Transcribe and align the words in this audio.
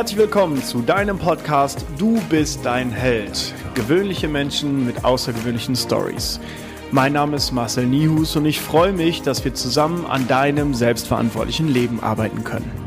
Herzlich 0.00 0.18
willkommen 0.18 0.62
zu 0.62 0.80
deinem 0.80 1.18
Podcast 1.18 1.84
Du 1.98 2.22
bist 2.30 2.64
dein 2.64 2.90
Held. 2.90 3.52
Gewöhnliche 3.74 4.28
Menschen 4.28 4.86
mit 4.86 5.04
außergewöhnlichen 5.04 5.76
Stories. 5.76 6.40
Mein 6.90 7.12
Name 7.12 7.36
ist 7.36 7.52
Marcel 7.52 7.84
Nihus 7.84 8.34
und 8.34 8.46
ich 8.46 8.62
freue 8.62 8.94
mich, 8.94 9.20
dass 9.20 9.44
wir 9.44 9.52
zusammen 9.52 10.06
an 10.06 10.26
deinem 10.26 10.72
selbstverantwortlichen 10.72 11.68
Leben 11.68 12.02
arbeiten 12.02 12.44
können. 12.44 12.79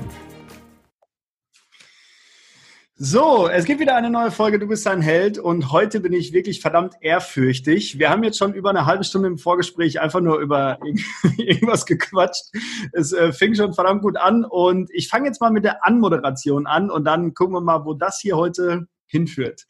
So, 3.05 3.49
es 3.49 3.65
gibt 3.65 3.81
wieder 3.81 3.97
eine 3.97 4.09
neue 4.09 4.31
Folge 4.31 4.59
Du 4.59 4.67
bist 4.70 4.88
ein 4.88 5.01
Held 5.01 5.38
und 5.38 5.73
heute 5.73 5.99
bin 5.99 6.13
ich 6.13 6.31
wirklich 6.31 6.61
verdammt 6.61 6.95
ehrfürchtig. 7.02 7.99
Wir 7.99 8.09
haben 8.09 8.23
jetzt 8.23 8.38
schon 8.38 8.53
über 8.53 8.70
eine 8.70 8.85
halbe 8.85 9.03
Stunde 9.03 9.27
im 9.27 9.38
Vorgespräch 9.38 9.99
einfach 9.99 10.21
nur 10.21 10.39
über 10.39 10.80
irgendwas 11.38 11.85
gequatscht. 11.85 12.45
Es 12.94 13.11
äh, 13.11 13.34
fing 13.34 13.55
schon 13.55 13.73
verdammt 13.73 14.03
gut 14.03 14.16
an 14.16 14.45
und 14.45 14.89
ich 14.94 15.09
fange 15.09 15.25
jetzt 15.27 15.41
mal 15.41 15.52
mit 15.52 15.66
der 15.66 15.85
Anmoderation 15.85 16.66
an 16.66 16.89
und 16.89 17.03
dann 17.03 17.34
gucken 17.34 17.55
wir 17.55 17.59
mal, 17.59 17.84
wo 17.84 17.94
das 17.94 18.21
hier 18.21 18.38
heute 18.38 18.88
hinführt. 19.05 19.66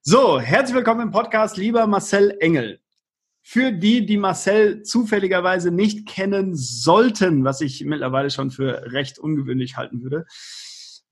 So, 0.00 0.40
herzlich 0.40 0.74
willkommen 0.74 1.02
im 1.02 1.10
Podcast, 1.10 1.58
lieber 1.58 1.86
Marcel 1.86 2.34
Engel. 2.40 2.80
Für 3.42 3.72
die, 3.72 4.06
die 4.06 4.16
Marcel 4.16 4.84
zufälligerweise 4.84 5.70
nicht 5.70 6.08
kennen 6.08 6.54
sollten, 6.54 7.44
was 7.44 7.60
ich 7.60 7.84
mittlerweile 7.84 8.30
schon 8.30 8.50
für 8.50 8.90
recht 8.90 9.18
ungewöhnlich 9.18 9.76
halten 9.76 10.02
würde, 10.02 10.24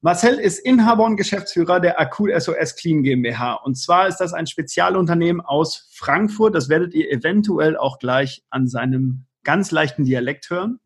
Marcel 0.01 0.38
ist 0.38 0.61
Inhaber 0.61 1.05
und 1.05 1.16
Geschäftsführer 1.16 1.80
der 1.80 2.01
Akut 2.01 2.30
SOS 2.30 2.77
Clean 2.77 3.02
GmbH. 3.02 3.55
Und 3.55 3.75
zwar 3.75 4.07
ist 4.07 4.19
das 4.19 4.33
ein 4.33 4.47
Spezialunternehmen 4.47 5.41
aus 5.41 5.88
Frankfurt. 5.93 6.55
Das 6.55 6.69
werdet 6.69 6.95
ihr 6.95 7.10
eventuell 7.10 7.77
auch 7.77 7.99
gleich 7.99 8.45
an 8.49 8.68
seinem 8.68 9.27
ganz 9.43 9.73
leichten 9.73 10.05
Dialekt 10.05 10.51
hören. 10.51 10.79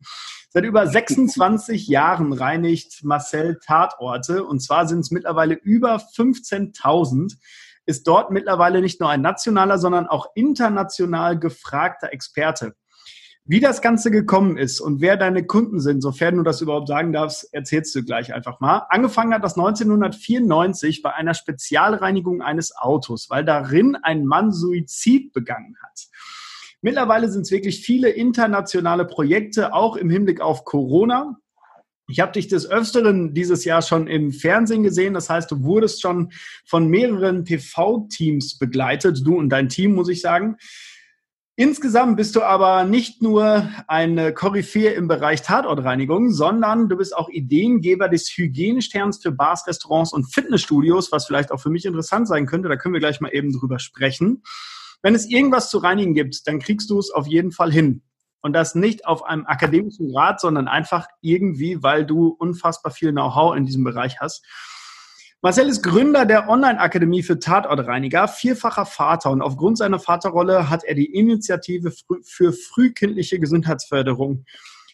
Seit 0.49 0.63
über 0.63 0.87
26 0.87 1.87
Jahren 1.87 2.33
reinigt 2.33 3.03
Marcel 3.03 3.59
Tatorte. 3.63 4.45
Und 4.45 4.61
zwar 4.61 4.87
sind 4.87 5.01
es 5.01 5.11
mittlerweile 5.11 5.53
über 5.53 5.97
15.000. 5.97 7.37
Ist 7.85 8.07
dort 8.07 8.31
mittlerweile 8.31 8.81
nicht 8.81 8.99
nur 8.99 9.11
ein 9.11 9.21
nationaler, 9.21 9.77
sondern 9.77 10.07
auch 10.07 10.25
international 10.33 11.37
gefragter 11.37 12.11
Experte. 12.11 12.73
Wie 13.45 13.59
das 13.59 13.81
Ganze 13.81 14.09
gekommen 14.09 14.55
ist 14.55 14.79
und 14.79 15.01
wer 15.01 15.17
deine 15.17 15.45
Kunden 15.45 15.81
sind, 15.81 15.99
sofern 15.99 16.37
du 16.37 16.43
das 16.43 16.61
überhaupt 16.61 16.87
sagen 16.87 17.11
darfst, 17.11 17.53
erzählst 17.53 17.93
du 17.93 18.01
gleich 18.01 18.33
einfach 18.33 18.61
mal. 18.61 18.85
Angefangen 18.89 19.33
hat 19.33 19.43
das 19.43 19.57
1994 19.57 21.01
bei 21.01 21.13
einer 21.13 21.33
Spezialreinigung 21.33 22.41
eines 22.41 22.73
Autos, 22.73 23.29
weil 23.29 23.43
darin 23.43 23.97
ein 23.97 24.25
Mann 24.25 24.53
Suizid 24.53 25.33
begangen 25.33 25.75
hat. 25.83 26.07
Mittlerweile 26.81 27.29
sind 27.29 27.41
es 27.41 27.51
wirklich 27.51 27.81
viele 27.85 28.09
internationale 28.09 29.03
Projekte, 29.03 29.73
auch 29.73 29.97
im 29.97 30.09
Hinblick 30.09 30.39
auf 30.39 30.63
Corona. 30.63 31.37
Ich 32.07 32.21
habe 32.21 32.31
dich 32.31 32.47
des 32.47 32.69
Öfteren 32.69 33.33
dieses 33.33 33.65
Jahr 33.65 33.81
schon 33.81 34.07
im 34.07 34.31
Fernsehen 34.31 34.83
gesehen. 34.83 35.13
Das 35.13 35.29
heißt, 35.29 35.51
du 35.51 35.63
wurdest 35.63 36.01
schon 36.01 36.31
von 36.65 36.87
mehreren 36.87 37.43
TV-Teams 37.43 38.57
begleitet, 38.57 39.21
du 39.25 39.35
und 39.37 39.49
dein 39.49 39.67
Team, 39.67 39.95
muss 39.95 40.07
ich 40.07 40.21
sagen. 40.21 40.55
Insgesamt 41.55 42.17
bist 42.17 42.35
du 42.35 42.41
aber 42.41 42.83
nicht 42.83 43.21
nur 43.21 43.69
eine 43.87 44.33
Koryphäe 44.33 44.93
im 44.93 45.07
Bereich 45.07 45.43
Tatortreinigung, 45.43 46.31
sondern 46.31 46.89
du 46.89 46.97
bist 46.97 47.15
auch 47.15 47.29
Ideengeber 47.29 48.09
des 48.09 48.27
Hygienesterns 48.35 49.21
für 49.21 49.31
Bars, 49.31 49.67
Restaurants 49.67 50.13
und 50.13 50.33
Fitnessstudios, 50.33 51.11
was 51.11 51.27
vielleicht 51.27 51.51
auch 51.51 51.59
für 51.59 51.69
mich 51.69 51.85
interessant 51.85 52.27
sein 52.27 52.47
könnte. 52.47 52.69
Da 52.69 52.75
können 52.75 52.95
wir 52.95 52.99
gleich 52.99 53.21
mal 53.21 53.29
eben 53.29 53.51
drüber 53.51 53.77
sprechen. 53.77 54.41
Wenn 55.03 55.13
es 55.13 55.29
irgendwas 55.29 55.69
zu 55.69 55.77
reinigen 55.77 56.15
gibt, 56.15 56.47
dann 56.47 56.57
kriegst 56.57 56.89
du 56.89 56.97
es 56.97 57.11
auf 57.11 57.27
jeden 57.27 57.51
Fall 57.51 57.71
hin. 57.71 58.01
Und 58.41 58.53
das 58.53 58.73
nicht 58.73 59.05
auf 59.05 59.23
einem 59.23 59.45
akademischen 59.45 60.11
Grad, 60.11 60.41
sondern 60.41 60.67
einfach 60.67 61.07
irgendwie, 61.21 61.83
weil 61.83 62.03
du 62.03 62.29
unfassbar 62.29 62.91
viel 62.91 63.11
Know-how 63.11 63.55
in 63.55 63.67
diesem 63.67 63.83
Bereich 63.83 64.19
hast. 64.19 64.43
Marcel 65.45 65.67
ist 65.67 65.83
Gründer 65.83 66.25
der 66.25 66.47
Online-Akademie 66.47 67.21
für 67.21 67.37
Tatortreiniger, 67.37 68.29
vierfacher 68.29 68.85
Vater 68.85 69.29
und 69.29 69.41
aufgrund 69.41 69.77
seiner 69.77 69.99
Vaterrolle 69.99 70.69
hat 70.69 70.85
er 70.85 70.95
die 70.95 71.13
Initiative 71.13 71.91
für 72.23 72.53
frühkindliche 72.53 73.41
Gesundheitsförderung 73.41 74.45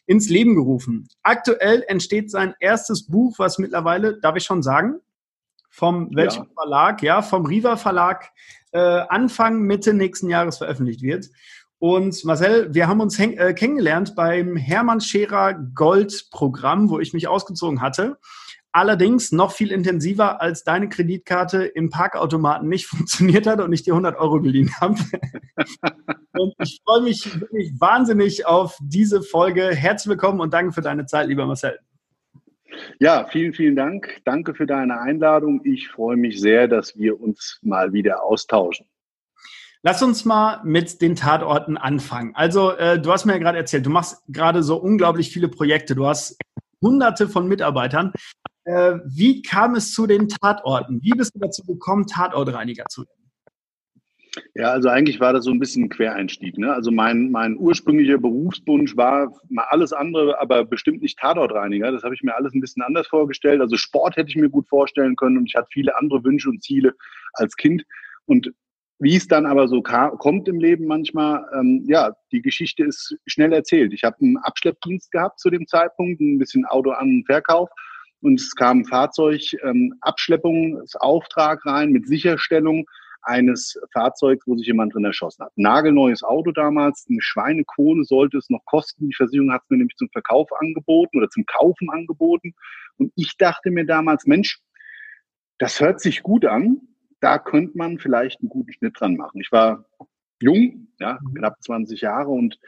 ins 0.07 0.27
Leben 0.27 0.55
gerufen. 0.55 1.07
Aktuell 1.21 1.83
entsteht 1.87 2.31
sein 2.31 2.55
erstes 2.59 3.05
Buch, 3.05 3.37
was 3.37 3.59
mittlerweile, 3.59 4.19
darf 4.19 4.37
ich 4.37 4.43
schon 4.43 4.63
sagen, 4.63 5.01
vom 5.69 6.09
welchem 6.15 6.45
ja. 6.45 6.49
Verlag? 6.55 7.03
Ja, 7.03 7.21
vom 7.21 7.45
Riva 7.45 7.77
Verlag 7.77 8.31
äh, 8.71 8.79
Anfang, 8.79 9.59
Mitte 9.61 9.93
nächsten 9.93 10.31
Jahres 10.31 10.57
veröffentlicht 10.57 11.03
wird. 11.03 11.29
Und 11.77 12.25
Marcel, 12.25 12.73
wir 12.73 12.87
haben 12.87 13.01
uns 13.01 13.19
äh, 13.19 13.53
kennengelernt 13.53 14.15
beim 14.15 14.55
Hermann 14.55 14.99
Scherer 14.99 15.53
Gold 15.53 16.29
Programm, 16.31 16.89
wo 16.89 16.99
ich 16.99 17.13
mich 17.13 17.27
ausgezogen 17.27 17.81
hatte. 17.81 18.17
Allerdings 18.71 19.31
noch 19.31 19.51
viel 19.51 19.71
intensiver, 19.71 20.41
als 20.41 20.63
deine 20.63 20.89
Kreditkarte 20.89 21.63
im 21.65 21.89
Parkautomaten 21.89 22.69
nicht 22.69 22.85
funktioniert 22.87 23.47
hat 23.47 23.61
und 23.61 23.73
ich 23.73 23.83
dir 23.83 23.93
100 23.93 24.17
Euro 24.17 24.41
geliehen 24.41 24.71
habe. 24.79 24.95
und 26.33 26.53
ich 26.59 26.79
freue 26.85 27.01
mich 27.01 27.39
wirklich 27.39 27.73
wahnsinnig 27.79 28.45
auf 28.45 28.77
diese 28.81 29.23
Folge. 29.23 29.73
Herzlich 29.73 30.11
willkommen 30.11 30.39
und 30.39 30.53
danke 30.53 30.71
für 30.71 30.81
deine 30.81 31.05
Zeit, 31.07 31.27
lieber 31.27 31.47
Marcel. 31.47 31.79
Ja, 32.99 33.25
vielen, 33.31 33.53
vielen 33.53 33.75
Dank. 33.75 34.21
Danke 34.25 34.53
für 34.53 34.67
deine 34.67 35.01
Einladung. 35.01 35.61
Ich 35.63 35.89
freue 35.89 36.17
mich 36.17 36.39
sehr, 36.39 36.67
dass 36.67 36.95
wir 36.95 37.19
uns 37.19 37.59
mal 37.63 37.93
wieder 37.93 38.23
austauschen. 38.23 38.85
Lass 39.81 40.03
uns 40.03 40.25
mal 40.25 40.61
mit 40.63 41.01
den 41.01 41.15
Tatorten 41.15 41.77
anfangen. 41.77 42.35
Also, 42.35 42.71
äh, 42.73 43.01
du 43.01 43.11
hast 43.11 43.25
mir 43.25 43.33
ja 43.33 43.39
gerade 43.39 43.57
erzählt, 43.57 43.85
du 43.85 43.89
machst 43.89 44.21
gerade 44.27 44.61
so 44.61 44.77
unglaublich 44.77 45.31
viele 45.31 45.47
Projekte. 45.47 45.95
Du 45.95 46.05
hast 46.05 46.37
hunderte 46.81 47.27
von 47.27 47.47
Mitarbeitern. 47.47 48.11
Äh, 48.69 48.99
wie 49.03 49.41
kam 49.41 49.73
es 49.73 49.93
zu 49.93 50.05
den 50.05 50.27
Tatorten? 50.27 51.01
Wie 51.01 51.09
bist 51.11 51.33
du 51.33 51.39
dazu 51.39 51.63
gekommen, 51.65 52.05
Tatortreiniger 52.05 52.85
zu 52.87 53.01
werden? 53.01 53.31
Ja, 54.53 54.71
also 54.71 54.89
eigentlich 54.89 55.19
war 55.19 55.33
das 55.33 55.45
so 55.45 55.51
ein 55.51 55.57
bisschen 55.57 55.85
ein 55.85 55.89
Quereinstieg. 55.89 56.55
Ne? 56.55 56.71
Also 56.71 56.91
mein, 56.91 57.31
mein 57.31 57.57
ursprünglicher 57.57 58.19
Berufswunsch 58.19 58.95
war 58.95 59.33
mal 59.49 59.65
alles 59.69 59.91
andere, 59.91 60.39
aber 60.39 60.65
bestimmt 60.65 61.01
nicht 61.01 61.17
Tatortreiniger. 61.17 61.91
Das 61.91 62.03
habe 62.03 62.13
ich 62.13 62.21
mir 62.21 62.35
alles 62.35 62.53
ein 62.53 62.61
bisschen 62.61 62.83
anders 62.83 63.07
vorgestellt. 63.07 63.59
Also 63.59 63.75
Sport 63.75 64.17
hätte 64.17 64.29
ich 64.29 64.35
mir 64.35 64.49
gut 64.49 64.67
vorstellen 64.69 65.15
können 65.15 65.39
und 65.39 65.47
ich 65.47 65.55
hatte 65.55 65.69
viele 65.71 65.97
andere 65.97 66.23
Wünsche 66.23 66.49
und 66.49 66.61
Ziele 66.61 66.93
als 67.33 67.55
Kind. 67.55 67.83
Und 68.27 68.53
wie 68.99 69.15
es 69.15 69.27
dann 69.27 69.47
aber 69.47 69.67
so 69.67 69.81
kommt 69.81 70.47
im 70.47 70.59
Leben 70.59 70.85
manchmal, 70.85 71.43
ähm, 71.59 71.85
ja, 71.87 72.13
die 72.31 72.43
Geschichte 72.43 72.83
ist 72.83 73.17
schnell 73.25 73.51
erzählt. 73.51 73.93
Ich 73.93 74.03
habe 74.03 74.17
einen 74.21 74.37
Abschleppdienst 74.37 75.11
gehabt 75.11 75.39
zu 75.39 75.49
dem 75.49 75.65
Zeitpunkt, 75.65 76.21
ein 76.21 76.37
bisschen 76.37 76.65
Auto 76.65 76.91
an 76.91 77.07
und 77.07 77.25
Verkauf 77.25 77.69
und 78.21 78.39
es 78.39 78.55
kam 78.55 78.85
Fahrzeugabschleppungsauftrag 78.85 81.59
ähm, 81.65 81.71
rein 81.71 81.91
mit 81.91 82.07
Sicherstellung 82.07 82.85
eines 83.21 83.79
Fahrzeugs, 83.93 84.45
wo 84.47 84.55
sich 84.55 84.67
jemand 84.67 84.93
drin 84.93 85.05
erschossen 85.05 85.45
hat. 85.45 85.51
Nagelneues 85.55 86.23
Auto 86.23 86.51
damals, 86.51 87.05
eine 87.09 87.21
Schweinekohle 87.21 88.03
sollte 88.03 88.37
es 88.37 88.49
noch 88.49 88.63
kosten. 88.65 89.09
Die 89.09 89.15
Versicherung 89.15 89.51
hat 89.51 89.63
es 89.63 89.69
mir 89.69 89.77
nämlich 89.77 89.97
zum 89.97 90.09
Verkauf 90.09 90.49
angeboten 90.59 91.17
oder 91.17 91.29
zum 91.29 91.45
Kaufen 91.45 91.89
angeboten. 91.89 92.53
Und 92.97 93.11
ich 93.15 93.37
dachte 93.37 93.71
mir 93.71 93.85
damals, 93.85 94.25
Mensch, 94.25 94.59
das 95.57 95.79
hört 95.79 95.99
sich 95.99 96.23
gut 96.23 96.45
an. 96.45 96.81
Da 97.19 97.37
könnte 97.37 97.77
man 97.77 97.99
vielleicht 97.99 98.39
einen 98.39 98.49
guten 98.49 98.71
Schnitt 98.71 98.99
dran 98.99 99.15
machen. 99.15 99.41
Ich 99.41 99.51
war 99.51 99.85
jung, 100.41 100.87
ja, 100.99 101.19
mhm. 101.21 101.33
knapp 101.35 101.61
20 101.61 102.01
Jahre 102.01 102.29
und 102.29 102.59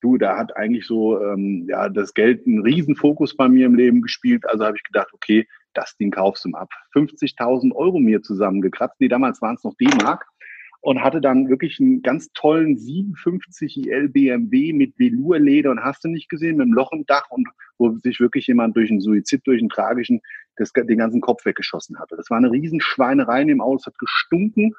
du, 0.00 0.18
da 0.18 0.36
hat 0.36 0.56
eigentlich 0.56 0.86
so 0.86 1.22
ähm, 1.22 1.66
ja 1.68 1.88
das 1.88 2.14
Geld 2.14 2.46
einen 2.46 2.62
Riesenfokus 2.62 3.36
bei 3.36 3.48
mir 3.48 3.66
im 3.66 3.74
Leben 3.74 4.02
gespielt. 4.02 4.46
Also 4.48 4.64
habe 4.64 4.76
ich 4.76 4.82
gedacht, 4.82 5.08
okay, 5.12 5.46
das 5.74 5.96
Ding 5.96 6.10
kaufst 6.10 6.44
du 6.44 6.50
ab. 6.52 6.70
50.000 6.94 7.74
Euro 7.74 7.98
mir 7.98 8.22
zusammengekratzt. 8.22 8.96
Nee, 9.00 9.08
damals 9.08 9.40
waren 9.42 9.56
es 9.56 9.64
noch 9.64 9.74
D-Mark. 9.74 10.26
Und 10.80 11.02
hatte 11.02 11.20
dann 11.20 11.48
wirklich 11.48 11.80
einen 11.80 12.02
ganz 12.02 12.30
tollen 12.34 12.78
57 12.78 13.88
IL 13.88 14.08
BMW 14.10 14.72
mit 14.72 14.96
Velourleder 14.96 15.72
und 15.72 15.82
hast 15.82 16.04
du 16.04 16.08
nicht 16.08 16.28
gesehen, 16.28 16.56
mit 16.56 16.66
einem 16.66 16.72
Loch 16.72 16.92
im 16.92 17.04
Dach 17.04 17.24
und 17.30 17.48
wo 17.78 17.90
sich 17.98 18.20
wirklich 18.20 18.46
jemand 18.46 18.76
durch 18.76 18.88
einen 18.88 19.00
Suizid, 19.00 19.44
durch 19.44 19.60
einen 19.60 19.70
tragischen, 19.70 20.20
das, 20.54 20.72
den 20.72 20.98
ganzen 20.98 21.20
Kopf 21.20 21.44
weggeschossen 21.44 21.98
hatte. 21.98 22.14
Das 22.16 22.30
war 22.30 22.38
eine 22.38 22.52
Riesenschweinerei 22.52 23.42
in 23.42 23.48
dem 23.48 23.60
Auto, 23.60 23.78
es 23.78 23.86
hat 23.86 23.98
gestunken 23.98 24.72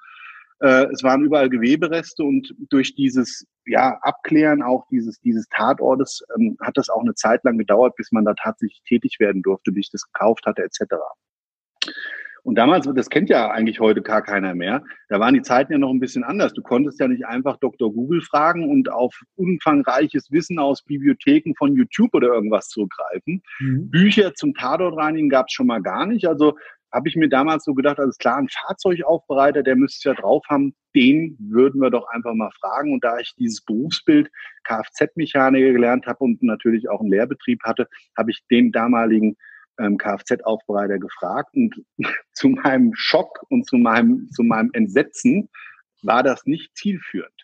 äh, 0.60 0.88
es 0.92 1.04
waren 1.04 1.24
überall 1.24 1.50
Gewebereste 1.50 2.24
und 2.24 2.54
durch 2.70 2.96
dieses 2.96 3.46
ja, 3.66 3.98
Abklären 4.02 4.62
auch 4.62 4.86
dieses, 4.92 5.20
dieses 5.22 5.48
Tatortes 5.50 6.22
ähm, 6.38 6.58
hat 6.62 6.78
das 6.78 6.90
auch 6.90 7.02
eine 7.02 7.14
Zeit 7.14 7.44
lang 7.44 7.58
gedauert, 7.58 7.96
bis 7.96 8.12
man 8.12 8.26
da 8.26 8.34
tatsächlich 8.34 8.82
tätig 8.88 9.18
werden 9.20 9.42
durfte, 9.42 9.72
bis 9.72 9.88
ich 9.88 9.92
das 9.92 10.04
gekauft 10.12 10.46
hatte, 10.46 10.64
etc. 10.64 10.96
Und 12.44 12.56
damals, 12.56 12.90
das 12.96 13.10
kennt 13.10 13.30
ja 13.30 13.52
eigentlich 13.52 13.80
heute 13.80 14.02
gar 14.02 14.22
keiner 14.22 14.56
mehr, 14.56 14.84
da 15.10 15.20
waren 15.20 15.34
die 15.34 15.42
Zeiten 15.42 15.72
ja 15.72 15.78
noch 15.78 15.92
ein 15.92 16.00
bisschen 16.00 16.24
anders. 16.24 16.54
Du 16.54 16.62
konntest 16.62 17.00
ja 17.00 17.08
nicht 17.08 17.26
einfach 17.26 17.58
Dr. 17.58 17.94
Google 17.94 18.22
fragen 18.22 18.70
und 18.70 18.92
auf 18.92 19.14
umfangreiches 19.36 20.32
Wissen 20.32 20.58
aus 20.58 20.84
Bibliotheken 20.84 21.54
von 21.58 21.76
YouTube 21.76 22.14
oder 22.14 22.30
irgendwas 22.30 22.70
zurückgreifen. 22.70 23.44
Mhm. 23.60 23.90
Bücher 23.92 24.34
zum 24.34 24.54
Tatortreinigen 24.54 25.30
gab 25.30 25.48
es 25.48 25.54
schon 25.54 25.68
mal 25.68 25.82
gar 25.82 26.06
nicht. 26.06 26.28
Also 26.28 26.56
habe 26.92 27.08
ich 27.08 27.16
mir 27.16 27.30
damals 27.30 27.64
so 27.66 27.74
gedacht, 27.74 28.00
alles 28.00 28.18
klar, 28.18 28.38
ein 28.38 28.50
Fahrzeugaufbereiter, 28.50 29.64
der 29.64 29.76
müsste 29.76 30.10
ja 30.10 30.16
drauf 30.16 30.44
haben, 30.50 30.76
den 30.96 31.38
würden 31.40 31.82
wir 31.82 31.90
doch 31.90 32.08
einfach 32.10 32.34
mal 32.34 32.52
fragen. 32.60 32.94
Und 32.94 33.04
da 33.04 33.20
ich 33.20 33.34
dieses 33.38 33.64
Berufsbild 33.64 34.30
Kfz-Mechaniker 34.64 35.72
gelernt 35.72 36.08
habe 36.08 36.24
und 36.24 36.42
natürlich 36.42 36.90
auch 36.90 37.02
einen 37.02 37.12
Lehrbetrieb 37.12 37.62
hatte, 37.64 37.88
habe 38.18 38.32
ich 38.32 38.44
den 38.50 38.72
damaligen 38.72 39.38
ähm, 39.80 39.98
Kfz-Aufbereiter 39.98 41.00
gefragt 41.00 41.56
und 41.56 41.76
zu 42.34 42.50
meinem 42.50 42.92
Schock 42.96 43.44
und 43.50 43.68
zu 43.68 43.78
meinem, 43.78 44.30
zu 44.32 44.44
meinem 44.44 44.70
Entsetzen 44.74 45.50
war 46.02 46.24
das 46.24 46.46
nicht 46.46 46.76
zielführend. 46.76 47.39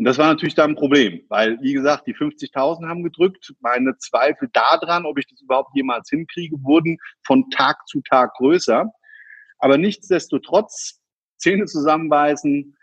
Und 0.00 0.06
das 0.06 0.16
war 0.16 0.28
natürlich 0.28 0.54
dann 0.54 0.70
ein 0.70 0.76
Problem, 0.76 1.20
weil, 1.28 1.60
wie 1.60 1.74
gesagt, 1.74 2.06
die 2.06 2.14
50.000 2.14 2.88
haben 2.88 3.02
gedrückt. 3.02 3.52
Meine 3.60 3.98
Zweifel 3.98 4.48
daran, 4.54 5.04
ob 5.04 5.18
ich 5.18 5.26
das 5.26 5.42
überhaupt 5.42 5.76
jemals 5.76 6.08
hinkriege, 6.08 6.56
wurden 6.62 6.96
von 7.26 7.50
Tag 7.50 7.86
zu 7.86 8.00
Tag 8.08 8.32
größer. 8.36 8.90
Aber 9.58 9.76
nichtsdestotrotz, 9.76 11.02
Zähne 11.36 11.66
zusammenbeißen, 11.66 12.74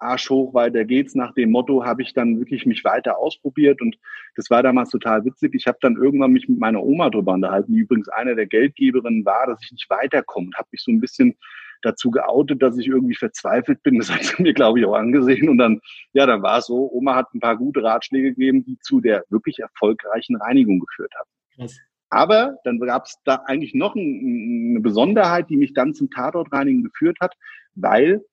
Arsch 0.00 0.28
hoch, 0.28 0.52
weiter 0.52 0.84
geht's. 0.84 1.14
Nach 1.14 1.32
dem 1.34 1.52
Motto 1.52 1.84
habe 1.84 2.02
ich 2.02 2.12
dann 2.12 2.40
wirklich 2.40 2.66
mich 2.66 2.82
weiter 2.82 3.18
ausprobiert 3.18 3.80
und 3.80 3.96
das 4.34 4.50
war 4.50 4.64
damals 4.64 4.90
total 4.90 5.24
witzig. 5.24 5.54
Ich 5.54 5.68
habe 5.68 5.78
dann 5.80 5.94
irgendwann 5.94 6.32
mich 6.32 6.48
mit 6.48 6.58
meiner 6.58 6.82
Oma 6.82 7.08
drüber 7.08 7.34
unterhalten, 7.34 7.72
die 7.72 7.78
übrigens 7.78 8.08
eine 8.08 8.34
der 8.34 8.46
Geldgeberinnen 8.46 9.24
war, 9.24 9.46
dass 9.46 9.60
ich 9.62 9.70
nicht 9.70 9.88
weiterkomme 9.90 10.48
und 10.48 10.56
habe 10.56 10.70
mich 10.72 10.82
so 10.82 10.90
ein 10.90 11.00
bisschen 11.00 11.36
dazu 11.84 12.10
geoutet, 12.10 12.62
dass 12.62 12.78
ich 12.78 12.88
irgendwie 12.88 13.14
verzweifelt 13.14 13.82
bin. 13.82 13.98
Das 13.98 14.10
hat 14.14 14.24
sie 14.24 14.42
mir, 14.42 14.54
glaube 14.54 14.78
ich, 14.78 14.86
auch 14.86 14.94
angesehen. 14.94 15.48
Und 15.48 15.58
dann, 15.58 15.80
ja, 16.12 16.26
dann 16.26 16.42
war 16.42 16.58
es 16.58 16.66
so, 16.66 16.90
Oma 16.92 17.14
hat 17.14 17.32
ein 17.34 17.40
paar 17.40 17.56
gute 17.56 17.82
Ratschläge 17.82 18.30
gegeben, 18.30 18.64
die 18.64 18.78
zu 18.80 19.00
der 19.00 19.24
wirklich 19.28 19.58
erfolgreichen 19.58 20.36
Reinigung 20.36 20.80
geführt 20.80 21.12
haben. 21.18 21.30
Krass. 21.56 21.78
Aber 22.10 22.58
dann 22.64 22.78
gab 22.78 23.06
es 23.06 23.16
da 23.24 23.42
eigentlich 23.46 23.74
noch 23.74 23.96
ein, 23.96 24.70
eine 24.70 24.80
Besonderheit, 24.80 25.50
die 25.50 25.56
mich 25.56 25.72
dann 25.74 25.94
zum 25.94 26.10
Tatortreinigen 26.10 26.84
geführt 26.84 27.18
hat, 27.20 27.34
weil 27.74 28.24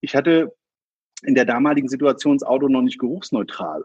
ich 0.00 0.14
hatte 0.14 0.52
in 1.22 1.34
der 1.34 1.44
damaligen 1.44 1.88
Situation 1.88 2.36
das 2.36 2.46
Auto 2.46 2.68
noch 2.68 2.82
nicht 2.82 3.00
geruchsneutral. 3.00 3.84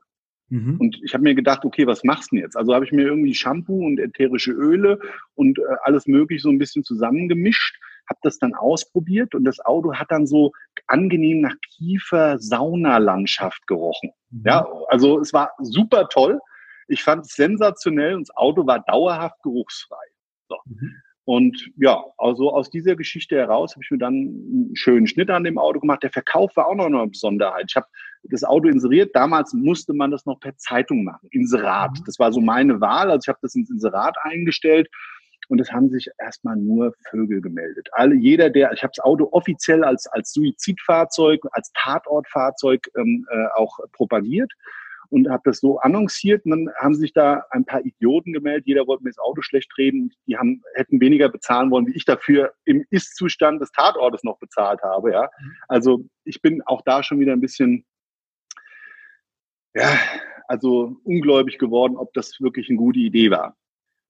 Mhm. 0.50 0.78
Und 0.80 1.00
ich 1.04 1.14
habe 1.14 1.24
mir 1.24 1.36
gedacht, 1.36 1.64
okay, 1.64 1.88
was 1.88 2.04
machst 2.04 2.32
du 2.32 2.36
denn 2.36 2.44
jetzt? 2.44 2.58
Also 2.58 2.74
habe 2.74 2.86
ich 2.86 2.92
mir 2.92 3.04
irgendwie 3.04 3.34
Shampoo 3.34 3.86
und 3.86 4.00
ätherische 4.00 4.52
Öle 4.52 5.00
und 5.36 5.60
äh, 5.60 5.62
alles 5.84 6.08
mögliche 6.08 6.42
so 6.42 6.50
ein 6.50 6.58
bisschen 6.58 6.84
zusammengemischt, 6.84 7.80
habe 8.10 8.20
das 8.24 8.40
dann 8.40 8.54
ausprobiert 8.54 9.36
und 9.36 9.46
das 9.46 9.60
Auto 9.60 9.94
hat 9.94 10.12
dann 10.12 10.26
so 10.26 10.52
angenehm 10.88 11.42
nach 11.42 11.56
Kiefer 11.76 12.40
Saunalandschaft 12.40 13.66
gerochen. 13.68 14.12
Mhm. 14.32 14.44
Ja, 14.46 14.68
also 14.88 15.20
es 15.20 15.32
war 15.34 15.52
super 15.60 16.10
toll. 16.10 16.40
Ich 16.88 17.04
fand 17.04 17.26
es 17.26 17.34
sensationell 17.34 18.16
und 18.16 18.28
das 18.28 18.36
Auto 18.36 18.66
war 18.66 18.80
dauerhaft 18.80 19.42
geruchsfrei. 19.44 19.96
So. 20.50 20.58
Mhm. 20.66 20.96
Und 21.26 21.70
ja, 21.78 22.04
also 22.18 22.52
aus 22.52 22.72
dieser 22.72 22.96
Geschichte 22.96 23.36
heraus 23.36 23.74
habe 23.74 23.84
ich 23.84 23.92
mir 23.92 24.00
dann 24.00 24.16
einen 24.16 24.76
schönen 24.76 25.06
Schnitt 25.06 25.30
an 25.30 25.44
dem 25.44 25.60
Auto 25.60 25.80
gemacht. 25.80 26.02
Der 26.02 26.10
Verkauf 26.10 26.56
war 26.56 26.66
auch 26.66 26.74
noch 26.74 26.86
eine 26.86 27.06
Besonderheit. 27.06 27.66
Ich 27.70 27.76
habe 27.76 27.86
das 28.24 28.44
Auto 28.44 28.68
inseriert. 28.68 29.16
Damals 29.16 29.54
musste 29.54 29.94
man 29.94 30.10
das 30.10 30.26
noch 30.26 30.40
per 30.40 30.58
Zeitung 30.58 31.04
machen, 31.04 31.30
Inserat. 31.30 31.92
Mhm. 32.00 32.04
Das 32.08 32.18
war 32.18 32.34
so 32.34 32.42
meine 32.42 32.82
Wahl. 32.82 33.12
Also 33.12 33.26
ich 33.26 33.30
habe 33.30 33.38
das 33.44 33.54
ins 33.54 33.70
Inserat 33.70 34.18
eingestellt 34.24 34.90
und 35.50 35.60
es 35.60 35.72
haben 35.72 35.90
sich 35.90 36.10
erstmal 36.20 36.56
nur 36.56 36.94
Vögel 37.10 37.42
gemeldet. 37.42 37.90
Alle, 37.92 38.16
jeder, 38.16 38.50
der, 38.50 38.72
ich 38.72 38.84
habe 38.84 38.94
das 38.96 39.04
Auto 39.04 39.28
offiziell 39.32 39.84
als 39.84 40.08
als 40.08 40.32
Suizidfahrzeug, 40.32 41.42
als 41.52 41.72
Tatortfahrzeug 41.74 42.88
ähm, 42.96 43.28
äh, 43.32 43.48
auch 43.56 43.80
propagiert 43.92 44.52
und 45.10 45.30
habe 45.30 45.42
das 45.46 45.60
so 45.60 45.80
annonciert. 45.80 46.46
Und 46.46 46.52
dann 46.52 46.70
haben 46.78 46.96
sich 46.96 47.14
da 47.14 47.44
ein 47.50 47.66
paar 47.66 47.84
Idioten 47.84 48.32
gemeldet. 48.32 48.68
Jeder 48.68 48.88
wollte 48.88 49.04
mir 49.04 49.10
das 49.10 49.18
Auto 49.18 49.42
schlecht 49.42 49.76
reden. 49.78 50.12
Die 50.28 50.38
haben, 50.38 50.62
hätten 50.76 51.02
weniger 51.02 51.30
bezahlen 51.30 51.72
wollen, 51.72 51.88
wie 51.88 51.96
ich 51.96 52.06
dafür 52.06 52.54
im 52.66 52.86
Ist-Zustand 52.90 53.62
des 53.62 53.72
Tatortes 53.72 54.24
noch 54.24 54.38
bezahlt 54.40 54.82
habe. 54.84 55.12
Ja, 55.12 55.30
also 55.68 56.06
ich 56.24 56.42
bin 56.42 56.62
auch 56.66 56.82
da 56.84 57.04
schon 57.04 57.20
wieder 57.20 57.34
ein 57.34 57.42
bisschen, 57.42 57.86
ja, 59.74 59.98
also 60.48 60.98
ungläubig 61.04 61.58
geworden, 61.58 61.98
ob 61.98 62.14
das 62.14 62.40
wirklich 62.40 62.70
eine 62.70 62.78
gute 62.78 63.00
Idee 63.00 63.32
war. 63.32 63.56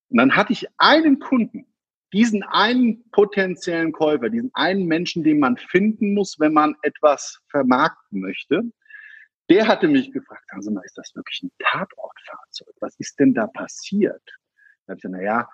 Und 0.09 0.17
dann 0.17 0.35
hatte 0.35 0.53
ich 0.53 0.67
einen 0.77 1.19
Kunden, 1.19 1.65
diesen 2.13 2.43
einen 2.43 3.09
potenziellen 3.11 3.91
Käufer, 3.91 4.29
diesen 4.29 4.51
einen 4.53 4.85
Menschen, 4.85 5.23
den 5.23 5.39
man 5.39 5.57
finden 5.57 6.13
muss, 6.13 6.39
wenn 6.39 6.53
man 6.53 6.75
etwas 6.81 7.39
vermarkten 7.49 8.21
möchte. 8.21 8.63
Der 9.49 9.67
hatte 9.67 9.87
mich 9.87 10.11
gefragt, 10.11 10.43
sagen 10.49 10.61
Sie 10.61 10.71
mal, 10.71 10.83
ist 10.85 10.97
das 10.97 11.15
wirklich 11.15 11.43
ein 11.43 11.51
Tatortfahrzeug? 11.59 12.73
Was 12.79 12.95
ist 12.99 13.19
denn 13.19 13.33
da 13.33 13.47
passiert? 13.47 14.21
Da 14.85 14.91
habe 14.91 14.97
ich 14.97 15.01
gesagt, 15.03 15.15
na 15.17 15.21
ja, 15.21 15.49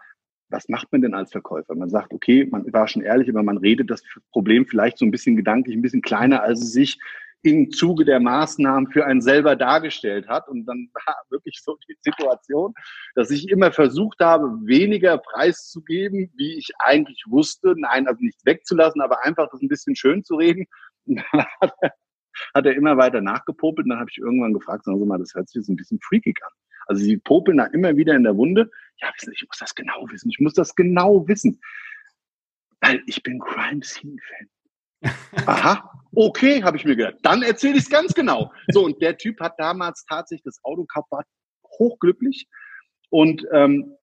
was 0.49 0.69
macht 0.69 0.91
man 0.91 1.01
denn 1.01 1.13
als 1.13 1.31
Verkäufer? 1.31 1.75
Man 1.75 1.89
sagt, 1.89 2.13
okay, 2.13 2.45
man 2.49 2.71
war 2.71 2.87
schon 2.87 3.01
ehrlich, 3.01 3.29
aber 3.29 3.43
man 3.43 3.57
redet 3.57 3.89
das 3.89 4.03
Problem 4.31 4.65
vielleicht 4.65 4.97
so 4.97 5.05
ein 5.05 5.11
bisschen 5.11 5.35
gedanklich, 5.35 5.75
ein 5.75 5.81
bisschen 5.81 6.01
kleiner, 6.01 6.43
als 6.43 6.61
es 6.61 6.71
sich 6.71 6.99
im 7.45 7.71
Zuge 7.71 8.05
der 8.05 8.19
Maßnahmen 8.19 8.91
für 8.91 9.05
einen 9.05 9.21
selber 9.21 9.55
dargestellt 9.55 10.27
hat. 10.27 10.47
Und 10.47 10.65
dann 10.65 10.89
war 11.05 11.15
wirklich 11.29 11.61
so 11.63 11.77
die 11.87 11.95
Situation, 12.01 12.73
dass 13.15 13.31
ich 13.31 13.49
immer 13.49 13.71
versucht 13.71 14.19
habe, 14.19 14.47
weniger 14.65 15.17
Preis 15.17 15.69
zu 15.69 15.81
geben, 15.81 16.31
wie 16.35 16.57
ich 16.57 16.69
eigentlich 16.79 17.23
wusste. 17.27 17.75
Nein, 17.77 18.07
also 18.07 18.21
nichts 18.23 18.45
wegzulassen, 18.45 19.01
aber 19.01 19.23
einfach 19.23 19.49
das 19.51 19.61
ein 19.61 19.69
bisschen 19.69 19.95
schön 19.95 20.23
zu 20.23 20.35
reden. 20.35 20.65
Und 21.07 21.23
dann 21.31 21.45
hat 21.61 21.73
er 21.81 21.91
hat 22.53 22.65
er 22.65 22.75
immer 22.75 22.97
weiter 22.97 23.21
nachgepopelt 23.21 23.85
und 23.85 23.91
dann 23.91 23.99
habe 23.99 24.09
ich 24.11 24.17
irgendwann 24.17 24.53
gefragt, 24.53 24.83
sagen 24.83 24.99
Sie 24.99 25.05
mal, 25.05 25.17
das 25.17 25.33
hört 25.35 25.47
sich 25.47 25.55
jetzt 25.55 25.69
ein 25.69 25.77
bisschen 25.77 26.01
freakig 26.01 26.37
an. 26.43 26.51
Also 26.87 27.03
sie 27.03 27.17
popeln 27.17 27.57
da 27.57 27.65
immer 27.65 27.95
wieder 27.97 28.13
in 28.13 28.23
der 28.23 28.37
Wunde. 28.37 28.69
Ja, 28.97 29.11
wissen, 29.15 29.33
ich 29.33 29.45
muss 29.47 29.57
das 29.57 29.73
genau 29.73 30.07
wissen. 30.09 30.29
Ich 30.29 30.39
muss 30.39 30.53
das 30.53 30.75
genau 30.75 31.27
wissen. 31.27 31.59
Weil 32.81 33.01
ich 33.07 33.23
bin 33.23 33.39
Crime 33.39 33.83
Scene 33.83 34.17
Fan. 34.21 35.13
Aha, 35.47 36.04
okay, 36.15 36.63
habe 36.63 36.77
ich 36.77 36.85
mir 36.85 36.95
gedacht. 36.95 37.15
Dann 37.21 37.41
erzähle 37.43 37.75
ich 37.75 37.83
es 37.83 37.89
ganz 37.89 38.13
genau. 38.13 38.51
So, 38.69 38.85
und 38.85 39.01
der 39.01 39.17
Typ 39.17 39.39
hat 39.39 39.53
damals 39.57 40.05
tatsächlich 40.07 40.43
das 40.43 40.59
Auto 40.63 40.81
gekauft, 40.81 41.11
war 41.11 41.23
hochglücklich. 41.79 42.47
Und 43.09 43.45
ähm, 43.53 43.95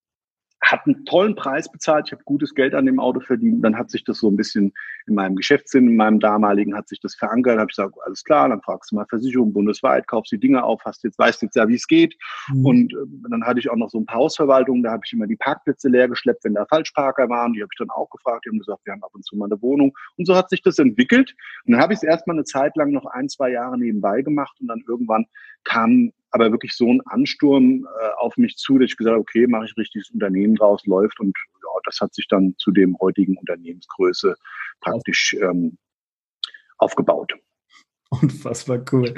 hat 0.62 0.86
einen 0.86 1.04
tollen 1.04 1.34
Preis 1.34 1.70
bezahlt, 1.70 2.06
ich 2.06 2.12
habe 2.12 2.22
gutes 2.24 2.54
Geld 2.54 2.74
an 2.74 2.86
dem 2.86 3.00
Auto 3.00 3.20
verdient. 3.20 3.64
Dann 3.64 3.76
hat 3.76 3.90
sich 3.90 4.04
das 4.04 4.18
so 4.18 4.28
ein 4.28 4.36
bisschen 4.36 4.72
in 5.06 5.14
meinem 5.14 5.34
Geschäftssinn, 5.34 5.88
in 5.88 5.96
meinem 5.96 6.20
damaligen, 6.20 6.76
hat 6.76 6.88
sich 6.88 7.00
das 7.00 7.16
verankert. 7.16 7.58
habe 7.58 7.68
ich 7.68 7.76
gesagt, 7.76 7.96
alles 8.06 8.22
klar, 8.22 8.48
dann 8.48 8.62
fragst 8.62 8.92
du 8.92 8.96
mal 8.96 9.06
Versicherung 9.08 9.52
bundesweit, 9.52 10.06
kaufst 10.06 10.30
die 10.30 10.38
Dinge 10.38 10.62
auf, 10.62 10.80
hast 10.84 11.02
jetzt, 11.02 11.18
weißt 11.18 11.42
jetzt 11.42 11.56
ja, 11.56 11.66
wie 11.66 11.74
es 11.74 11.86
geht. 11.86 12.16
Mhm. 12.48 12.66
Und 12.66 12.92
äh, 12.92 12.96
dann 13.28 13.44
hatte 13.44 13.58
ich 13.58 13.70
auch 13.70 13.76
noch 13.76 13.90
so 13.90 13.98
ein 13.98 14.06
paar 14.06 14.20
Hausverwaltungen, 14.20 14.84
da 14.84 14.92
habe 14.92 15.02
ich 15.04 15.12
immer 15.12 15.26
die 15.26 15.36
Parkplätze 15.36 15.88
leer 15.88 16.08
geschleppt, 16.08 16.44
wenn 16.44 16.54
da 16.54 16.64
Falschparker 16.66 17.28
waren. 17.28 17.52
Die 17.54 17.60
habe 17.60 17.70
ich 17.72 17.78
dann 17.78 17.90
auch 17.90 18.08
gefragt, 18.10 18.44
die 18.44 18.50
haben 18.50 18.58
gesagt, 18.58 18.82
wir 18.84 18.92
haben 18.92 19.02
ab 19.02 19.10
und 19.14 19.24
zu 19.24 19.36
mal 19.36 19.46
eine 19.46 19.60
Wohnung. 19.60 19.92
Und 20.16 20.26
so 20.26 20.36
hat 20.36 20.48
sich 20.48 20.62
das 20.62 20.78
entwickelt. 20.78 21.34
Und 21.66 21.72
dann 21.72 21.80
habe 21.80 21.92
ich 21.92 21.98
es 21.98 22.02
erstmal 22.04 22.36
eine 22.36 22.44
Zeit 22.44 22.76
lang 22.76 22.92
noch 22.92 23.06
ein, 23.06 23.28
zwei 23.28 23.50
Jahre 23.50 23.76
nebenbei 23.76 24.22
gemacht 24.22 24.56
und 24.60 24.69
dann 24.69 24.82
irgendwann 24.86 25.26
kam 25.64 26.12
aber 26.32 26.50
wirklich 26.50 26.72
so 26.72 26.90
ein 26.90 27.00
Ansturm 27.06 27.86
äh, 28.00 28.08
auf 28.19 28.36
mich 28.36 28.56
zu, 28.56 28.78
dass 28.78 28.90
ich 28.90 28.96
gesagt 28.96 29.12
habe, 29.12 29.20
okay, 29.20 29.46
mache 29.46 29.66
ich 29.66 29.76
richtiges 29.76 30.10
Unternehmen 30.10 30.54
draus, 30.54 30.84
läuft 30.86 31.20
und 31.20 31.36
ja, 31.62 31.69
das 31.84 32.00
hat 32.00 32.14
sich 32.14 32.26
dann 32.26 32.54
zu 32.58 32.70
dem 32.70 32.96
heutigen 33.00 33.36
Unternehmensgröße 33.36 34.34
praktisch 34.81 35.36
ähm, 35.40 35.76
aufgebaut. 36.78 37.34
Unfassbar 38.08 38.84
cool. 38.92 39.14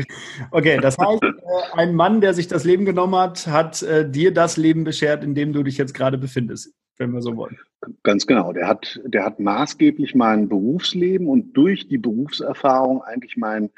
Okay, 0.53 0.79
das 0.81 0.97
heißt, 0.99 1.23
äh, 1.23 1.33
ein 1.73 1.95
Mann, 1.95 2.21
der 2.21 2.35
sich 2.35 2.47
das 2.47 2.65
Leben 2.65 2.85
genommen 2.85 3.17
hat, 3.17 3.47
hat 3.47 3.83
äh, 3.83 4.09
dir 4.09 4.33
das 4.33 4.57
Leben 4.57 4.85
beschert, 4.85 5.25
in 5.25 5.35
dem 5.35 5.53
du 5.53 5.63
dich 5.63 5.79
jetzt 5.79 5.95
gerade 5.95 6.19
befindest, 6.19 6.73
wenn 6.99 7.11
wir 7.11 7.21
so 7.21 7.37
wollen. 7.37 7.59
Ganz 8.05 8.27
genau. 8.27 8.53
Der 8.53 8.69
hat, 8.69 9.01
der 9.05 9.25
hat 9.25 9.41
maßgeblich 9.41 10.15
mein 10.15 10.49
Berufsleben 10.49 11.27
und 11.27 11.55
durch 11.55 11.89
die 11.89 11.99
Berufserfahrung 11.99 13.03
eigentlich 13.03 13.37
mein 13.37 13.71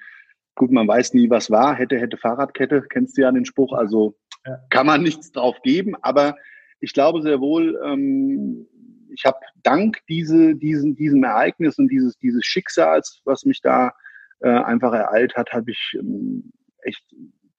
gut, 0.56 0.72
man 0.72 0.88
weiß 0.88 1.14
nie, 1.14 1.30
was 1.30 1.50
war. 1.50 1.75
Hätte, 1.75 1.98
hätte 1.98 2.16
Fahrradkette, 2.16 2.82
kennst 2.88 3.16
du 3.16 3.22
ja 3.22 3.30
den 3.30 3.44
Spruch. 3.44 3.72
Also 3.72 4.16
ja. 4.44 4.58
kann 4.70 4.86
man 4.86 5.02
nichts 5.02 5.30
drauf 5.30 5.56
geben. 5.62 5.94
Aber 6.02 6.36
ich 6.80 6.92
glaube 6.92 7.22
sehr 7.22 7.40
wohl, 7.40 7.80
ähm, 7.84 8.66
ich 9.14 9.25
habe 9.25 9.38
dank 9.62 9.98
diese, 10.08 10.56
diesen, 10.56 10.96
diesem 10.96 11.22
Ereignis 11.22 11.78
und 11.78 11.88
dieses, 11.88 12.18
dieses 12.18 12.44
Schicksals, 12.44 13.22
was 13.25 13.44
mich 13.44 13.60
da 13.60 13.92
äh, 14.40 14.48
einfach 14.48 14.92
ereilt 14.92 15.36
hat, 15.36 15.52
habe 15.52 15.70
ich 15.70 15.96
ähm, 15.98 16.52
echt 16.82 17.04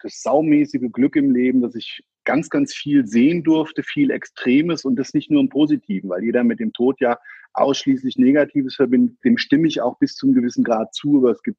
das 0.02 0.22
saumäßige 0.22 0.92
Glück 0.92 1.16
im 1.16 1.34
Leben, 1.34 1.62
dass 1.62 1.76
ich 1.76 2.04
ganz, 2.24 2.50
ganz 2.50 2.74
viel 2.74 3.08
sehen 3.08 3.44
durfte, 3.44 3.84
viel 3.84 4.12
Extremes 4.12 4.86
und 4.86 4.98
das 4.98 5.14
nicht 5.14 5.32
nur 5.32 5.42
im 5.42 5.50
Positiven, 5.50 6.10
weil 6.10 6.24
jeder 6.24 6.44
mit 6.44 6.60
dem 6.60 6.74
Tod 6.74 7.00
ja 7.00 7.18
ausschließlich 7.54 8.18
Negatives 8.18 8.76
verbindet. 8.76 9.18
Dem 9.24 9.38
stimme 9.38 9.68
ich 9.68 9.82
auch 9.82 9.98
bis 9.98 10.16
zum 10.16 10.34
gewissen 10.34 10.64
Grad 10.64 10.94
zu, 10.94 11.20
aber 11.20 11.32
es 11.32 11.42
gibt 11.42 11.58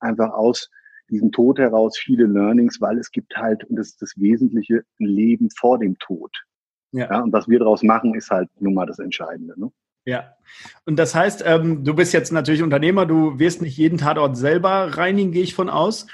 einfach 0.00 0.32
aus 0.32 0.70
diesem 1.10 1.30
Tod 1.32 1.58
heraus 1.58 1.96
viele 1.98 2.26
Learnings, 2.26 2.80
weil 2.80 2.98
es 2.98 3.10
gibt 3.10 3.36
halt, 3.36 3.64
und 3.64 3.76
das 3.76 3.88
ist 3.88 4.02
das 4.02 4.14
Wesentliche, 4.16 4.82
ein 5.00 5.06
Leben 5.06 5.48
vor 5.50 5.78
dem 5.78 5.98
Tod. 5.98 6.32
Ja. 6.92 7.10
ja 7.10 7.20
und 7.20 7.32
was 7.32 7.48
wir 7.48 7.58
daraus 7.58 7.82
machen, 7.82 8.14
ist 8.14 8.30
halt 8.30 8.48
nun 8.60 8.74
mal 8.74 8.86
das 8.86 8.98
Entscheidende. 8.98 9.58
Ne? 9.58 9.70
Ja, 10.04 10.36
und 10.84 10.96
das 10.98 11.14
heißt, 11.14 11.42
ähm, 11.44 11.84
du 11.84 11.94
bist 11.94 12.12
jetzt 12.12 12.32
natürlich 12.32 12.62
Unternehmer, 12.62 13.06
du 13.06 13.38
wirst 13.38 13.60
nicht 13.60 13.76
jeden 13.76 13.98
Tatort 13.98 14.36
selber 14.36 14.96
reinigen, 14.96 15.32
gehe 15.32 15.42
ich 15.42 15.54
von 15.54 15.68
aus. 15.68 16.06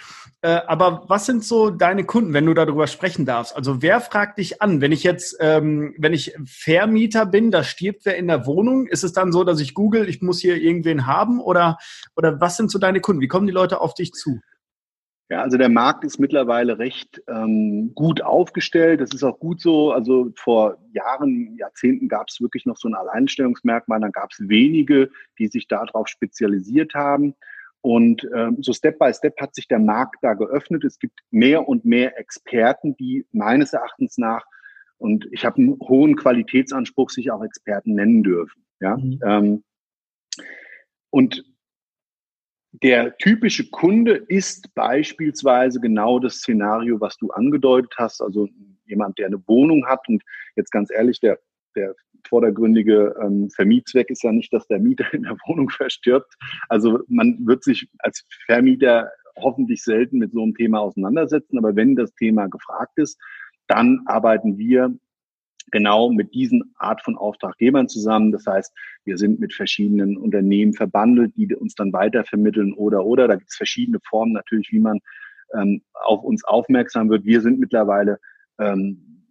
Äh, 0.44 0.60
aber 0.66 1.04
was 1.06 1.24
sind 1.24 1.44
so 1.44 1.70
deine 1.70 2.04
Kunden, 2.04 2.32
wenn 2.32 2.46
du 2.46 2.52
darüber 2.52 2.88
sprechen 2.88 3.24
darfst? 3.24 3.54
Also 3.54 3.80
wer 3.80 4.00
fragt 4.00 4.38
dich 4.38 4.60
an? 4.60 4.80
Wenn 4.80 4.90
ich 4.90 5.04
jetzt, 5.04 5.36
ähm, 5.38 5.94
wenn 5.98 6.12
ich 6.12 6.34
Vermieter 6.44 7.26
bin, 7.26 7.52
da 7.52 7.62
stirbt 7.62 8.04
wer 8.04 8.16
in 8.16 8.26
der 8.26 8.44
Wohnung, 8.44 8.88
ist 8.88 9.04
es 9.04 9.12
dann 9.12 9.30
so, 9.30 9.44
dass 9.44 9.60
ich 9.60 9.72
google, 9.72 10.08
ich 10.08 10.20
muss 10.20 10.40
hier 10.40 10.56
irgendwen 10.56 11.06
haben? 11.06 11.40
Oder, 11.40 11.78
oder 12.16 12.40
was 12.40 12.56
sind 12.56 12.72
so 12.72 12.80
deine 12.80 13.00
Kunden? 13.00 13.22
Wie 13.22 13.28
kommen 13.28 13.46
die 13.46 13.52
Leute 13.52 13.80
auf 13.80 13.94
dich 13.94 14.12
zu? 14.12 14.40
Ja, 15.30 15.42
also 15.42 15.56
der 15.56 15.68
Markt 15.68 16.04
ist 16.04 16.18
mittlerweile 16.18 16.78
recht 16.78 17.22
ähm, 17.28 17.92
gut 17.94 18.20
aufgestellt. 18.20 19.00
Das 19.00 19.14
ist 19.14 19.22
auch 19.22 19.38
gut 19.38 19.60
so. 19.60 19.92
Also 19.92 20.32
vor 20.36 20.76
Jahren, 20.92 21.56
Jahrzehnten 21.56 22.08
gab 22.08 22.28
es 22.28 22.40
wirklich 22.40 22.66
noch 22.66 22.76
so 22.76 22.88
ein 22.88 22.94
Alleinstellungsmerkmal. 22.94 24.00
Dann 24.00 24.12
gab 24.12 24.32
es 24.32 24.46
wenige, 24.48 25.08
die 25.38 25.46
sich 25.46 25.68
darauf 25.68 26.08
spezialisiert 26.08 26.94
haben. 26.94 27.34
Und 27.82 28.26
ähm, 28.34 28.58
so 28.60 28.72
Step 28.72 28.98
by 28.98 29.12
Step 29.12 29.34
hat 29.40 29.54
sich 29.54 29.68
der 29.68 29.80
Markt 29.80 30.16
da 30.22 30.34
geöffnet. 30.34 30.84
Es 30.84 30.98
gibt 30.98 31.20
mehr 31.30 31.68
und 31.68 31.84
mehr 31.84 32.18
Experten, 32.18 32.96
die 32.96 33.26
meines 33.32 33.72
Erachtens 33.72 34.18
nach, 34.18 34.44
und 34.98 35.26
ich 35.32 35.44
habe 35.44 35.56
einen 35.56 35.80
hohen 35.80 36.14
Qualitätsanspruch, 36.14 37.10
sich 37.10 37.32
auch 37.32 37.42
Experten 37.42 37.94
nennen 37.94 38.22
dürfen. 38.22 38.64
Ja? 38.78 38.96
Mhm. 38.96 39.20
Ähm, 39.26 39.64
und 41.10 41.44
der 42.70 43.16
typische 43.18 43.68
Kunde 43.68 44.14
ist 44.14 44.72
beispielsweise 44.74 45.80
genau 45.80 46.20
das 46.20 46.36
Szenario, 46.36 47.00
was 47.00 47.16
du 47.16 47.30
angedeutet 47.30 47.92
hast. 47.98 48.22
Also 48.22 48.48
jemand, 48.86 49.18
der 49.18 49.26
eine 49.26 49.42
Wohnung 49.48 49.86
hat 49.86 50.08
und 50.08 50.22
jetzt 50.54 50.70
ganz 50.70 50.90
ehrlich, 50.90 51.18
der, 51.18 51.40
der 51.74 51.96
vordergründige 52.28 53.14
ähm, 53.22 53.50
Vermietzweck 53.50 54.10
ist 54.10 54.22
ja 54.22 54.32
nicht, 54.32 54.52
dass 54.52 54.66
der 54.66 54.78
Mieter 54.78 55.12
in 55.12 55.22
der 55.22 55.36
Wohnung 55.46 55.70
verstirbt. 55.70 56.34
Also 56.68 57.00
man 57.08 57.46
wird 57.46 57.64
sich 57.64 57.88
als 57.98 58.24
Vermieter 58.46 59.10
hoffentlich 59.36 59.82
selten 59.82 60.18
mit 60.18 60.32
so 60.32 60.42
einem 60.42 60.54
Thema 60.54 60.80
auseinandersetzen. 60.80 61.58
Aber 61.58 61.74
wenn 61.76 61.96
das 61.96 62.14
Thema 62.14 62.48
gefragt 62.48 62.92
ist, 62.96 63.18
dann 63.66 64.02
arbeiten 64.06 64.58
wir 64.58 64.94
genau 65.70 66.10
mit 66.10 66.34
diesen 66.34 66.74
Art 66.76 67.02
von 67.02 67.16
Auftraggebern 67.16 67.88
zusammen. 67.88 68.32
Das 68.32 68.46
heißt, 68.46 68.72
wir 69.04 69.16
sind 69.16 69.40
mit 69.40 69.54
verschiedenen 69.54 70.16
Unternehmen 70.16 70.74
verbandelt, 70.74 71.36
die 71.36 71.54
uns 71.54 71.74
dann 71.74 71.92
weitervermitteln 71.92 72.72
oder 72.74 73.04
oder. 73.04 73.28
Da 73.28 73.36
gibt 73.36 73.50
es 73.50 73.56
verschiedene 73.56 73.98
Formen 74.08 74.32
natürlich, 74.32 74.70
wie 74.70 74.80
man 74.80 75.00
ähm, 75.54 75.82
auf 75.92 76.22
uns 76.22 76.44
aufmerksam 76.44 77.08
wird. 77.10 77.24
Wir 77.24 77.40
sind 77.40 77.58
mittlerweile, 77.58 78.18
ähm, 78.58 79.21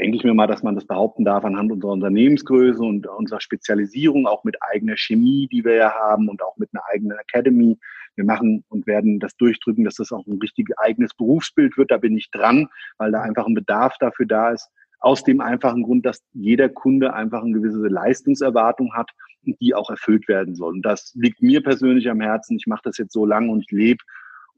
denke 0.00 0.16
ich 0.16 0.24
mir 0.24 0.34
mal, 0.34 0.46
dass 0.46 0.62
man 0.62 0.74
das 0.74 0.86
behaupten 0.86 1.24
darf, 1.24 1.44
anhand 1.44 1.70
unserer 1.70 1.92
Unternehmensgröße 1.92 2.82
und 2.82 3.06
unserer 3.06 3.40
Spezialisierung, 3.40 4.26
auch 4.26 4.44
mit 4.44 4.56
eigener 4.62 4.96
Chemie, 4.96 5.46
die 5.52 5.64
wir 5.64 5.74
ja 5.74 5.92
haben 5.92 6.28
und 6.28 6.42
auch 6.42 6.56
mit 6.56 6.70
einer 6.72 6.82
eigenen 6.90 7.18
Academy. 7.18 7.78
Wir 8.16 8.24
machen 8.24 8.64
und 8.68 8.86
werden 8.86 9.20
das 9.20 9.36
durchdrücken, 9.36 9.84
dass 9.84 9.96
das 9.96 10.10
auch 10.10 10.26
ein 10.26 10.38
richtig 10.38 10.68
eigenes 10.78 11.14
Berufsbild 11.14 11.76
wird. 11.76 11.90
Da 11.90 11.98
bin 11.98 12.16
ich 12.16 12.30
dran, 12.30 12.68
weil 12.98 13.12
da 13.12 13.20
einfach 13.20 13.46
ein 13.46 13.54
Bedarf 13.54 13.96
dafür 13.98 14.26
da 14.26 14.50
ist. 14.50 14.68
Aus 15.00 15.22
dem 15.22 15.40
einfachen 15.40 15.82
Grund, 15.82 16.04
dass 16.06 16.22
jeder 16.32 16.68
Kunde 16.68 17.12
einfach 17.14 17.42
eine 17.42 17.52
gewisse 17.52 17.86
Leistungserwartung 17.86 18.94
hat 18.94 19.10
und 19.46 19.60
die 19.60 19.74
auch 19.74 19.90
erfüllt 19.90 20.28
werden 20.28 20.54
soll. 20.54 20.74
Und 20.74 20.82
das 20.82 21.12
liegt 21.14 21.42
mir 21.42 21.62
persönlich 21.62 22.08
am 22.08 22.20
Herzen. 22.20 22.56
Ich 22.56 22.66
mache 22.66 22.82
das 22.84 22.98
jetzt 22.98 23.12
so 23.12 23.24
lange 23.26 23.50
und 23.50 23.60
ich 23.60 23.70
lebe 23.70 24.02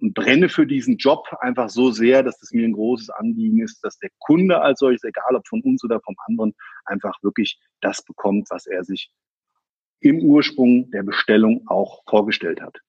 und 0.03 0.15
brenne 0.15 0.49
für 0.49 0.67
diesen 0.67 0.97
Job 0.97 1.29
einfach 1.41 1.71
so 1.71 1.93
sehr, 1.93 2.25
dass 2.25 2.43
es 2.43 2.53
mir 2.53 2.67
ein 2.67 2.73
großes 2.73 3.09
Anliegen 3.11 3.63
ist, 3.63 3.83
dass 3.85 3.99
der 3.99 4.11
Kunde 4.19 4.61
als 4.61 4.81
solches, 4.81 5.05
egal 5.05 5.37
ob 5.37 5.47
von 5.47 5.63
uns 5.63 5.85
oder 5.85 6.01
vom 6.01 6.17
anderen, 6.27 6.55
einfach 6.85 7.17
wirklich 7.23 7.61
das 7.81 8.05
bekommt, 8.05 8.51
was 8.51 8.67
er 8.67 8.83
sich 8.83 9.11
im 10.01 10.19
Ursprung 10.19 10.91
der 10.91 11.05
Bestellung 11.05 11.63
auch 11.69 12.03
vorgestellt 12.09 12.61
hat. 12.61 12.81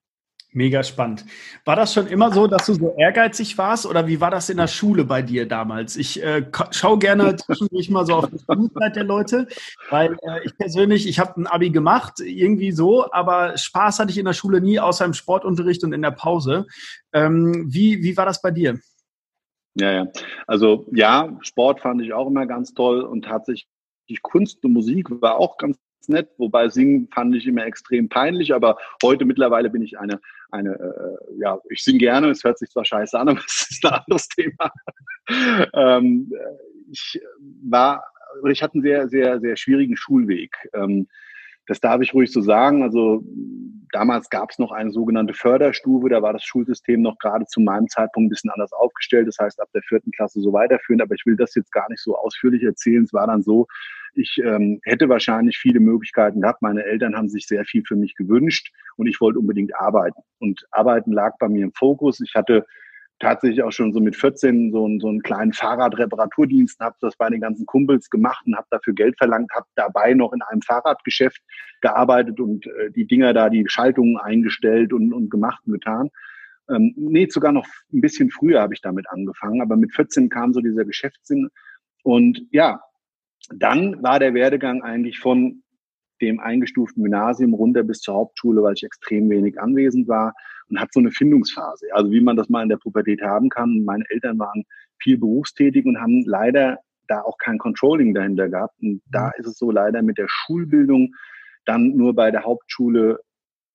Mega 0.54 0.84
spannend. 0.84 1.26
War 1.66 1.76
das 1.76 1.94
schon 1.94 2.06
immer 2.06 2.32
so, 2.32 2.46
dass 2.46 2.68
du 2.68 2.76
so 2.76 2.94
ehrgeizig 2.96 3.58
warst 3.58 3.88
oder 3.88 4.08
wie 4.08 4.22
war 4.22 4.30
das 4.30 4.50
in 4.52 4.58
der 4.58 4.68
Schule 4.68 5.04
bei 5.04 5.24
dir 5.24 5.48
damals? 5.48 5.96
Ich 5.96 6.22
äh, 6.22 6.46
schaue 6.70 7.00
gerne 7.00 7.36
zwischendurch 7.36 7.90
mal 7.90 8.06
so 8.06 8.14
auf 8.14 8.30
die 8.30 8.38
Schulzeit 8.38 8.96
der 8.96 9.04
Leute, 9.04 9.48
weil 9.90 10.14
äh, 10.22 10.46
ich 10.46 10.56
persönlich, 10.56 11.08
ich 11.08 11.18
habe 11.18 11.42
ein 11.42 11.48
Abi 11.48 11.72
gemacht, 11.72 12.20
irgendwie 12.20 12.72
so, 12.72 13.12
aber 13.12 13.58
Spaß 13.58 13.98
hatte 13.98 14.12
ich 14.12 14.20
in 14.20 14.26
der 14.26 14.34
Schule 14.34 14.62
nie, 14.62 14.80
außer 14.80 15.06
im 15.06 15.14
Sportunterricht 15.14 15.84
und 15.84 15.92
in 15.92 16.04
der 16.04 16.12
Pause. 16.12 16.68
Ähm, 17.14 17.66
wie, 17.68 18.04
wie 18.04 18.16
war 18.16 18.28
das 18.28 18.40
bei 18.40 18.52
dir? 18.52 18.80
Ja, 19.74 19.92
ja. 19.92 20.08
Also 20.46 20.86
ja, 20.92 21.36
Sport 21.42 21.82
fand 21.82 22.02
ich 22.04 22.14
auch 22.14 22.28
immer 22.28 22.46
ganz 22.46 22.76
toll 22.76 23.02
und 23.02 23.26
tatsächlich 23.26 23.68
Kunst 24.22 24.64
und 24.64 24.74
Musik 24.74 25.10
war 25.10 25.38
auch 25.38 25.58
ganz 25.58 25.80
nett, 26.10 26.30
wobei 26.38 26.70
Singen 26.70 27.08
fand 27.14 27.36
ich 27.36 27.48
immer 27.48 27.66
extrem 27.66 28.10
peinlich, 28.10 28.54
aber 28.54 28.78
heute 29.04 29.26
mittlerweile 29.26 29.70
bin 29.70 29.82
ich 29.82 29.98
eine, 30.00 30.20
eine 30.52 30.74
äh, 30.74 31.40
ja, 31.40 31.60
ich 31.70 31.84
singe 31.84 32.00
gerne, 32.00 32.30
es 32.30 32.44
hört 32.44 32.60
sich 32.60 32.70
zwar 32.70 32.86
scheiße 32.86 33.18
an, 33.18 33.30
aber 33.30 33.40
es 33.46 33.68
ist 33.70 33.86
ein 33.86 33.94
anderes 33.94 34.28
Thema. 34.28 34.72
ähm, 35.74 36.32
ich 36.92 37.22
war, 37.64 38.04
oder 38.42 38.52
ich 38.52 38.62
hatte 38.62 38.76
einen 38.76 38.84
sehr, 38.84 39.08
sehr, 39.10 39.40
sehr 39.40 39.56
schwierigen 39.56 39.98
Schulweg. 39.98 40.56
Ähm, 40.74 41.08
das 41.68 41.80
darf 41.80 42.02
ich 42.02 42.14
ruhig 42.14 42.32
so 42.32 42.42
sagen. 42.42 42.84
Also 42.84 43.24
damals 43.92 44.30
gab 44.30 44.50
es 44.52 44.60
noch 44.60 44.72
eine 44.72 44.92
sogenannte 44.92 45.34
Förderstufe, 45.34 46.10
da 46.10 46.22
war 46.22 46.34
das 46.34 46.44
Schulsystem 46.44 47.02
noch 47.02 47.18
gerade 47.20 47.46
zu 47.46 47.62
meinem 47.62 47.88
Zeitpunkt 47.88 48.28
ein 48.28 48.30
bisschen 48.30 48.50
anders 48.50 48.74
aufgestellt. 48.74 49.28
Das 49.28 49.38
heißt, 49.40 49.62
ab 49.62 49.70
der 49.74 49.84
vierten 49.84 50.12
Klasse 50.12 50.42
so 50.42 50.52
weiterführend. 50.52 51.02
Aber 51.02 51.16
ich 51.16 51.26
will 51.26 51.38
das 51.38 51.56
jetzt 51.56 51.72
gar 51.72 51.90
nicht 51.90 52.02
so 52.02 52.18
ausführlich 52.18 52.64
erzählen. 52.64 53.04
Es 53.04 53.14
war 53.14 53.28
dann 53.28 53.44
so, 53.44 53.68
ich 54.16 54.38
ähm, 54.44 54.80
hätte 54.84 55.10
wahrscheinlich 55.10 55.58
viele 55.58 55.80
Möglichkeiten 55.80 56.42
gehabt. 56.42 56.62
Meine 56.62 56.84
Eltern 56.84 57.16
haben 57.16 57.30
sich 57.30 57.48
sehr 57.48 57.66
viel 57.66 57.84
für 57.86 57.96
mich 57.96 58.16
gewünscht 58.16 58.72
und 58.98 59.08
ich 59.08 59.20
wollte 59.22 59.40
unbedingt 59.40 59.76
arbeiten. 59.76 60.22
Und 60.40 60.66
arbeiten 60.72 61.12
lag 61.12 61.38
bei 61.40 61.50
mir 61.50 61.64
im 61.64 61.74
Fokus. 61.74 62.20
Ich 62.20 62.34
hatte 62.36 62.66
tatsächlich 63.20 63.64
auch 63.64 63.72
schon 63.72 63.94
so 63.94 64.00
mit 64.00 64.16
14 64.16 64.72
so, 64.72 64.86
einen, 64.86 65.00
so 65.00 65.08
einen 65.08 65.22
kleinen 65.22 65.54
Fahrradreparaturdienst, 65.54 66.80
habe 66.80 66.96
das 67.02 67.16
bei 67.16 67.30
den 67.30 67.42
ganzen 67.42 67.66
Kumpels 67.66 68.10
gemacht 68.10 68.46
und 68.46 68.56
habe 68.56 68.68
dafür 68.70 68.94
Geld 68.94 69.18
verlangt, 69.18 69.50
habe 69.56 69.66
dabei 69.76 70.14
noch 70.14 70.34
in 70.34 70.42
einem 70.42 70.62
Fahrradgeschäft 70.62 71.42
gearbeitet 71.82 72.40
und 72.40 72.68
äh, 72.68 72.92
die 72.92 73.08
Dinger 73.08 73.34
da, 73.34 73.50
die 73.50 73.66
Schaltungen 73.68 74.18
eingestellt 74.18 74.94
und, 74.94 75.14
und 75.14 75.30
gemacht 75.30 75.62
und 75.66 75.74
getan. 75.74 76.10
Ähm, 76.70 76.94
nee, 76.96 77.28
sogar 77.30 77.52
noch 77.52 77.66
ein 77.92 78.02
bisschen 78.02 78.30
früher 78.30 78.62
habe 78.62 78.74
ich 78.74 78.82
damit 78.82 79.10
angefangen, 79.10 79.62
aber 79.62 79.76
mit 79.76 79.94
14 79.94 80.30
kam 80.30 80.54
so 80.54 80.62
dieser 80.62 80.86
Geschäftssinn. 80.86 81.50
Und 82.04 82.42
ja, 82.52 82.82
dann 83.50 84.02
war 84.02 84.20
der 84.20 84.34
Werdegang 84.34 84.84
eigentlich 84.84 85.20
von 85.20 85.64
dem 86.22 86.40
eingestuften 86.40 87.04
Gymnasium 87.04 87.54
runter 87.54 87.84
bis 87.84 88.00
zur 88.00 88.16
Hauptschule, 88.16 88.64
weil 88.64 88.74
ich 88.76 88.84
extrem 88.84 89.30
wenig 89.30 89.60
anwesend 89.60 90.08
war 90.08 90.34
und 90.70 90.80
hat 90.80 90.94
so 90.94 91.00
eine 91.00 91.12
Findungsphase. 91.12 91.88
Also 91.92 92.12
wie 92.12 92.22
man 92.22 92.38
das 92.38 92.50
mal 92.50 92.64
in 92.64 92.70
der 92.70 92.78
Pubertät 92.78 93.22
haben 93.22 93.50
kann. 93.50 93.84
Meine 93.84 94.06
Eltern 94.10 94.40
waren 94.40 94.64
viel 95.02 95.18
berufstätig 95.18 95.86
und 95.86 96.00
haben 96.00 96.24
leider 96.26 96.78
da 97.08 97.22
auch 97.22 97.38
kein 97.38 97.58
Controlling 97.58 98.14
dahinter 98.14 98.50
gehabt. 98.50 98.76
Und 98.82 99.02
da 99.12 99.32
ist 99.38 99.48
es 99.48 99.58
so 99.58 99.72
leider 99.72 100.02
mit 100.02 100.18
der 100.18 100.28
Schulbildung 100.30 101.14
dann 101.66 101.96
nur 101.96 102.16
bei 102.16 102.32
der 102.32 102.44
Hauptschule 102.44 103.20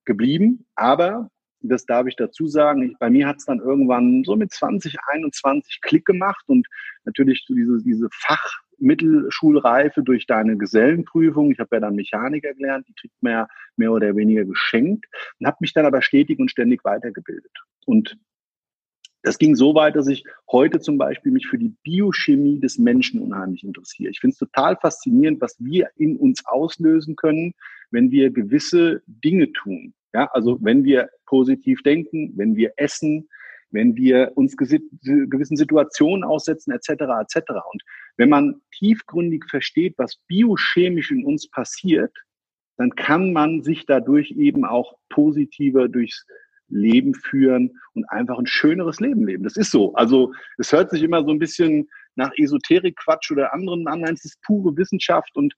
geblieben. 0.05 0.67
Aber 0.75 1.29
das 1.61 1.85
darf 1.85 2.07
ich 2.07 2.17
dazu 2.17 2.47
sagen. 2.47 2.83
Ich, 2.83 2.99
bei 2.99 3.11
mir 3.11 3.27
hat 3.27 3.37
es 3.37 3.45
dann 3.45 3.61
irgendwann 3.61 4.23
so 4.25 4.37
mit 4.37 4.53
20, 4.53 4.97
21 5.09 5.81
Klick 5.83 6.07
gemacht 6.07 6.45
und 6.47 6.67
natürlich 7.05 7.45
so 7.47 7.55
diese, 7.55 7.83
diese 7.83 8.09
Fach, 8.13 8.63
Mittelschulreife 8.79 10.03
durch 10.03 10.27
deine 10.27 10.57
Gesellenprüfung. 10.57 11.53
Ich 11.53 11.59
habe 11.59 11.77
ja 11.77 11.81
dann 11.81 11.97
Mechaniker 11.97 12.55
gelernt, 12.55 12.87
die 12.89 12.95
kriegt 12.95 13.23
man 13.23 13.33
ja 13.33 13.49
mehr 13.77 13.93
oder 13.93 14.15
weniger 14.17 14.45
geschenkt 14.45 15.07
und 15.39 15.47
habe 15.47 15.59
mich 15.61 15.73
dann 15.73 15.87
aber 15.87 16.03
stetig 16.03 16.39
und 16.39 16.51
ständig 16.51 16.85
weitergebildet. 16.85 17.53
Und 17.87 18.17
das 19.23 19.39
ging 19.39 19.57
so 19.57 19.75
weit, 19.75 19.97
dass 19.97 20.09
ich 20.09 20.25
heute 20.51 20.81
zum 20.81 20.97
Beispiel 20.97 21.33
mich 21.33 21.47
für 21.47 21.59
die 21.59 21.75
Biochemie 21.83 22.61
des 22.61 22.79
Menschen 22.79 23.21
unheimlich 23.21 23.65
interessiere. 23.65 24.11
Ich 24.11 24.21
finde 24.21 24.33
es 24.33 24.39
total 24.39 24.77
faszinierend, 24.77 25.41
was 25.41 25.57
wir 25.59 25.91
in 25.97 26.17
uns 26.17 26.47
auslösen 26.47 27.17
können, 27.17 27.53
wenn 27.91 28.11
wir 28.11 28.31
gewisse 28.31 29.03
Dinge 29.07 29.53
tun. 29.53 29.93
Ja, 30.15 30.31
also 30.33 30.59
wenn 30.63 30.85
wir 30.85 31.11
positiv 31.27 31.83
denken, 31.83 32.33
wenn 32.37 32.57
wir 32.57 32.73
essen, 32.77 33.29
wenn 33.71 33.97
wir 33.97 34.33
uns 34.35 34.57
gewissen 34.57 35.57
Situationen 35.57 36.25
aussetzen, 36.25 36.73
etc., 36.73 36.91
etc. 37.21 37.51
Und 37.73 37.83
wenn 38.17 38.29
man 38.29 38.61
tiefgründig 38.73 39.45
versteht, 39.49 39.95
was 39.99 40.17
biochemisch 40.27 41.11
in 41.11 41.25
uns 41.25 41.49
passiert, 41.49 42.17
dann 42.77 42.91
kann 42.95 43.33
man 43.33 43.63
sich 43.63 43.87
dadurch 43.87 44.31
eben 44.33 44.65
auch 44.65 44.95
positiver 45.11 45.89
durchs 45.89 46.25
Leben 46.69 47.15
führen 47.15 47.79
und 47.95 48.05
einfach 48.11 48.39
ein 48.39 48.47
schöneres 48.47 49.01
Leben 49.01 49.27
leben. 49.27 49.45
Das 49.45 49.57
ist 49.57 49.71
so. 49.71 49.95
Also 49.95 50.33
es 50.59 50.73
hört 50.73 50.91
sich 50.91 51.03
immer 51.03 51.25
so 51.25 51.31
ein 51.31 51.39
bisschen 51.39 51.89
nach 52.15 52.31
Esoterik-Quatsch 52.37 53.31
oder 53.31 53.53
anderen 53.53 53.87
an. 53.89 54.01
Nein, 54.01 54.15
es 54.15 54.25
ist 54.25 54.41
pure 54.43 54.77
Wissenschaft 54.77 55.35
und 55.35 55.55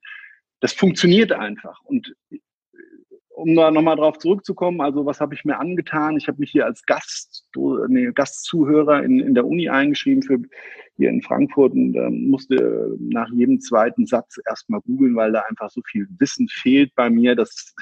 das 0.60 0.72
funktioniert 0.72 1.32
einfach. 1.32 1.78
Und 1.84 2.14
um 3.40 3.56
da 3.56 3.70
nochmal 3.70 3.96
drauf 3.96 4.18
zurückzukommen, 4.18 4.80
also 4.80 5.06
was 5.06 5.20
habe 5.20 5.34
ich 5.34 5.44
mir 5.44 5.58
angetan? 5.58 6.16
Ich 6.16 6.28
habe 6.28 6.38
mich 6.38 6.50
hier 6.50 6.66
als 6.66 6.84
Gast, 6.84 7.46
nee, 7.88 8.10
Gastzuhörer 8.12 9.02
in, 9.02 9.20
in 9.20 9.34
der 9.34 9.46
Uni 9.46 9.68
eingeschrieben 9.68 10.22
für 10.22 10.38
hier 11.00 11.08
in 11.08 11.22
Frankfurt 11.22 11.72
und 11.72 11.96
ähm, 11.96 12.28
musste 12.28 12.94
nach 13.00 13.30
jedem 13.32 13.58
zweiten 13.60 14.06
Satz 14.06 14.38
erstmal 14.46 14.82
googeln, 14.82 15.16
weil 15.16 15.32
da 15.32 15.42
einfach 15.48 15.70
so 15.70 15.80
viel 15.86 16.06
Wissen 16.18 16.46
fehlt 16.48 16.94
bei 16.94 17.08
mir, 17.08 17.34
dass, 17.34 17.74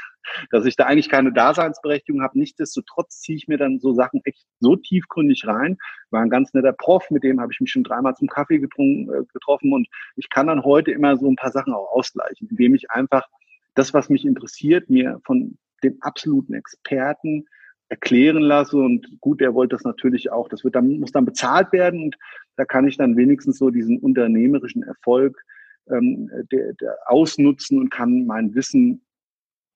dass 0.50 0.64
ich 0.64 0.76
da 0.76 0.84
eigentlich 0.84 1.08
keine 1.08 1.32
Daseinsberechtigung 1.32 2.22
habe. 2.22 2.38
Nichtsdestotrotz 2.38 3.20
ziehe 3.20 3.36
ich 3.36 3.48
mir 3.48 3.58
dann 3.58 3.80
so 3.80 3.92
Sachen 3.92 4.20
echt 4.24 4.46
so 4.60 4.76
tiefgründig 4.76 5.46
rein. 5.48 5.76
War 6.10 6.22
ein 6.22 6.30
ganz 6.30 6.54
netter 6.54 6.72
Prof, 6.72 7.10
mit 7.10 7.24
dem 7.24 7.40
habe 7.40 7.52
ich 7.52 7.60
mich 7.60 7.72
schon 7.72 7.82
dreimal 7.82 8.14
zum 8.14 8.28
Kaffee 8.28 8.60
getrunken, 8.60 9.12
äh, 9.12 9.24
getroffen 9.32 9.72
und 9.72 9.88
ich 10.14 10.30
kann 10.30 10.46
dann 10.46 10.62
heute 10.62 10.92
immer 10.92 11.16
so 11.16 11.28
ein 11.28 11.36
paar 11.36 11.52
Sachen 11.52 11.72
auch 11.74 11.90
ausgleichen, 11.90 12.48
indem 12.48 12.76
ich 12.76 12.88
einfach 12.92 13.26
das, 13.78 13.94
was 13.94 14.08
mich 14.08 14.24
interessiert, 14.24 14.90
mir 14.90 15.20
von 15.24 15.56
den 15.82 16.00
absoluten 16.02 16.54
Experten 16.54 17.46
erklären 17.88 18.42
lasse 18.42 18.76
und 18.76 19.18
gut, 19.20 19.40
der 19.40 19.54
wollte 19.54 19.76
das 19.76 19.84
natürlich 19.84 20.30
auch, 20.30 20.48
das 20.48 20.64
wird 20.64 20.74
dann, 20.74 20.98
muss 21.00 21.12
dann 21.12 21.24
bezahlt 21.24 21.72
werden 21.72 22.02
und 22.02 22.16
da 22.56 22.64
kann 22.64 22.86
ich 22.86 22.96
dann 22.96 23.16
wenigstens 23.16 23.58
so 23.58 23.70
diesen 23.70 23.98
unternehmerischen 23.98 24.82
Erfolg 24.82 25.42
ähm, 25.90 26.30
der, 26.52 26.74
der 26.74 26.96
ausnutzen 27.06 27.78
und 27.78 27.90
kann 27.90 28.26
mein 28.26 28.54
Wissen 28.54 29.06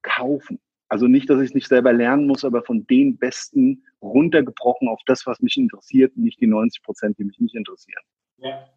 kaufen. 0.02 0.60
Also 0.88 1.06
nicht, 1.06 1.30
dass 1.30 1.40
ich 1.40 1.50
es 1.50 1.54
nicht 1.54 1.68
selber 1.68 1.92
lernen 1.92 2.26
muss, 2.26 2.44
aber 2.44 2.62
von 2.64 2.86
den 2.86 3.16
Besten 3.16 3.84
runtergebrochen 4.02 4.88
auf 4.88 5.00
das, 5.06 5.26
was 5.26 5.40
mich 5.40 5.56
interessiert, 5.56 6.14
nicht 6.18 6.38
die 6.40 6.46
90 6.46 6.82
Prozent, 6.82 7.18
die 7.18 7.24
mich 7.24 7.38
nicht 7.38 7.54
interessieren. 7.54 8.02
Ja. 8.38 8.68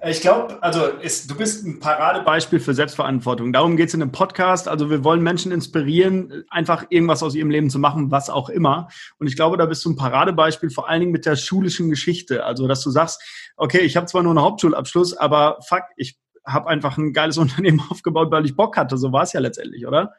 Äh, 0.00 0.10
ich 0.10 0.20
glaube, 0.20 0.62
also 0.62 0.86
ist, 0.86 1.30
du 1.30 1.36
bist 1.36 1.66
ein 1.66 1.80
Paradebeispiel 1.80 2.60
für 2.60 2.74
Selbstverantwortung. 2.74 3.52
Darum 3.52 3.76
geht 3.76 3.88
es 3.88 3.94
in 3.94 4.00
dem 4.00 4.12
Podcast. 4.12 4.68
Also 4.68 4.90
wir 4.90 5.04
wollen 5.04 5.22
Menschen 5.22 5.52
inspirieren, 5.52 6.44
einfach 6.48 6.86
irgendwas 6.90 7.22
aus 7.22 7.34
ihrem 7.34 7.50
Leben 7.50 7.70
zu 7.70 7.78
machen, 7.78 8.10
was 8.10 8.30
auch 8.30 8.48
immer. 8.48 8.88
Und 9.18 9.26
ich 9.26 9.36
glaube, 9.36 9.56
da 9.56 9.66
bist 9.66 9.84
du 9.84 9.90
ein 9.90 9.96
Paradebeispiel, 9.96 10.70
vor 10.70 10.88
allen 10.88 11.00
Dingen 11.00 11.12
mit 11.12 11.26
der 11.26 11.36
schulischen 11.36 11.90
Geschichte. 11.90 12.44
Also 12.44 12.66
dass 12.66 12.82
du 12.82 12.90
sagst, 12.90 13.22
okay, 13.56 13.80
ich 13.80 13.96
habe 13.96 14.06
zwar 14.06 14.22
nur 14.22 14.32
einen 14.32 14.42
Hauptschulabschluss, 14.42 15.16
aber 15.16 15.58
fuck, 15.66 15.84
ich 15.96 16.18
habe 16.44 16.68
einfach 16.68 16.96
ein 16.96 17.12
geiles 17.12 17.38
Unternehmen 17.38 17.82
aufgebaut, 17.90 18.30
weil 18.30 18.44
ich 18.44 18.56
Bock 18.56 18.76
hatte. 18.76 18.96
So 18.96 19.12
war 19.12 19.22
es 19.22 19.32
ja 19.32 19.40
letztendlich, 19.40 19.86
oder? 19.86 20.14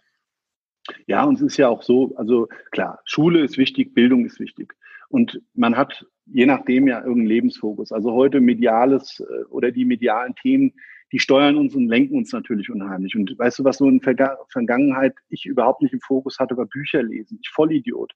Ja, 1.08 1.24
und 1.24 1.36
es 1.36 1.42
ist 1.42 1.58
ja 1.58 1.70
auch 1.70 1.84
so, 1.84 2.16
also 2.16 2.48
klar, 2.72 3.00
Schule 3.06 3.44
ist 3.44 3.58
wichtig, 3.58 3.94
Bildung 3.94 4.26
ist 4.26 4.40
wichtig. 4.40 4.74
Und 5.10 5.42
man 5.54 5.76
hat 5.76 6.06
je 6.32 6.46
nachdem 6.46 6.88
ja 6.88 7.00
irgendeinen 7.00 7.28
Lebensfokus. 7.28 7.92
Also 7.92 8.14
heute 8.14 8.40
mediales 8.42 9.20
äh, 9.20 9.44
oder 9.46 9.72
die 9.72 9.86
medialen 9.86 10.36
Themen, 10.36 10.74
die 11.12 11.20
steuern 11.20 11.58
uns 11.58 11.76
und 11.76 11.88
lenken 11.88 12.16
uns 12.16 12.32
natürlich 12.32 12.70
unheimlich. 12.70 13.16
Und 13.16 13.38
weißt 13.38 13.60
du, 13.60 13.64
was 13.64 13.78
so 13.78 13.88
in 13.88 14.00
der 14.00 14.38
Vergangenheit 14.52 15.16
ich 15.30 15.46
überhaupt 15.46 15.82
nicht 15.82 15.94
im 15.94 16.02
Fokus 16.02 16.38
hatte, 16.38 16.56
war 16.56 16.68
Bücher 16.68 17.02
lesen. 17.02 17.40
Ich 17.42 17.50
Vollidiot. 17.50 18.14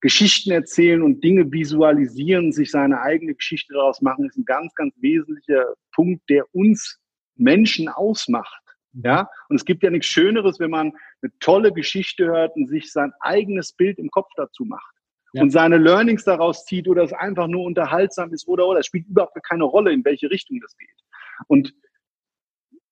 Geschichten 0.00 0.50
erzählen 0.50 1.02
und 1.02 1.22
Dinge 1.22 1.52
visualisieren, 1.52 2.50
sich 2.50 2.72
seine 2.72 3.00
eigene 3.00 3.34
Geschichte 3.34 3.74
daraus 3.74 4.02
machen, 4.02 4.26
ist 4.26 4.36
ein 4.36 4.44
ganz, 4.44 4.74
ganz 4.74 4.92
wesentlicher 5.00 5.64
Punkt, 5.94 6.28
der 6.28 6.44
uns 6.52 7.00
Menschen 7.36 7.88
ausmacht. 7.88 8.60
Ja, 9.04 9.30
und 9.48 9.56
es 9.56 9.64
gibt 9.64 9.82
ja 9.84 9.90
nichts 9.90 10.08
Schöneres, 10.08 10.58
wenn 10.58 10.70
man 10.70 10.92
eine 11.22 11.32
tolle 11.38 11.72
Geschichte 11.72 12.26
hört 12.26 12.54
und 12.56 12.68
sich 12.68 12.92
sein 12.92 13.12
eigenes 13.20 13.72
Bild 13.72 13.98
im 13.98 14.10
Kopf 14.10 14.28
dazu 14.36 14.64
macht 14.64 15.01
und 15.34 15.50
seine 15.50 15.78
Learnings 15.78 16.24
daraus 16.24 16.64
zieht 16.64 16.88
oder 16.88 17.02
es 17.02 17.12
einfach 17.12 17.46
nur 17.46 17.64
unterhaltsam 17.64 18.32
ist 18.32 18.46
oder 18.48 18.66
oder. 18.66 18.80
Es 18.80 18.86
spielt 18.86 19.06
überhaupt 19.08 19.36
keine 19.42 19.64
Rolle, 19.64 19.92
in 19.92 20.04
welche 20.04 20.30
Richtung 20.30 20.60
das 20.60 20.76
geht. 20.76 20.88
Und 21.46 21.74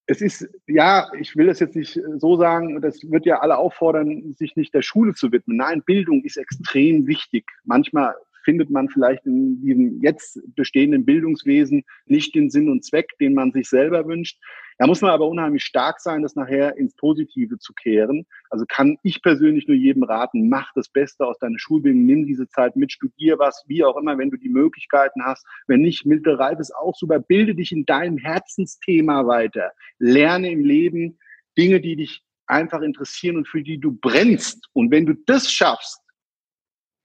es 0.06 0.20
ist, 0.20 0.48
ja, 0.66 1.08
ich 1.20 1.36
will 1.36 1.46
das 1.46 1.60
jetzt 1.60 1.76
nicht 1.76 2.00
so 2.16 2.36
sagen, 2.36 2.80
das 2.80 2.98
wird 3.08 3.26
ja 3.26 3.40
alle 3.40 3.58
auffordern, 3.58 4.34
sich 4.34 4.56
nicht 4.56 4.74
der 4.74 4.82
Schule 4.82 5.14
zu 5.14 5.30
widmen. 5.30 5.56
Nein, 5.56 5.82
Bildung 5.84 6.24
ist 6.24 6.36
extrem 6.36 7.06
wichtig. 7.06 7.44
Manchmal 7.64 8.14
findet 8.44 8.70
man 8.70 8.88
vielleicht 8.88 9.26
in 9.26 9.60
diesem 9.60 10.02
jetzt 10.02 10.40
bestehenden 10.54 11.04
Bildungswesen 11.04 11.84
nicht 12.06 12.34
den 12.34 12.50
Sinn 12.50 12.68
und 12.68 12.84
Zweck, 12.84 13.10
den 13.20 13.34
man 13.34 13.52
sich 13.52 13.68
selber 13.68 14.06
wünscht. 14.06 14.38
Da 14.78 14.86
muss 14.86 15.02
man 15.02 15.10
aber 15.10 15.28
unheimlich 15.28 15.62
stark 15.64 16.00
sein, 16.00 16.22
das 16.22 16.36
nachher 16.36 16.76
ins 16.78 16.96
Positive 16.96 17.58
zu 17.58 17.74
kehren. 17.74 18.26
Also 18.48 18.64
kann 18.66 18.96
ich 19.02 19.20
persönlich 19.20 19.68
nur 19.68 19.76
jedem 19.76 20.04
raten, 20.04 20.48
mach 20.48 20.72
das 20.74 20.88
Beste 20.88 21.26
aus 21.26 21.38
deiner 21.38 21.58
Schulbildung, 21.58 22.06
nimm 22.06 22.24
diese 22.24 22.48
Zeit 22.48 22.76
mit, 22.76 22.90
studier 22.90 23.38
was, 23.38 23.62
wie 23.66 23.84
auch 23.84 23.98
immer, 23.98 24.16
wenn 24.16 24.30
du 24.30 24.38
die 24.38 24.48
Möglichkeiten 24.48 25.22
hast. 25.22 25.46
Wenn 25.66 25.82
nicht, 25.82 26.06
Milde 26.06 26.38
Reif 26.38 26.58
ist 26.60 26.74
auch 26.74 26.96
super. 26.96 27.20
Bilde 27.20 27.54
dich 27.54 27.72
in 27.72 27.84
deinem 27.84 28.16
Herzensthema 28.16 29.26
weiter. 29.26 29.72
Lerne 29.98 30.50
im 30.50 30.64
Leben 30.64 31.18
Dinge, 31.58 31.80
die 31.82 31.96
dich 31.96 32.22
einfach 32.46 32.80
interessieren 32.80 33.36
und 33.36 33.48
für 33.48 33.62
die 33.62 33.78
du 33.78 33.92
brennst. 33.92 34.68
Und 34.72 34.90
wenn 34.90 35.04
du 35.04 35.14
das 35.26 35.52
schaffst, 35.52 36.00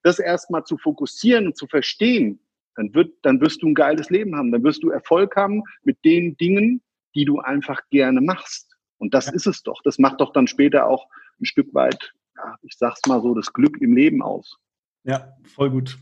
das 0.06 0.20
erstmal 0.20 0.64
zu 0.64 0.78
fokussieren 0.78 1.48
und 1.48 1.58
zu 1.58 1.68
verstehen, 1.68 2.40
dann, 2.76 2.94
wird, 2.94 3.14
dann 3.24 3.42
wirst 3.42 3.64
du 3.64 3.68
ein 3.68 3.74
geiles 3.74 4.10
Leben 4.10 4.36
haben. 4.36 4.52
Dann 4.52 4.64
wirst 4.64 4.84
du 4.84 4.90
Erfolg 4.90 5.36
haben 5.36 5.64
mit 5.84 6.04
den 6.06 6.38
Dingen, 6.38 6.82
die 7.16 7.26
du 7.26 7.40
einfach 7.40 7.82
gerne 7.90 8.22
machst. 8.22 8.76
Und 8.98 9.14
das 9.14 9.28
ja. 9.28 9.34
ist 9.34 9.48
es 9.48 9.64
doch. 9.64 9.82
Das 9.84 9.98
macht 9.98 10.22
doch 10.22 10.32
dann 10.32 10.48
später 10.48 10.86
auch 10.88 11.08
ein 11.42 11.46
Stück 11.46 11.74
weit, 11.74 12.14
ja, 12.38 12.56
ich 12.62 12.76
sag's 12.78 13.02
mal 13.08 13.22
so, 13.22 13.34
das 13.34 13.52
Glück 13.52 13.78
im 13.82 13.96
Leben 13.96 14.22
aus. 14.22 14.58
Ja, 15.04 15.34
voll 15.44 15.70
gut. 15.70 15.98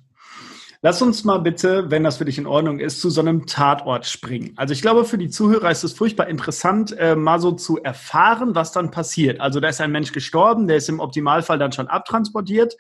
Lass 0.85 1.01
uns 1.01 1.23
mal 1.23 1.37
bitte, 1.37 1.89
wenn 1.91 2.03
das 2.03 2.17
für 2.17 2.25
dich 2.25 2.37
in 2.37 2.45
Ordnung 2.45 2.79
ist, 2.79 2.99
zu 2.99 3.09
so 3.09 3.21
einem 3.21 3.45
Tatort 3.45 4.05
springen. 4.05 4.51
Also 4.57 4.73
ich 4.73 4.81
glaube, 4.81 5.05
für 5.05 5.17
die 5.17 5.29
Zuhörer 5.29 5.71
ist 5.71 5.85
es 5.85 5.93
furchtbar 5.93 6.27
interessant, 6.27 6.93
äh, 6.97 7.15
mal 7.15 7.39
so 7.39 7.53
zu 7.53 7.81
erfahren, 7.81 8.53
was 8.53 8.73
dann 8.73 8.91
passiert. 8.91 9.39
Also 9.39 9.61
da 9.61 9.69
ist 9.69 9.79
ein 9.79 9.93
Mensch 9.93 10.11
gestorben, 10.11 10.67
der 10.67 10.75
ist 10.75 10.89
im 10.89 10.99
Optimalfall 10.99 11.57
dann 11.57 11.71
schon 11.71 11.87
abtransportiert. 11.87 12.75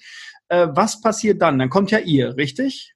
Äh, 0.49 0.67
was 0.71 1.01
passiert 1.01 1.41
dann? 1.41 1.59
Dann 1.59 1.69
kommt 1.69 1.91
ja 1.91 1.99
ihr, 1.99 2.35
richtig? 2.37 2.93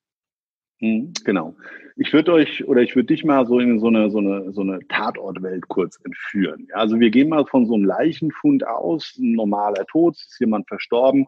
Hm, 0.79 1.13
genau. 1.23 1.55
Ich 1.95 2.13
würde 2.13 2.33
euch 2.33 2.67
oder 2.67 2.81
ich 2.81 2.95
würde 2.95 3.07
dich 3.07 3.23
mal 3.23 3.47
so 3.47 3.59
in 3.59 3.79
so 3.79 3.87
eine, 3.87 4.11
so 4.11 4.19
eine, 4.19 4.51
so 4.53 4.61
eine 4.61 4.79
Tatortwelt 4.87 5.67
kurz 5.67 5.99
entführen. 6.03 6.67
also 6.73 6.99
wir 6.99 7.09
gehen 7.09 7.29
mal 7.29 7.45
von 7.45 7.65
so 7.65 7.73
einem 7.73 7.85
Leichenfund 7.85 8.67
aus, 8.67 9.15
ein 9.17 9.31
normaler 9.31 9.85
Tod, 9.87 10.15
ist 10.15 10.39
jemand 10.39 10.67
verstorben, 10.67 11.25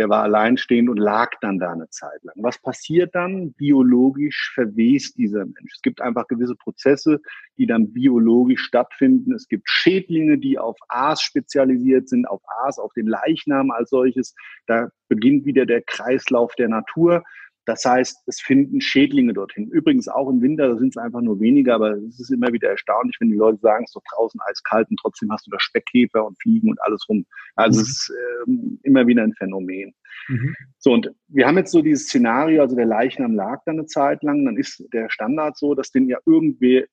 der 0.00 0.08
war 0.08 0.22
alleinstehend 0.22 0.88
und 0.88 0.96
lag 0.96 1.28
dann 1.42 1.58
da 1.58 1.72
eine 1.72 1.90
Zeit 1.90 2.22
lang. 2.22 2.34
Was 2.38 2.56
passiert 2.56 3.14
dann? 3.14 3.52
Biologisch 3.52 4.50
verwest 4.54 5.18
dieser 5.18 5.44
Mensch. 5.44 5.74
Es 5.74 5.82
gibt 5.82 6.00
einfach 6.00 6.26
gewisse 6.26 6.54
Prozesse, 6.54 7.20
die 7.58 7.66
dann 7.66 7.92
biologisch 7.92 8.62
stattfinden. 8.62 9.34
Es 9.34 9.46
gibt 9.46 9.68
Schädlinge, 9.68 10.38
die 10.38 10.58
auf 10.58 10.78
Aas 10.88 11.20
spezialisiert 11.20 12.08
sind, 12.08 12.26
auf 12.26 12.40
Aas, 12.64 12.78
auf 12.78 12.94
den 12.94 13.08
Leichnam 13.08 13.70
als 13.70 13.90
solches. 13.90 14.34
Da 14.66 14.88
beginnt 15.08 15.44
wieder 15.44 15.66
der 15.66 15.82
Kreislauf 15.82 16.54
der 16.54 16.70
Natur. 16.70 17.22
Das 17.66 17.84
heißt, 17.84 18.22
es 18.26 18.40
finden 18.40 18.80
Schädlinge 18.80 19.32
dorthin. 19.32 19.68
Übrigens 19.68 20.08
auch 20.08 20.28
im 20.28 20.40
Winter, 20.40 20.68
da 20.68 20.76
sind 20.76 20.88
es 20.88 20.96
einfach 20.96 21.20
nur 21.20 21.40
weniger, 21.40 21.74
aber 21.74 21.92
es 21.92 22.18
ist 22.18 22.30
immer 22.30 22.52
wieder 22.52 22.70
erstaunlich, 22.70 23.16
wenn 23.20 23.30
die 23.30 23.36
Leute 23.36 23.58
sagen, 23.58 23.84
es 23.84 23.90
ist 23.90 23.96
doch 23.96 24.02
draußen 24.14 24.40
eiskalt 24.48 24.88
und 24.90 24.98
trotzdem 25.00 25.30
hast 25.30 25.46
du 25.46 25.50
da 25.50 25.60
Speckkäfer 25.60 26.26
und 26.26 26.40
Fliegen 26.40 26.70
und 26.70 26.80
alles 26.82 27.06
rum. 27.08 27.26
Also 27.56 27.78
mhm. 27.78 27.82
es 27.82 27.88
ist 27.88 28.10
äh, 28.10 28.52
immer 28.82 29.06
wieder 29.06 29.22
ein 29.22 29.34
Phänomen. 29.34 29.94
Mhm. 30.28 30.54
So, 30.78 30.92
und 30.92 31.12
wir 31.28 31.46
haben 31.46 31.58
jetzt 31.58 31.72
so 31.72 31.82
dieses 31.82 32.06
Szenario, 32.06 32.62
also 32.62 32.76
der 32.76 32.86
Leichnam 32.86 33.34
lag 33.34 33.62
da 33.66 33.72
eine 33.72 33.86
Zeit 33.86 34.22
lang, 34.22 34.44
dann 34.44 34.56
ist 34.56 34.82
der 34.92 35.10
Standard 35.10 35.56
so, 35.56 35.74
dass 35.74 35.90
den 35.90 36.08
ja 36.08 36.18
irgendwer 36.26 36.86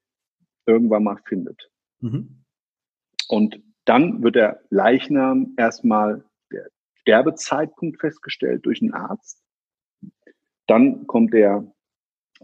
irgendwann 0.66 1.04
mal 1.04 1.18
findet. 1.26 1.70
Mhm. 2.02 2.44
Und 3.30 3.62
dann 3.86 4.22
wird 4.22 4.36
der 4.36 4.62
Leichnam 4.70 5.54
erstmal 5.58 6.24
der 6.52 6.68
Sterbezeitpunkt 6.96 8.00
festgestellt 8.00 8.66
durch 8.66 8.82
einen 8.82 8.94
Arzt. 8.94 9.42
Dann 10.68 11.08
kommt 11.08 11.34
der 11.34 11.66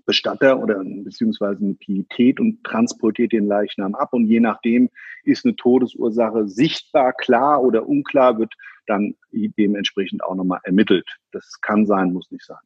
Bestatter 0.05 0.59
oder 0.59 0.83
beziehungsweise 0.83 1.63
eine 1.63 1.75
Pietät 1.75 2.39
und 2.39 2.63
transportiert 2.63 3.31
den 3.31 3.45
Leichnam 3.45 3.95
ab. 3.95 4.13
Und 4.13 4.25
je 4.25 4.39
nachdem 4.39 4.89
ist 5.23 5.45
eine 5.45 5.55
Todesursache 5.55 6.47
sichtbar, 6.47 7.13
klar 7.13 7.61
oder 7.63 7.87
unklar, 7.87 8.39
wird 8.39 8.53
dann 8.87 9.15
dementsprechend 9.31 10.23
auch 10.23 10.35
nochmal 10.35 10.59
ermittelt. 10.63 11.07
Das 11.31 11.61
kann 11.61 11.85
sein, 11.85 12.11
muss 12.11 12.31
nicht 12.31 12.45
sein. 12.45 12.57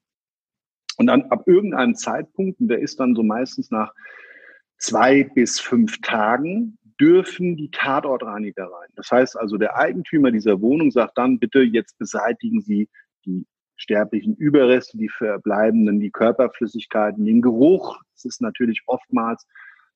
Und 0.97 1.07
dann 1.07 1.23
ab 1.23 1.43
irgendeinem 1.47 1.95
Zeitpunkt, 1.95 2.59
und 2.59 2.69
der 2.69 2.79
ist 2.79 2.99
dann 2.99 3.13
so 3.13 3.23
meistens 3.23 3.69
nach 3.69 3.93
zwei 4.77 5.23
bis 5.23 5.59
fünf 5.59 6.01
Tagen, 6.01 6.77
dürfen 6.99 7.55
die 7.55 7.69
Tatortreiniger 7.69 8.63
rein. 8.63 8.89
Das 8.95 9.11
heißt 9.11 9.37
also, 9.37 9.57
der 9.57 9.77
Eigentümer 9.77 10.31
dieser 10.31 10.61
Wohnung 10.61 10.89
sagt 10.89 11.17
dann, 11.17 11.37
bitte 11.37 11.59
jetzt 11.59 11.99
beseitigen 11.99 12.61
Sie 12.61 12.89
die 13.25 13.45
sterblichen 13.77 14.35
Überreste, 14.35 14.97
die 14.97 15.09
verbleibenden, 15.09 15.99
die 15.99 16.11
Körperflüssigkeiten, 16.11 17.25
den 17.25 17.41
Geruch. 17.41 18.01
Es 18.15 18.25
ist 18.25 18.41
natürlich 18.41 18.81
oftmals 18.87 19.47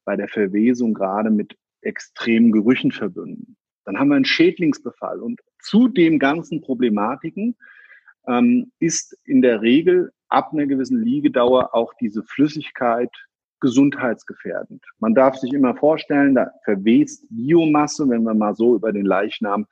bei 0.06 0.16
der 0.16 0.28
Verwesung 0.28 0.94
gerade 0.94 1.30
mit 1.30 1.58
extremen 1.82 2.52
Gerüchen 2.52 2.92
verbunden. 2.92 3.58
Dann 3.86 4.00
haben 4.00 4.10
wir 4.10 4.16
einen 4.16 4.26
Schädlingsbefall 4.26 5.20
und 5.20 5.42
zu 5.60 5.88
den 5.88 6.20
ganzen 6.20 6.62
Problematiken 6.62 7.56
ähm, 8.28 8.72
ist 8.80 9.18
in 9.26 9.42
der 9.42 9.62
Regel 9.62 10.12
ab 10.30 10.54
einer 10.54 10.68
gewissen 10.68 11.04
Liegedauer 11.04 11.74
auch 11.74 11.94
diese 12.00 12.24
Flüssigkeit 12.24 13.10
gesundheitsgefährdend. 13.60 14.84
Man 15.00 15.14
darf 15.14 15.38
sich 15.38 15.54
immer 15.54 15.76
vorstellen, 15.76 16.36
da 16.36 16.52
verwest 16.64 17.26
Biomasse, 17.30 18.08
wenn 18.10 18.24
wir 18.24 18.34
mal 18.34 18.56
so 18.56 18.76
über 18.76 18.92
den 18.92 19.06
Leichnam 19.06 19.68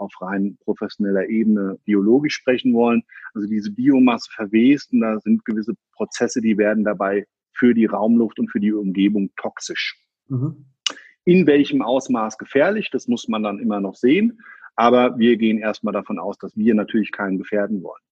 auf 0.00 0.12
rein 0.20 0.56
professioneller 0.64 1.28
Ebene 1.28 1.78
biologisch 1.84 2.34
sprechen 2.34 2.74
wollen. 2.74 3.02
Also 3.34 3.48
diese 3.48 3.72
Biomasse 3.72 4.30
verwest 4.32 4.92
und 4.92 5.00
da 5.00 5.18
sind 5.20 5.44
gewisse 5.44 5.74
Prozesse, 5.92 6.40
die 6.40 6.58
werden 6.58 6.84
dabei 6.84 7.26
für 7.52 7.74
die 7.74 7.86
Raumluft 7.86 8.38
und 8.38 8.50
für 8.50 8.60
die 8.60 8.72
Umgebung 8.72 9.30
toxisch. 9.36 9.98
Mhm. 10.28 10.66
In 11.24 11.46
welchem 11.46 11.82
Ausmaß 11.82 12.38
gefährlich, 12.38 12.90
das 12.90 13.06
muss 13.06 13.28
man 13.28 13.42
dann 13.42 13.58
immer 13.58 13.80
noch 13.80 13.94
sehen. 13.94 14.40
Aber 14.76 15.18
wir 15.18 15.36
gehen 15.36 15.58
erstmal 15.58 15.92
davon 15.92 16.18
aus, 16.18 16.38
dass 16.38 16.56
wir 16.56 16.74
natürlich 16.74 17.12
keinen 17.12 17.38
gefährden 17.38 17.82
wollen. 17.82 18.02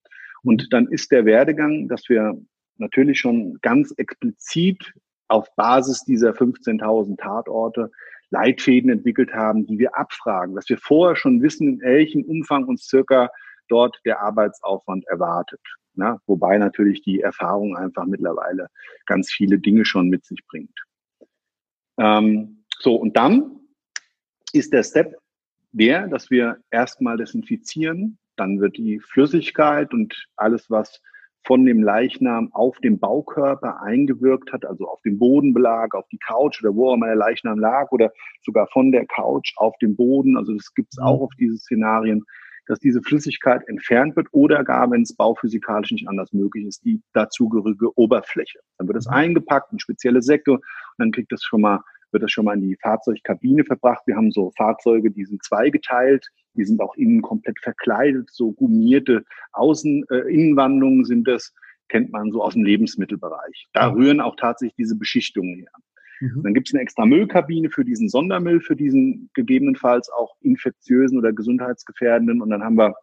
Und 0.42 0.72
dann 0.72 0.87
ist 0.88 1.11
der 1.11 1.24
Werdegang, 1.24 1.88
dass 1.88 2.09
wir 2.09 2.38
natürlich 2.77 3.18
schon 3.18 3.59
ganz 3.62 3.92
explizit 3.96 4.92
auf 5.29 5.55
Basis 5.57 6.05
dieser 6.05 6.31
15.000 6.31 7.18
Tatorte 7.18 7.90
Leitfäden 8.31 8.91
entwickelt 8.91 9.33
haben, 9.33 9.67
die 9.67 9.79
wir 9.79 9.97
abfragen, 9.97 10.55
dass 10.55 10.69
wir 10.69 10.79
vorher 10.79 11.17
schon 11.17 11.43
wissen, 11.43 11.69
in 11.69 11.81
welchem 11.81 12.23
Umfang 12.25 12.64
uns 12.64 12.87
circa 12.87 13.31
dort 13.69 13.99
der 14.05 14.21
Arbeitsaufwand 14.21 15.07
erwartet. 15.09 15.61
Ja, 15.95 16.21
wobei 16.27 16.59
natürlich 16.59 17.03
die 17.03 17.21
Erfahrung 17.21 17.77
einfach 17.77 18.05
mittlerweile 18.05 18.69
ganz 19.07 19.33
viele 19.33 19.59
Dinge 19.59 19.85
schon 19.85 20.09
mit 20.09 20.25
sich 20.25 20.47
bringt. 20.47 20.79
Ähm, 21.99 22.64
so, 22.79 22.95
und 22.95 23.17
dann 23.17 23.59
ist 24.53 24.73
der 24.73 24.85
Step 24.85 25.17
der, 25.73 26.07
dass 26.07 26.31
wir 26.31 26.59
erstmal 26.71 27.17
desinfizieren, 27.17 28.19
dann 28.37 28.61
wird 28.61 28.77
die 28.77 29.01
Flüssigkeit 29.01 29.93
und 29.93 30.29
alles, 30.37 30.71
was 30.71 31.03
von 31.49 31.65
dem 31.65 31.83
Leichnam 31.83 32.53
auf 32.53 32.79
dem 32.81 32.99
Baukörper 32.99 33.81
eingewirkt 33.83 34.53
hat, 34.53 34.67
also 34.67 34.87
auf 34.87 35.01
den 35.01 35.19
Bodenbelag, 35.19 35.95
auf 35.95 36.07
die 36.13 36.19
Couch 36.19 36.63
oder 36.63 36.75
wo 36.75 36.91
auch 36.91 36.95
immer 36.95 37.07
der 37.07 37.17
Leichnam 37.17 37.59
lag 37.59 37.91
oder 37.91 38.13
sogar 38.43 38.69
von 38.69 38.93
der 38.93 39.07
Couch 39.07 39.55
auf 39.57 39.75
dem 39.81 39.97
Boden. 39.97 40.37
Also 40.37 40.53
das 40.53 40.75
gibt 40.75 40.93
es 40.93 40.99
mhm. 40.99 41.07
auch 41.07 41.23
auf 41.23 41.31
diese 41.39 41.57
Szenarien, 41.57 42.23
dass 42.67 42.81
diese 42.81 43.01
Flüssigkeit 43.01 43.67
entfernt 43.67 44.15
wird 44.15 44.29
oder 44.33 44.63
gar, 44.63 44.91
wenn 44.91 45.01
es 45.01 45.17
bauphysikalisch 45.17 45.91
nicht 45.91 46.07
anders 46.07 46.35
möglich 46.35 46.67
ist, 46.67 46.85
die 46.85 47.01
dazugehörige 47.15 47.97
Oberfläche. 47.99 48.59
Dann 48.77 48.87
wird 48.87 48.99
es 48.99 49.07
mhm. 49.07 49.15
eingepackt 49.15 49.73
in 49.73 49.79
spezielle 49.79 50.21
Säcke 50.21 50.53
und 50.53 50.61
dann 50.99 51.13
kriegt 51.13 51.33
das 51.33 51.43
schon 51.43 51.63
mal 51.63 51.81
wird 52.12 52.23
das 52.23 52.33
schon 52.33 52.44
mal 52.44 52.55
in 52.55 52.62
die 52.62 52.77
Fahrzeugkabine 52.81 53.64
verbracht. 53.64 54.03
Wir 54.07 54.16
haben 54.16 54.31
so 54.31 54.53
Fahrzeuge, 54.57 55.11
die 55.11 55.25
sind 55.25 55.42
zweigeteilt, 55.44 56.27
die 56.55 56.64
sind 56.64 56.81
auch 56.81 56.94
innen 56.97 57.23
komplett 57.23 57.59
verkleidet, 57.61 58.31
so 58.33 58.53
gummierte 58.53 59.25
Außen, 59.53 60.05
äh, 60.11 60.33
Innenwandlungen 60.33 61.05
sind 61.05 61.29
das, 61.29 61.53
kennt 61.88 62.12
man 62.12 62.33
so 62.33 62.42
aus 62.42 62.55
dem 62.55 62.64
Lebensmittelbereich. 62.64 63.66
Da 63.73 63.88
rühren 63.92 64.21
auch 64.21 64.37
tatsächlich 64.37 64.77
diese 64.77 64.97
Beschichtungen 64.97 65.59
her. 65.59 65.73
Mhm. 66.21 66.42
Dann 66.42 66.55
gibt 66.55 66.68
es 66.68 66.75
eine 66.75 66.83
extra 66.83 67.07
Müllkabine 67.07 67.71
für 67.71 67.85
diesen 67.85 68.09
Sondermüll, 68.09 68.61
für 68.61 68.77
diesen 68.77 69.31
gegebenenfalls 69.35 70.11
auch 70.11 70.37
infektiösen 70.40 71.18
oder 71.18 71.33
gesundheitsgefährdenden. 71.33 72.42
Und 72.42 72.51
dann 72.51 72.62
haben 72.62 72.77
wir 72.77 72.94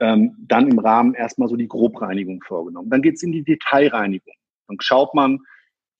ähm, 0.00 0.36
dann 0.38 0.68
im 0.68 0.78
Rahmen 0.78 1.14
erstmal 1.14 1.48
so 1.48 1.56
die 1.56 1.68
Grobreinigung 1.68 2.42
vorgenommen. 2.42 2.90
Dann 2.90 3.02
geht 3.02 3.14
es 3.14 3.22
in 3.22 3.32
die 3.32 3.44
Detailreinigung. 3.44 4.34
Dann 4.68 4.78
schaut 4.80 5.14
man, 5.14 5.40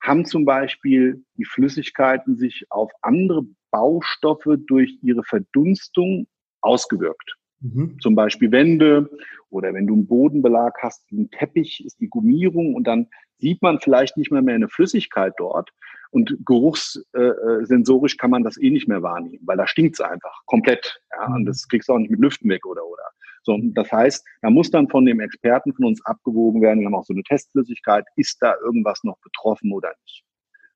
haben 0.07 0.25
zum 0.25 0.45
Beispiel 0.45 1.25
die 1.37 1.45
Flüssigkeiten 1.45 2.37
sich 2.37 2.67
auf 2.71 2.93
andere 3.03 3.45
Baustoffe 3.71 4.57
durch 4.67 4.99
ihre 5.03 5.25
Verdunstung 5.25 6.27
ausgewirkt. 6.61 7.37
Mhm. 7.61 7.99
Zum 8.01 8.15
Beispiel 8.15 8.53
Wände 8.53 9.11
oder 9.51 9.75
wenn 9.75 9.87
du 9.87 9.95
einen 9.95 10.07
Bodenbelag 10.07 10.75
hast, 10.81 11.05
wie 11.11 11.23
ein 11.23 11.31
Teppich, 11.31 11.85
ist 11.85 12.01
die 12.01 12.09
Gummierung 12.09 12.75
und 12.75 12.87
dann 12.87 13.09
sieht 13.39 13.63
man 13.63 13.81
vielleicht 13.81 14.17
nicht 14.17 14.31
mehr, 14.31 14.43
mehr 14.43 14.55
eine 14.55 14.69
Flüssigkeit 14.69 15.35
dort 15.39 15.71
und 16.17 16.35
geruchssensorisch 16.47 18.15
äh, 18.15 18.17
kann 18.17 18.31
man 18.31 18.43
das 18.43 18.57
eh 18.57 18.71
nicht 18.71 18.89
mehr 18.89 19.03
wahrnehmen, 19.03 19.39
weil 19.45 19.59
da 19.59 19.67
stinkt 19.67 19.97
es 19.97 20.01
einfach 20.01 20.35
komplett. 20.47 20.99
Ja, 21.13 21.27
und 21.27 21.43
mhm. 21.43 21.47
das 21.47 21.69
kriegst 21.69 21.91
du 21.91 21.93
auch 21.93 21.99
nicht 21.99 22.11
mit 22.11 22.21
Lüften 22.21 22.49
weg 22.49 22.65
oder 22.65 22.87
oder. 22.87 23.03
So, 23.43 23.61
das 23.75 23.93
heißt, 23.93 24.25
da 24.41 24.49
muss 24.49 24.71
dann 24.71 24.89
von 24.89 25.05
dem 25.05 25.21
Experten 25.21 25.75
von 25.75 25.85
uns 25.85 26.05
abgewogen 26.07 26.63
werden. 26.63 26.81
Wir 26.81 26.87
haben 26.87 26.95
auch 26.95 27.05
so 27.05 27.13
eine 27.13 27.23
Testflüssigkeit. 27.23 28.07
Ist 28.17 28.39
da 28.41 28.55
irgendwas 28.65 29.05
noch 29.05 29.19
betroffen 29.19 29.73
oder 29.73 29.93
nicht? 30.03 30.25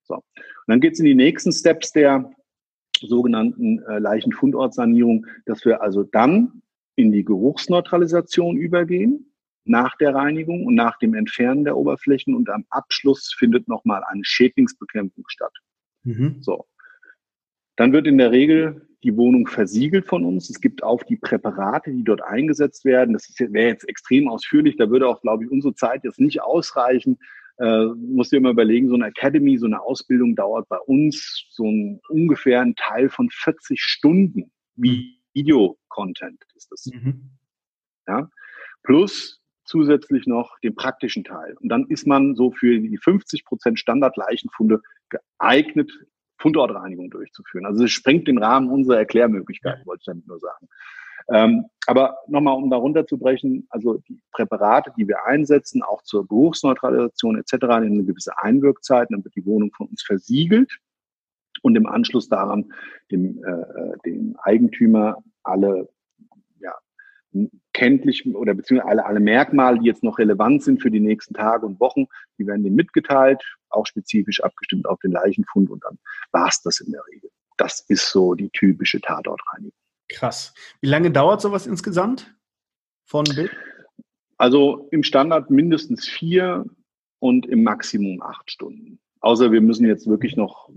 So. 0.03 0.17
Und 0.17 0.25
dann 0.67 0.81
geht 0.81 0.93
es 0.93 1.01
in 1.01 1.07
die 1.07 1.15
nächsten 1.15 1.53
Steps 1.53 1.91
der 1.93 2.31
sogenannten 3.01 3.83
äh, 3.85 3.99
Leichenfundortsanierung, 3.99 5.27
dass 5.47 5.65
wir 5.65 5.81
also 5.81 6.03
dann 6.03 6.61
in 6.97 7.13
die 7.13 7.25
Geruchsneutralisation 7.25 8.59
übergehen 8.59 9.30
nach 9.65 9.97
der 9.97 10.15
Reinigung 10.15 10.67
und 10.67 10.75
nach 10.75 10.99
dem 10.99 11.15
Entfernen 11.15 11.65
der 11.65 11.77
Oberflächen 11.77 12.35
und 12.35 12.49
am 12.51 12.65
Abschluss 12.71 13.35
findet 13.37 13.69
nochmal 13.69 14.03
eine 14.05 14.25
Schädlingsbekämpfung 14.25 15.25
statt. 15.29 15.53
Mhm. 16.05 16.37
So. 16.41 16.67
Dann 17.77 17.93
wird 17.93 18.07
in 18.07 18.19
der 18.19 18.31
Regel 18.31 18.89
die 19.03 19.17
Wohnung 19.17 19.47
versiegelt 19.47 20.07
von 20.07 20.25
uns. 20.25 20.51
Es 20.51 20.61
gibt 20.61 20.83
auch 20.83 21.03
die 21.03 21.17
Präparate, 21.17 21.91
die 21.91 22.05
dort 22.05 22.23
eingesetzt 22.23 22.85
werden. 22.85 23.15
Das 23.15 23.33
wäre 23.39 23.69
jetzt 23.69 23.89
extrem 23.89 24.29
ausführlich. 24.29 24.77
Da 24.77 24.91
würde 24.91 25.09
auch, 25.09 25.23
glaube 25.23 25.45
ich, 25.45 25.51
unsere 25.51 25.75
Zeit 25.75 26.05
jetzt 26.05 26.21
nicht 26.21 26.43
ausreichen. 26.43 27.19
Äh, 27.59 27.87
musst 27.97 28.33
dir 28.33 28.39
immer 28.39 28.51
überlegen, 28.51 28.89
so 28.89 28.95
eine 28.95 29.07
Academy, 29.07 29.59
so 29.59 29.67
eine 29.67 29.81
Ausbildung 29.81 30.35
dauert 30.35 30.69
bei 30.69 30.79
uns 30.79 31.47
so 31.51 31.65
ein, 31.65 32.01
ungefähr 32.09 32.61
ein 32.61 32.75
Teil 32.75 33.09
von 33.09 33.31
40 33.31 33.81
Stunden 33.81 34.51
Video-Content 34.77 36.43
ist 36.55 36.71
das. 36.71 36.87
Mhm. 36.87 37.31
Ja? 38.07 38.31
Plus 38.83 39.40
zusätzlich 39.71 40.27
noch 40.27 40.59
den 40.59 40.75
praktischen 40.75 41.23
Teil. 41.23 41.57
Und 41.61 41.69
dann 41.69 41.87
ist 41.87 42.07
man 42.07 42.35
so 42.35 42.51
für 42.51 42.79
die 42.81 42.99
50 42.99 43.45
Prozent 43.45 43.79
Standardleichenfunde 43.79 44.83
geeignet, 45.09 45.93
Fundortreinigung 46.39 47.11
durchzuführen. 47.11 47.67
Also 47.67 47.85
es 47.85 47.93
sprengt 47.93 48.27
den 48.27 48.39
Rahmen 48.39 48.69
unserer 48.71 48.99
Erklärmöglichkeiten, 48.99 49.87
wollte 49.87 50.01
ich 50.01 50.07
damit 50.07 50.27
nur 50.27 50.41
sagen. 50.41 50.69
Ähm, 51.29 51.67
aber 51.87 52.17
nochmal, 52.27 52.57
um 52.57 52.71
da 52.71 52.79
runterzubrechen, 52.79 53.69
also 53.71 53.99
die 54.09 54.21
Präparate, 54.33 54.93
die 54.97 55.07
wir 55.07 55.25
einsetzen, 55.27 55.83
auch 55.83 56.03
zur 56.03 56.27
Geruchsneutralisation 56.27 57.39
etc., 57.39 57.53
in 57.53 57.71
eine 57.71 58.05
gewisse 58.05 58.37
Einwirkzeit, 58.39 59.09
dann 59.11 59.23
wird 59.23 59.37
die 59.37 59.47
Wohnung 59.47 59.71
von 59.77 59.87
uns 59.87 60.03
versiegelt 60.03 60.79
und 61.63 61.77
im 61.77 61.87
Anschluss 61.87 62.29
daran 62.29 62.73
dem, 63.13 63.45
äh, 63.45 63.99
dem 64.05 64.37
Eigentümer 64.43 65.23
alle 65.45 65.89
kenntlich 67.73 68.27
oder 68.27 68.55
beziehungsweise 68.55 68.91
alle, 68.91 69.07
alle 69.07 69.21
Merkmale, 69.21 69.79
die 69.79 69.87
jetzt 69.87 70.03
noch 70.03 70.19
relevant 70.19 70.63
sind 70.63 70.83
für 70.83 70.91
die 70.91 71.01
nächsten 71.01 71.35
Tage 71.35 71.67
und 71.67 71.81
Wochen, 71.81 72.07
die 72.39 72.47
werden 72.47 72.65
dem 72.65 72.75
mitgeteilt, 72.75 73.43
auch 73.69 73.87
spezifisch 73.87 74.43
abgestimmt 74.43 74.87
auf 74.87 74.99
den 75.01 75.13
Leichenfund 75.13 75.71
und 75.71 75.85
dann 75.85 75.99
war 76.33 76.49
es 76.49 76.61
das 76.63 76.81
in 76.81 76.93
der 76.93 77.03
Regel. 77.07 77.31
Das 77.57 77.81
ist 77.89 78.11
so 78.11 78.35
die 78.35 78.51
typische 78.51 79.01
Tatortreinigung. 79.01 79.73
Krass. 80.09 80.55
Wie 80.81 80.89
lange 80.89 81.11
dauert 81.11 81.41
sowas 81.41 81.67
insgesamt 81.67 82.35
von 83.05 83.25
Bild? 83.25 83.51
Also 84.39 84.89
im 84.91 85.03
Standard 85.03 85.51
mindestens 85.51 86.09
vier 86.09 86.65
und 87.19 87.47
im 87.47 87.63
Maximum 87.63 88.23
acht 88.23 88.51
Stunden. 88.51 88.99
Außer 89.21 89.53
wir 89.53 89.61
müssen 89.61 89.87
jetzt 89.87 90.07
wirklich 90.07 90.37
noch, 90.37 90.71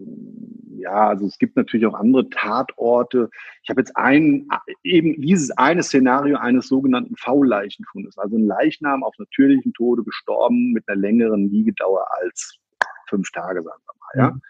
ja, 0.78 1.08
also 1.08 1.26
es 1.26 1.38
gibt 1.38 1.56
natürlich 1.56 1.86
auch 1.86 1.94
andere 1.94 2.30
Tatorte. 2.30 3.30
Ich 3.64 3.70
habe 3.70 3.82
jetzt 3.82 3.96
ein, 3.96 4.48
eben 4.84 5.20
dieses 5.22 5.52
eine 5.52 5.82
Szenario 5.82 6.38
eines 6.38 6.68
sogenannten 6.68 7.16
V-Leichenfundes, 7.16 8.18
also 8.18 8.38
ein 8.38 8.46
Leichnam 8.46 9.04
auf 9.04 9.16
natürlichen 9.18 9.74
Tode 9.74 10.04
gestorben 10.04 10.72
mit 10.74 10.88
einer 10.88 11.00
längeren 11.00 11.50
Liegedauer 11.50 12.06
als 12.22 12.60
fünf 13.08 13.32
Tage, 13.32 13.62
sagen 13.62 13.82
wir 13.86 13.94
mal. 14.00 14.28
Ja. 14.28 14.32
Mhm. 14.32 14.42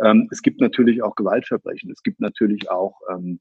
Ähm, 0.00 0.28
es 0.32 0.42
gibt 0.42 0.60
natürlich 0.60 1.02
auch 1.02 1.14
Gewaltverbrechen. 1.14 1.90
Es 1.90 2.02
gibt 2.02 2.20
natürlich 2.20 2.70
auch 2.70 3.00
ähm, 3.10 3.40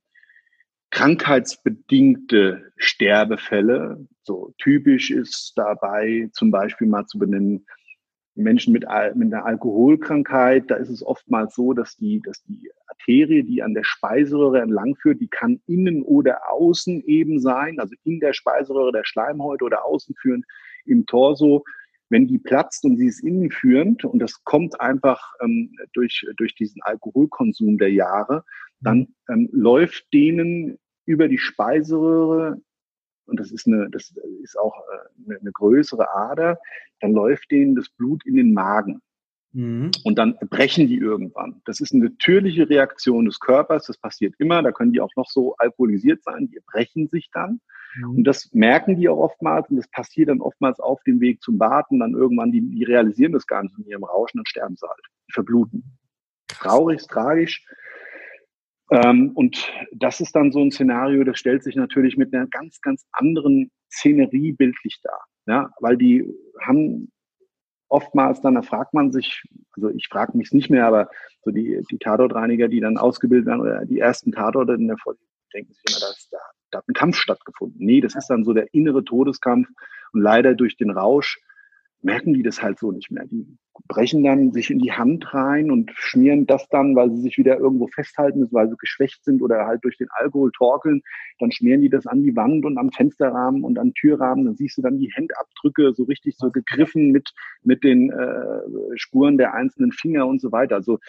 krankheitsbedingte 0.91 2.71
Sterbefälle. 2.77 4.05
So 4.21 4.53
typisch 4.59 5.09
ist 5.09 5.53
dabei 5.55 6.29
zum 6.33 6.51
Beispiel 6.51 6.87
mal 6.87 7.05
zu 7.05 7.17
benennen 7.17 7.65
Menschen 8.35 8.73
mit, 8.73 8.85
mit 9.15 9.33
einer 9.33 9.45
Alkoholkrankheit. 9.45 10.69
Da 10.69 10.75
ist 10.75 10.89
es 10.89 11.05
oftmals 11.05 11.55
so, 11.55 11.73
dass 11.73 11.95
die, 11.95 12.21
dass 12.25 12.43
die 12.43 12.71
Arterie, 12.87 13.43
die 13.43 13.61
an 13.61 13.73
der 13.73 13.83
Speiseröhre 13.83 14.61
entlang 14.61 14.95
führt, 14.95 15.21
die 15.21 15.27
kann 15.27 15.61
innen 15.67 16.01
oder 16.01 16.51
außen 16.51 17.03
eben 17.05 17.39
sein, 17.39 17.79
also 17.79 17.95
in 18.03 18.19
der 18.19 18.33
Speiseröhre 18.33 18.91
der 18.91 19.05
Schleimhäute 19.05 19.65
oder 19.65 19.85
außen 19.85 20.15
führend 20.19 20.45
im 20.85 21.05
Torso 21.05 21.63
wenn 22.13 22.27
die 22.27 22.37
platzt 22.37 22.85
und 22.85 22.97
sie 22.97 23.07
ist 23.07 23.23
innenführend 23.23 24.05
und 24.05 24.19
das 24.19 24.43
kommt 24.43 24.79
einfach 24.79 25.33
ähm, 25.41 25.75
durch, 25.93 26.25
durch 26.37 26.53
diesen 26.53 26.81
Alkoholkonsum 26.83 27.79
der 27.79 27.91
Jahre, 27.91 28.43
dann 28.79 29.07
ähm, 29.29 29.49
läuft 29.51 30.05
denen 30.13 30.77
über 31.05 31.27
die 31.27 31.39
Speiseröhre 31.39 32.61
und 33.25 33.39
das 33.39 33.51
ist 33.51 33.67
eine, 33.67 33.89
das 33.89 34.13
ist 34.41 34.57
auch 34.57 34.77
äh, 34.79 35.25
eine, 35.25 35.39
eine 35.39 35.51
größere 35.51 36.13
Ader, 36.13 36.59
dann 36.99 37.13
läuft 37.13 37.51
denen 37.51 37.75
das 37.75 37.89
Blut 37.89 38.25
in 38.25 38.35
den 38.35 38.53
Magen. 38.53 39.01
Mhm. 39.53 39.91
Und 40.03 40.17
dann 40.17 40.35
brechen 40.49 40.87
die 40.87 40.97
irgendwann. 40.97 41.61
Das 41.65 41.79
ist 41.79 41.93
eine 41.93 42.05
natürliche 42.05 42.69
Reaktion 42.69 43.25
des 43.25 43.39
Körpers. 43.39 43.85
Das 43.85 43.97
passiert 43.97 44.33
immer. 44.39 44.63
Da 44.63 44.71
können 44.71 44.91
die 44.91 44.99
auch 44.99 45.15
noch 45.15 45.29
so 45.29 45.55
alkoholisiert 45.57 46.23
sein. 46.23 46.49
Die 46.51 46.59
brechen 46.65 47.07
sich 47.07 47.29
dann. 47.31 47.61
Mhm. 47.95 48.17
Und 48.17 48.23
das 48.23 48.51
merken 48.53 48.95
die 48.95 49.07
auch 49.07 49.17
oftmals. 49.17 49.69
Und 49.69 49.77
das 49.77 49.87
passiert 49.89 50.29
dann 50.29 50.41
oftmals 50.41 50.79
auf 50.79 51.01
dem 51.03 51.21
Weg 51.21 51.41
zum 51.41 51.59
Baden. 51.59 51.99
Dann 51.99 52.13
irgendwann, 52.13 52.51
die, 52.51 52.61
die 52.61 52.83
realisieren 52.83 53.31
das 53.31 53.45
gar 53.45 53.61
nicht 53.61 53.77
in 53.77 53.85
ihrem 53.85 54.03
Rauschen, 54.03 54.39
dann 54.39 54.47
sterben 54.47 54.75
sie 54.75 54.87
halt. 54.87 55.05
Die 55.29 55.33
verbluten. 55.33 55.83
Traurig, 56.47 57.05
tragisch. 57.07 57.63
Ähm, 58.91 59.31
und 59.33 59.71
das 59.91 60.19
ist 60.19 60.35
dann 60.35 60.51
so 60.51 60.61
ein 60.61 60.71
Szenario, 60.71 61.23
das 61.23 61.39
stellt 61.39 61.63
sich 61.63 61.75
natürlich 61.75 62.17
mit 62.17 62.33
einer 62.33 62.47
ganz, 62.47 62.81
ganz 62.81 63.05
anderen 63.11 63.71
Szenerie 63.91 64.53
bildlich 64.53 64.99
dar. 65.01 65.25
Ja, 65.45 65.71
weil 65.79 65.97
die 65.97 66.25
haben 66.61 67.11
oftmals 67.89 68.41
dann, 68.41 68.55
da 68.55 68.61
fragt 68.61 68.93
man 68.93 69.11
sich, 69.11 69.43
also 69.73 69.89
ich 69.89 70.07
frage 70.07 70.37
mich 70.37 70.51
nicht 70.51 70.69
mehr, 70.69 70.87
aber 70.87 71.09
so 71.43 71.51
die, 71.51 71.81
die 71.91 71.99
Tatortreiniger, 71.99 72.67
die 72.67 72.79
dann 72.79 72.97
ausgebildet 72.97 73.45
werden 73.45 73.61
oder 73.61 73.85
die 73.85 73.99
ersten 73.99 74.31
Tatorte 74.31 74.73
in 74.73 74.87
der 74.87 74.97
Folge, 74.97 75.19
denken 75.53 75.73
sich 75.73 75.83
immer, 75.87 75.99
dass 75.99 76.27
da, 76.31 76.39
da 76.71 76.77
hat 76.79 76.87
ein 76.87 76.93
Kampf 76.93 77.17
stattgefunden. 77.17 77.85
Nee, 77.85 78.01
das 78.01 78.15
ist 78.15 78.27
dann 78.27 78.43
so 78.43 78.53
der 78.53 78.73
innere 78.73 79.03
Todeskampf 79.03 79.67
und 80.11 80.21
leider 80.21 80.55
durch 80.55 80.75
den 80.75 80.89
Rausch 80.89 81.39
merken 82.01 82.33
die 82.33 82.43
das 82.43 82.61
halt 82.61 82.79
so 82.79 82.91
nicht 82.91 83.11
mehr. 83.11 83.25
Die 83.25 83.57
brechen 83.87 84.23
dann 84.23 84.51
sich 84.51 84.69
in 84.69 84.79
die 84.79 84.91
Hand 84.91 85.33
rein 85.33 85.71
und 85.71 85.91
schmieren 85.95 86.45
das 86.45 86.67
dann, 86.69 86.95
weil 86.95 87.09
sie 87.11 87.21
sich 87.21 87.37
wieder 87.37 87.57
irgendwo 87.57 87.87
festhalten 87.87 88.39
müssen, 88.39 88.53
weil 88.53 88.69
sie 88.69 88.77
geschwächt 88.77 89.23
sind 89.23 89.41
oder 89.41 89.65
halt 89.65 89.83
durch 89.83 89.97
den 89.97 90.09
Alkohol 90.11 90.51
torkeln. 90.51 91.01
Dann 91.39 91.51
schmieren 91.51 91.81
die 91.81 91.89
das 91.89 92.05
an 92.05 92.23
die 92.23 92.35
Wand 92.35 92.65
und 92.65 92.77
am 92.77 92.91
Fensterrahmen 92.91 93.63
und 93.63 93.79
an 93.79 93.93
Türrahmen. 93.93 94.45
Dann 94.45 94.55
siehst 94.55 94.77
du 94.77 94.81
dann 94.81 94.99
die 94.99 95.11
Händabdrücke 95.13 95.93
so 95.93 96.03
richtig 96.03 96.35
so 96.37 96.51
gegriffen 96.51 97.11
mit, 97.11 97.31
mit 97.63 97.83
den 97.83 98.11
äh, 98.11 98.61
Spuren 98.95 99.37
der 99.37 99.53
einzelnen 99.53 99.91
Finger 99.91 100.27
und 100.27 100.39
so 100.39 100.51
weiter. 100.51 100.75
Also 100.75 100.99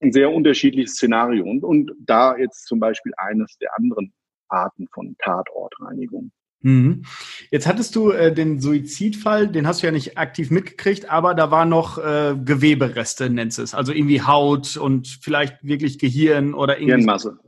ein 0.00 0.12
sehr 0.12 0.30
unterschiedliches 0.30 0.94
Szenario. 0.94 1.44
Und, 1.44 1.64
und 1.64 1.92
da 1.98 2.36
jetzt 2.36 2.66
zum 2.66 2.80
Beispiel 2.80 3.12
eines 3.16 3.56
der 3.58 3.76
anderen 3.76 4.12
Arten 4.48 4.88
von 4.88 5.16
Tatortreinigung. 5.18 6.30
Mhm. 6.62 7.04
Jetzt 7.50 7.66
hattest 7.66 7.94
du 7.96 8.10
äh, 8.10 8.32
den 8.32 8.60
Suizidfall, 8.60 9.48
den 9.48 9.66
hast 9.66 9.82
du 9.82 9.86
ja 9.86 9.92
nicht 9.92 10.16
aktiv 10.16 10.50
mitgekriegt, 10.50 11.10
aber 11.10 11.34
da 11.34 11.50
war 11.50 11.64
noch 11.64 11.98
äh, 11.98 12.36
Gewebereste, 12.42 13.28
nennst 13.30 13.58
du 13.58 13.62
es. 13.62 13.74
Also 13.74 13.92
irgendwie 13.92 14.22
Haut 14.22 14.76
und 14.76 15.08
vielleicht 15.08 15.62
wirklich 15.62 15.98
Gehirn 15.98 16.54
oder 16.54 16.78
irgendwie. 16.78 16.96
Hirnmasse. 16.96 17.38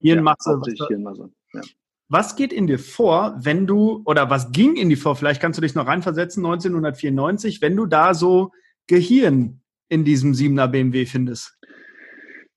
Hirnmasse. 0.00 0.50
Ja, 0.50 0.60
was, 0.60 0.88
Hirnmasse. 0.88 1.30
Ja. 1.54 1.60
was 2.08 2.36
geht 2.36 2.52
in 2.52 2.66
dir 2.66 2.78
vor, 2.78 3.36
wenn 3.38 3.66
du, 3.66 4.02
oder 4.04 4.30
was 4.30 4.50
ging 4.50 4.76
in 4.76 4.88
dir 4.88 4.98
vor, 4.98 5.16
vielleicht 5.16 5.40
kannst 5.40 5.58
du 5.58 5.62
dich 5.62 5.74
noch 5.74 5.86
reinversetzen, 5.86 6.44
1994, 6.44 7.62
wenn 7.62 7.76
du 7.76 7.86
da 7.86 8.14
so 8.14 8.50
Gehirn 8.88 9.60
in 9.88 10.04
diesem 10.04 10.32
7er 10.32 10.66
BMW 10.66 11.06
findest? 11.06 11.56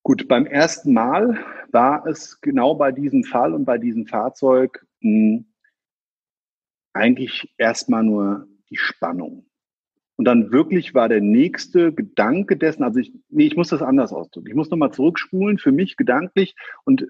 Gut, 0.01 0.27
beim 0.27 0.47
ersten 0.47 0.93
Mal 0.93 1.39
war 1.71 2.05
es 2.07 2.41
genau 2.41 2.73
bei 2.73 2.91
diesem 2.91 3.23
Fall 3.23 3.53
und 3.53 3.65
bei 3.65 3.77
diesem 3.77 4.07
Fahrzeug 4.07 4.83
mh, 5.01 5.37
hm, 5.37 5.45
eigentlich 6.99 7.53
erstmal 7.57 8.03
nur 8.03 8.47
die 8.69 8.77
Spannung. 8.77 9.45
Und 10.15 10.25
dann 10.25 10.51
wirklich 10.51 10.93
war 10.93 11.07
der 11.07 11.21
nächste 11.21 11.93
Gedanke 11.93 12.57
dessen, 12.57 12.83
also 12.83 12.99
ich, 12.99 13.13
nee, 13.29 13.47
ich 13.47 13.55
muss 13.55 13.69
das 13.69 13.81
anders 13.81 14.11
ausdrücken. 14.11 14.49
Ich 14.49 14.55
muss 14.55 14.69
nochmal 14.69 14.91
zurückspulen 14.91 15.57
für 15.57 15.71
mich 15.71 15.95
gedanklich 15.95 16.55
und 16.83 17.07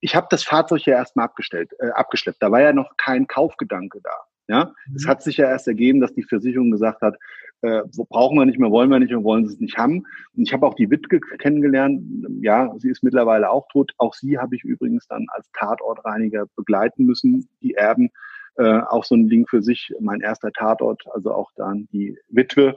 ich 0.00 0.14
habe 0.14 0.26
das 0.30 0.42
Fahrzeug 0.42 0.84
ja 0.84 0.96
erstmal 0.96 1.24
abgestellt, 1.24 1.70
äh, 1.78 1.88
abgeschleppt. 1.90 2.42
Da 2.42 2.50
war 2.50 2.60
ja 2.60 2.72
noch 2.72 2.96
kein 2.96 3.26
Kaufgedanke 3.26 4.00
da. 4.02 4.12
Ja, 4.48 4.74
mhm. 4.86 4.96
es 4.96 5.06
hat 5.06 5.22
sich 5.22 5.38
ja 5.38 5.48
erst 5.48 5.66
ergeben, 5.68 6.00
dass 6.00 6.12
die 6.12 6.24
Versicherung 6.24 6.70
gesagt 6.70 7.00
hat, 7.00 7.16
äh, 7.62 7.82
brauchen 8.10 8.36
wir 8.36 8.44
nicht 8.44 8.58
mehr, 8.58 8.70
wollen 8.70 8.90
wir 8.90 8.98
nicht 8.98 9.10
mehr, 9.10 9.22
wollen 9.22 9.46
sie 9.46 9.54
es 9.54 9.60
nicht 9.60 9.78
haben. 9.78 10.04
Und 10.36 10.42
ich 10.42 10.52
habe 10.52 10.66
auch 10.66 10.74
die 10.74 10.90
Witwe 10.90 11.20
kennengelernt. 11.20 12.02
Ja, 12.42 12.74
sie 12.78 12.90
ist 12.90 13.04
mittlerweile 13.04 13.50
auch 13.50 13.68
tot. 13.68 13.92
Auch 13.98 14.14
sie 14.14 14.38
habe 14.38 14.56
ich 14.56 14.64
übrigens 14.64 15.06
dann 15.06 15.26
als 15.28 15.48
Tatortreiniger 15.52 16.46
begleiten 16.56 17.04
müssen, 17.06 17.48
die 17.62 17.74
Erben 17.74 18.10
äh, 18.56 18.80
auch 18.88 19.04
so 19.04 19.14
ein 19.14 19.28
Ding 19.28 19.46
für 19.46 19.62
sich, 19.62 19.92
mein 20.00 20.20
erster 20.20 20.52
Tatort, 20.52 21.04
also 21.12 21.32
auch 21.32 21.50
dann 21.56 21.88
die 21.92 22.18
Witwe, 22.28 22.76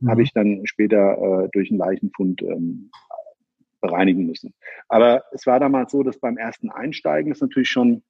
mhm. 0.00 0.10
habe 0.10 0.22
ich 0.22 0.32
dann 0.32 0.62
später 0.64 1.44
äh, 1.44 1.48
durch 1.52 1.70
einen 1.70 1.78
Leichenfund 1.78 2.42
ähm, 2.42 2.90
bereinigen 3.80 4.26
müssen. 4.26 4.54
Aber 4.88 5.24
es 5.32 5.46
war 5.46 5.60
damals 5.60 5.92
so, 5.92 6.02
dass 6.02 6.18
beim 6.18 6.36
ersten 6.36 6.70
Einsteigen 6.70 7.32
ist 7.32 7.42
natürlich 7.42 7.68
schon, 7.68 8.02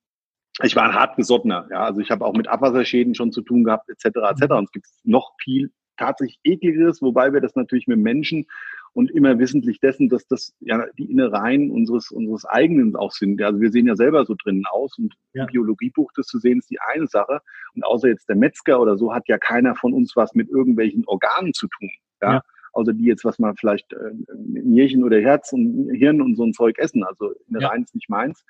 ich 0.62 0.76
war 0.76 0.84
ein 0.84 0.94
hartgesottener, 0.94 1.66
ja, 1.70 1.84
also 1.84 2.00
ich 2.00 2.10
habe 2.10 2.24
auch 2.24 2.34
mit 2.34 2.46
Abwasserschäden 2.46 3.14
schon 3.14 3.32
zu 3.32 3.42
tun 3.42 3.64
gehabt, 3.64 3.88
etc., 3.90 4.04
etc. 4.30 4.52
Und 4.52 4.64
es 4.64 4.72
gibt 4.72 4.86
noch 5.02 5.32
viel 5.42 5.72
tatsächlich 5.96 6.38
ekliges, 6.44 7.02
wobei 7.02 7.32
wir 7.32 7.40
das 7.40 7.56
natürlich 7.56 7.86
mit 7.86 7.98
Menschen 7.98 8.46
und 8.94 9.10
immer 9.10 9.38
wissentlich 9.38 9.80
dessen, 9.80 10.08
dass 10.08 10.26
das 10.26 10.54
ja 10.60 10.86
die 10.96 11.10
Innereien 11.10 11.70
unseres, 11.70 12.10
unseres 12.10 12.44
eigenen 12.44 12.94
auch 12.94 13.10
sind. 13.10 13.42
Also 13.42 13.60
wir 13.60 13.70
sehen 13.70 13.86
ja 13.86 13.96
selber 13.96 14.24
so 14.24 14.36
drinnen 14.40 14.64
aus 14.70 14.96
und 14.98 15.14
ja. 15.32 15.42
im 15.42 15.46
Biologiebuch 15.48 16.12
das 16.14 16.26
zu 16.26 16.38
sehen 16.38 16.60
ist 16.60 16.70
die 16.70 16.80
eine 16.80 17.08
Sache. 17.08 17.40
Und 17.74 17.84
außer 17.84 18.08
jetzt 18.08 18.28
der 18.28 18.36
Metzger 18.36 18.80
oder 18.80 18.96
so 18.96 19.12
hat 19.12 19.28
ja 19.28 19.36
keiner 19.36 19.74
von 19.74 19.92
uns 19.92 20.14
was 20.14 20.34
mit 20.34 20.48
irgendwelchen 20.48 21.04
Organen 21.06 21.52
zu 21.52 21.66
tun. 21.66 21.90
Ja. 22.22 22.34
ja. 22.34 22.42
Außer 22.72 22.92
die 22.92 23.04
jetzt, 23.04 23.24
was 23.24 23.38
man 23.38 23.56
vielleicht 23.56 23.92
äh, 23.92 24.12
Nierchen 24.36 25.04
oder 25.04 25.20
Herz 25.20 25.52
und 25.52 25.90
Hirn 25.92 26.20
und 26.20 26.36
so 26.36 26.44
ein 26.44 26.52
Zeug 26.52 26.78
essen. 26.78 27.04
Also 27.04 27.32
Innereien 27.48 27.80
ja. 27.80 27.84
ist 27.84 27.94
nicht 27.94 28.08
meins. 28.08 28.44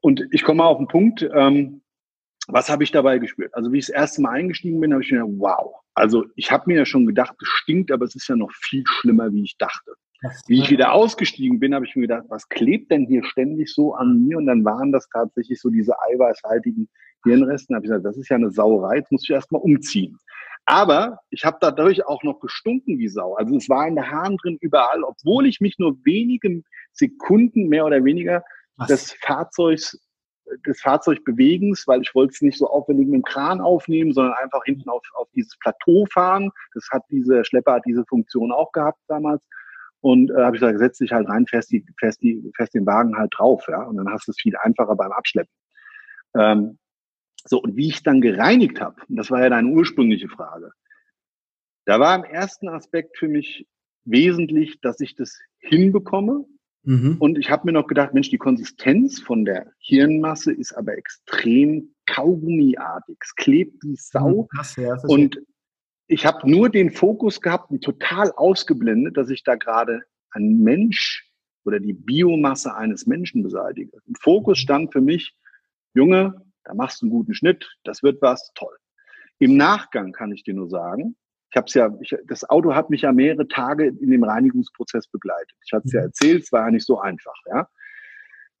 Und 0.00 0.22
ich 0.30 0.44
komme 0.44 0.58
mal 0.58 0.66
auf 0.66 0.78
den 0.78 0.88
Punkt, 0.88 1.28
ähm, 1.34 1.82
was 2.48 2.68
habe 2.70 2.84
ich 2.84 2.92
dabei 2.92 3.18
gespürt? 3.18 3.54
Also 3.54 3.72
wie 3.72 3.78
ich 3.78 3.86
das 3.86 3.94
erste 3.94 4.22
Mal 4.22 4.30
eingestiegen 4.30 4.80
bin, 4.80 4.92
habe 4.92 5.02
ich 5.02 5.10
mir 5.10 5.18
gedacht, 5.18 5.38
wow. 5.38 5.74
Also 5.94 6.26
ich 6.36 6.50
habe 6.50 6.64
mir 6.66 6.78
ja 6.78 6.86
schon 6.86 7.06
gedacht, 7.06 7.34
es 7.40 7.48
stinkt, 7.48 7.90
aber 7.90 8.04
es 8.04 8.14
ist 8.14 8.28
ja 8.28 8.36
noch 8.36 8.52
viel 8.52 8.84
schlimmer, 8.86 9.32
wie 9.32 9.44
ich 9.44 9.56
dachte. 9.58 9.92
Wie 10.46 10.60
ich 10.60 10.70
wieder 10.70 10.92
ausgestiegen 10.92 11.60
bin, 11.60 11.74
habe 11.74 11.86
ich 11.86 11.94
mir 11.94 12.02
gedacht, 12.02 12.24
was 12.28 12.48
klebt 12.48 12.90
denn 12.90 13.06
hier 13.06 13.22
ständig 13.24 13.72
so 13.72 13.94
an 13.94 14.26
mir? 14.26 14.38
Und 14.38 14.46
dann 14.46 14.64
waren 14.64 14.90
das 14.90 15.08
tatsächlich 15.08 15.60
so 15.60 15.70
diese 15.70 15.94
eiweißhaltigen 16.00 16.88
Hirnresten. 17.24 17.74
Da 17.74 17.76
habe 17.76 17.86
ich 17.86 17.90
gesagt, 17.90 18.06
das 18.06 18.16
ist 18.16 18.28
ja 18.28 18.36
eine 18.36 18.50
Sauerei, 18.50 18.96
jetzt 18.96 19.12
muss 19.12 19.24
ich 19.24 19.30
erstmal 19.30 19.62
umziehen. 19.62 20.18
Aber 20.64 21.20
ich 21.30 21.44
habe 21.44 21.58
dadurch 21.60 22.04
auch 22.06 22.22
noch 22.24 22.40
gestunken 22.40 22.98
wie 22.98 23.08
Sau. 23.08 23.34
Also 23.34 23.56
es 23.56 23.68
war 23.68 23.86
in 23.86 23.94
der 23.94 24.10
Haaren 24.10 24.36
drin 24.36 24.58
überall, 24.60 25.04
obwohl 25.04 25.46
ich 25.46 25.60
mich 25.60 25.78
nur 25.78 25.96
wenige 26.04 26.62
Sekunden 26.92 27.68
mehr 27.68 27.84
oder 27.84 28.02
weniger 28.04 28.42
was? 28.76 28.88
des 28.88 29.12
Fahrzeugs 29.12 29.98
des 30.66 30.80
Fahrzeugbewegens, 30.80 31.86
weil 31.86 32.02
ich 32.02 32.14
wollte 32.14 32.32
es 32.32 32.42
nicht 32.42 32.58
so 32.58 32.68
aufwendig 32.68 33.06
mit 33.06 33.14
dem 33.14 33.22
Kran 33.22 33.60
aufnehmen, 33.60 34.12
sondern 34.12 34.34
einfach 34.34 34.64
hinten 34.64 34.88
auf, 34.88 35.02
auf 35.14 35.28
dieses 35.34 35.56
Plateau 35.58 36.06
fahren. 36.12 36.50
Das 36.74 36.88
hat 36.90 37.02
diese 37.10 37.44
Schlepper 37.44 37.74
hat 37.74 37.84
diese 37.86 38.04
Funktion 38.06 38.52
auch 38.52 38.72
gehabt 38.72 39.00
damals. 39.08 39.42
Und 40.00 40.30
äh, 40.30 40.34
habe 40.34 40.56
ich 40.56 40.60
gesagt, 40.60 40.78
setz 40.78 40.98
dich 40.98 41.12
halt 41.12 41.28
rein, 41.28 41.46
fährst, 41.46 41.70
die, 41.72 41.84
fährst, 41.98 42.22
die, 42.22 42.50
fährst 42.54 42.74
den 42.74 42.86
Wagen 42.86 43.16
halt 43.16 43.32
drauf, 43.36 43.66
ja. 43.68 43.82
Und 43.82 43.96
dann 43.96 44.08
hast 44.08 44.28
du 44.28 44.30
es 44.30 44.40
viel 44.40 44.56
einfacher 44.56 44.94
beim 44.94 45.10
Abschleppen. 45.10 45.52
Ähm, 46.36 46.78
so, 47.44 47.60
und 47.60 47.76
wie 47.76 47.88
ich 47.88 48.02
dann 48.02 48.20
gereinigt 48.20 48.80
habe, 48.80 49.00
das 49.08 49.30
war 49.30 49.40
ja 49.42 49.48
deine 49.48 49.68
ursprüngliche 49.68 50.28
Frage, 50.28 50.70
da 51.86 52.00
war 52.00 52.14
im 52.16 52.24
ersten 52.24 52.68
Aspekt 52.68 53.16
für 53.16 53.28
mich 53.28 53.66
wesentlich, 54.04 54.80
dass 54.80 55.00
ich 55.00 55.14
das 55.14 55.38
hinbekomme, 55.58 56.44
Mhm. 56.86 57.16
Und 57.18 57.36
ich 57.36 57.50
habe 57.50 57.66
mir 57.66 57.72
noch 57.72 57.88
gedacht, 57.88 58.14
Mensch, 58.14 58.30
die 58.30 58.38
Konsistenz 58.38 59.20
von 59.20 59.44
der 59.44 59.72
Hirnmasse 59.78 60.52
ist 60.52 60.72
aber 60.72 60.96
extrem 60.96 61.94
kaugummiartig. 62.06 63.18
Es 63.20 63.34
klebt 63.34 63.82
wie 63.82 63.96
Sau. 63.96 64.42
Mhm, 64.42 64.48
krass, 64.56 64.76
ja, 64.76 64.96
und 65.08 65.40
ich 66.06 66.24
habe 66.24 66.48
nur 66.48 66.70
den 66.70 66.92
Fokus 66.92 67.40
gehabt 67.40 67.70
und 67.72 67.82
total 67.82 68.30
ausgeblendet, 68.30 69.16
dass 69.16 69.30
ich 69.30 69.42
da 69.42 69.56
gerade 69.56 70.02
ein 70.30 70.58
Mensch 70.58 71.28
oder 71.64 71.80
die 71.80 71.92
Biomasse 71.92 72.72
eines 72.76 73.06
Menschen 73.06 73.42
beseitige. 73.42 73.98
Im 74.06 74.14
Fokus 74.14 74.58
stand 74.58 74.92
für 74.92 75.00
mich, 75.00 75.34
Junge, 75.94 76.46
da 76.62 76.74
machst 76.74 77.02
du 77.02 77.06
einen 77.06 77.10
guten 77.10 77.34
Schnitt, 77.34 77.68
das 77.82 78.04
wird 78.04 78.22
was, 78.22 78.52
toll. 78.54 78.76
Im 79.40 79.56
Nachgang 79.56 80.12
kann 80.12 80.30
ich 80.30 80.44
dir 80.44 80.54
nur 80.54 80.68
sagen, 80.68 81.16
ich 81.56 81.58
habe 81.58 81.66
es 81.68 81.74
ja, 81.74 81.90
ich, 82.00 82.14
das 82.26 82.48
Auto 82.50 82.74
hat 82.74 82.90
mich 82.90 83.02
ja 83.02 83.12
mehrere 83.12 83.48
Tage 83.48 83.86
in 83.86 84.10
dem 84.10 84.24
Reinigungsprozess 84.24 85.08
begleitet. 85.08 85.56
Ich 85.64 85.72
hatte 85.72 85.86
es 85.86 85.92
ja 85.92 86.00
mhm. 86.00 86.06
erzählt, 86.06 86.42
es 86.42 86.52
war 86.52 86.66
ja 86.66 86.70
nicht 86.70 86.84
so 86.84 87.00
einfach, 87.00 87.34
ja. 87.46 87.66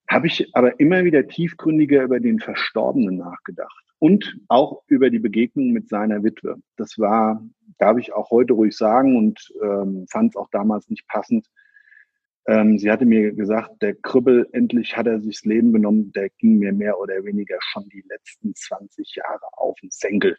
Habe 0.08 0.28
ich 0.28 0.48
aber 0.54 0.80
immer 0.80 1.04
wieder 1.04 1.26
tiefgründiger 1.26 2.04
über 2.04 2.20
den 2.20 2.38
Verstorbenen 2.38 3.18
nachgedacht 3.18 3.84
und 3.98 4.38
auch 4.48 4.82
über 4.86 5.10
die 5.10 5.18
Begegnung 5.18 5.72
mit 5.72 5.88
seiner 5.88 6.22
Witwe. 6.22 6.56
Das 6.76 6.98
war, 6.98 7.44
darf 7.78 7.98
ich 7.98 8.14
auch 8.14 8.30
heute 8.30 8.54
ruhig 8.54 8.74
sagen 8.74 9.18
und 9.18 9.52
ähm, 9.62 10.06
fand 10.10 10.30
es 10.30 10.36
auch 10.36 10.48
damals 10.50 10.88
nicht 10.88 11.06
passend. 11.06 11.46
Ähm, 12.46 12.78
sie 12.78 12.90
hatte 12.90 13.04
mir 13.04 13.32
gesagt, 13.32 13.82
der 13.82 13.94
Krüppel, 13.94 14.48
endlich 14.52 14.96
hat 14.96 15.06
er 15.06 15.20
sich 15.20 15.40
das 15.40 15.44
Leben 15.44 15.72
genommen, 15.72 16.12
der 16.12 16.30
ging 16.38 16.58
mir 16.58 16.72
mehr 16.72 16.98
oder 16.98 17.22
weniger 17.24 17.58
schon 17.60 17.88
die 17.90 18.04
letzten 18.08 18.54
20 18.54 19.16
Jahre 19.16 19.44
auf 19.52 19.74
den 19.82 19.90
Senkel. 19.90 20.38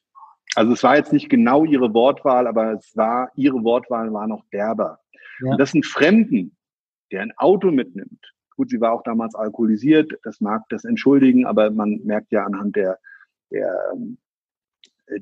Also 0.57 0.73
es 0.73 0.81
war 0.81 0.97
jetzt 0.97 1.13
nicht 1.13 1.29
genau 1.29 1.65
ihre 1.65 1.93
Wortwahl, 1.93 2.47
aber 2.47 2.73
es 2.73 2.97
war, 2.97 3.31
ihre 3.35 3.63
Wortwahl 3.63 4.11
war 4.11 4.25
noch 4.25 4.43
derber. 4.51 4.99
Ja. 5.39 5.51
Und 5.51 5.59
das 5.59 5.71
sind 5.71 5.85
Fremden, 5.85 6.57
der 7.11 7.21
ein 7.21 7.31
Auto 7.37 7.69
mitnimmt. 7.69 8.33
Gut, 8.55 8.71
sie 8.71 8.81
war 8.81 8.93
auch 8.93 9.03
damals 9.03 9.35
alkoholisiert, 9.35 10.11
das 10.23 10.41
mag 10.41 10.63
das 10.69 10.83
entschuldigen, 10.83 11.45
aber 11.45 11.69
man 11.69 11.99
merkt 12.03 12.31
ja 12.31 12.43
anhand 12.43 12.75
der, 12.75 12.97
der 13.51 13.71
ähm, 13.93 14.17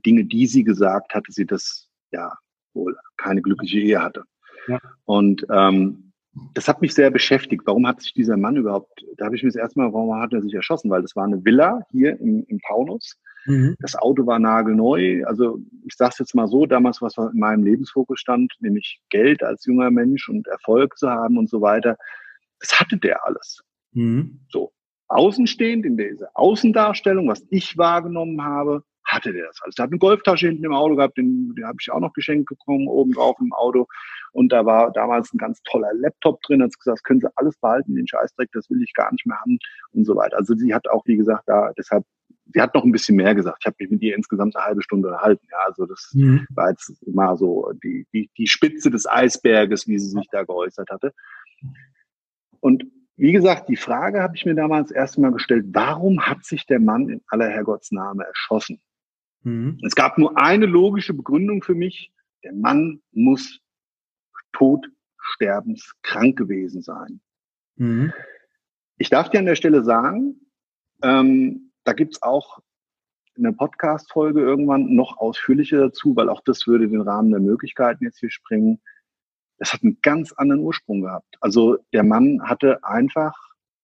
Dinge, 0.05 0.23
die 0.23 0.47
sie 0.47 0.63
gesagt 0.63 1.13
hatte, 1.13 1.33
sie 1.33 1.45
das 1.45 1.89
ja 2.13 2.31
wohl 2.73 2.95
keine 3.17 3.41
glückliche 3.41 3.79
Ehe 3.79 4.01
hatte. 4.01 4.23
Ja. 4.69 4.79
Und 5.03 5.45
ähm, 5.51 6.13
das 6.53 6.69
hat 6.69 6.81
mich 6.81 6.93
sehr 6.93 7.11
beschäftigt. 7.11 7.63
Warum 7.65 7.85
hat 7.85 8.01
sich 8.01 8.13
dieser 8.13 8.37
Mann 8.37 8.55
überhaupt, 8.55 9.05
da 9.17 9.25
habe 9.25 9.35
ich 9.35 9.43
mir 9.43 9.49
das 9.49 9.57
erste 9.57 9.79
Mal, 9.79 9.91
warum 9.91 10.15
hat 10.15 10.31
er 10.31 10.41
sich 10.41 10.53
erschossen? 10.53 10.89
Weil 10.89 11.01
das 11.01 11.17
war 11.17 11.25
eine 11.25 11.43
Villa 11.43 11.81
hier 11.91 12.17
im, 12.21 12.45
im 12.47 12.61
Taunus. 12.61 13.19
Mhm. 13.45 13.75
Das 13.79 13.95
Auto 13.95 14.25
war 14.25 14.39
nagelneu. 14.39 15.23
Also 15.25 15.59
ich 15.85 15.95
sage 15.95 16.11
es 16.13 16.19
jetzt 16.19 16.35
mal 16.35 16.47
so, 16.47 16.65
damals, 16.65 17.01
was 17.01 17.17
in 17.17 17.39
meinem 17.39 17.63
Lebensfokus 17.63 18.19
stand, 18.19 18.53
nämlich 18.59 18.99
Geld 19.09 19.43
als 19.43 19.65
junger 19.65 19.91
Mensch 19.91 20.29
und 20.29 20.47
Erfolg 20.47 20.97
zu 20.97 21.09
haben 21.09 21.37
und 21.37 21.49
so 21.49 21.61
weiter, 21.61 21.97
das 22.59 22.79
hatte 22.79 22.97
der 22.97 23.25
alles. 23.25 23.61
Mhm. 23.93 24.39
So, 24.49 24.71
außenstehend 25.07 25.85
in 25.85 25.97
dieser 25.97 26.29
Außendarstellung, 26.33 27.27
was 27.27 27.45
ich 27.49 27.77
wahrgenommen 27.77 28.43
habe, 28.43 28.83
hatte 29.05 29.31
der 29.31 29.45
das 29.45 29.61
alles. 29.61 29.75
Der 29.75 29.83
hat 29.83 29.91
eine 29.91 29.99
Golftasche 29.99 30.47
hinten 30.47 30.65
im 30.65 30.73
Auto 30.73 30.95
gehabt, 30.95 31.17
den, 31.17 31.53
den 31.55 31.65
habe 31.65 31.77
ich 31.79 31.91
auch 31.91 31.99
noch 31.99 32.13
geschenkt 32.13 32.49
bekommen, 32.49 32.87
oben 32.87 33.13
drauf 33.13 33.37
im 33.39 33.53
Auto. 33.53 33.87
Und 34.31 34.51
da 34.51 34.65
war 34.65 34.91
damals 34.91 35.33
ein 35.33 35.37
ganz 35.37 35.61
toller 35.63 35.93
Laptop 35.93 36.41
drin, 36.41 36.61
hat 36.61 36.75
gesagt, 36.77 36.97
das 36.97 37.03
können 37.03 37.21
Sie 37.21 37.29
alles 37.35 37.55
behalten, 37.57 37.95
den 37.95 38.07
Scheißdreck, 38.07 38.49
das 38.51 38.69
will 38.69 38.81
ich 38.81 38.93
gar 38.93 39.11
nicht 39.11 39.25
mehr 39.25 39.39
haben 39.39 39.59
und 39.93 40.05
so 40.05 40.15
weiter. 40.15 40.37
Also 40.37 40.55
sie 40.55 40.73
hat 40.73 40.89
auch, 40.89 41.05
wie 41.05 41.17
gesagt, 41.17 41.43
da 41.45 41.71
deshalb 41.77 42.03
sie 42.53 42.61
hat 42.61 42.73
noch 42.73 42.83
ein 42.83 42.91
bisschen 42.91 43.15
mehr 43.15 43.35
gesagt. 43.35 43.57
Ich 43.61 43.65
habe 43.65 43.75
mich 43.79 43.89
mit 43.89 44.01
ihr 44.01 44.15
insgesamt 44.15 44.55
eine 44.55 44.65
halbe 44.65 44.81
Stunde 44.81 45.09
erhalten. 45.09 45.45
Ja, 45.51 45.57
also 45.65 45.85
das 45.85 46.11
mhm. 46.13 46.45
war 46.49 46.69
jetzt 46.69 46.93
mal 47.07 47.35
so 47.37 47.71
die, 47.83 48.07
die, 48.13 48.29
die 48.37 48.47
Spitze 48.47 48.91
des 48.91 49.07
Eisberges, 49.07 49.87
wie 49.87 49.99
sie 49.99 50.09
sich 50.09 50.27
da 50.31 50.43
geäußert 50.43 50.89
hatte. 50.89 51.13
Und 52.59 52.85
wie 53.17 53.31
gesagt, 53.31 53.69
die 53.69 53.77
Frage 53.77 54.21
habe 54.21 54.35
ich 54.35 54.45
mir 54.45 54.55
damals 54.55 54.91
erst 54.91 55.17
mal 55.17 55.31
gestellt, 55.31 55.67
warum 55.69 56.21
hat 56.21 56.43
sich 56.43 56.65
der 56.65 56.79
Mann 56.79 57.09
in 57.09 57.21
aller 57.27 57.49
Herrgottsname 57.49 58.25
erschossen? 58.25 58.81
Mhm. 59.43 59.79
Es 59.85 59.95
gab 59.95 60.17
nur 60.17 60.37
eine 60.37 60.65
logische 60.65 61.13
Begründung 61.13 61.63
für 61.63 61.75
mich. 61.75 62.11
Der 62.43 62.53
Mann 62.53 63.01
muss 63.11 63.61
tot, 64.51 64.85
sterbenskrank 65.17 66.37
gewesen 66.37 66.81
sein. 66.81 67.21
Mhm. 67.77 68.13
Ich 68.97 69.09
darf 69.09 69.29
dir 69.29 69.39
an 69.39 69.45
der 69.45 69.55
Stelle 69.55 69.83
sagen, 69.83 70.41
ähm, 71.01 71.64
da 71.85 71.93
gibt's 71.93 72.21
auch 72.21 72.59
eine 73.37 73.53
Podcast-Folge 73.53 74.41
irgendwann 74.41 74.95
noch 74.95 75.17
ausführlicher 75.17 75.79
dazu, 75.79 76.15
weil 76.15 76.29
auch 76.29 76.41
das 76.41 76.67
würde 76.67 76.87
den 76.87 77.01
Rahmen 77.01 77.31
der 77.31 77.39
Möglichkeiten 77.39 78.03
jetzt 78.03 78.19
hier 78.19 78.31
springen 78.31 78.81
das 79.57 79.73
hat 79.73 79.83
einen 79.83 79.99
ganz 80.01 80.33
anderen 80.33 80.61
Ursprung 80.61 81.01
gehabt. 81.01 81.37
Also 81.39 81.77
der 81.93 82.03
Mann 82.03 82.41
hatte 82.43 82.83
einfach 82.83 83.35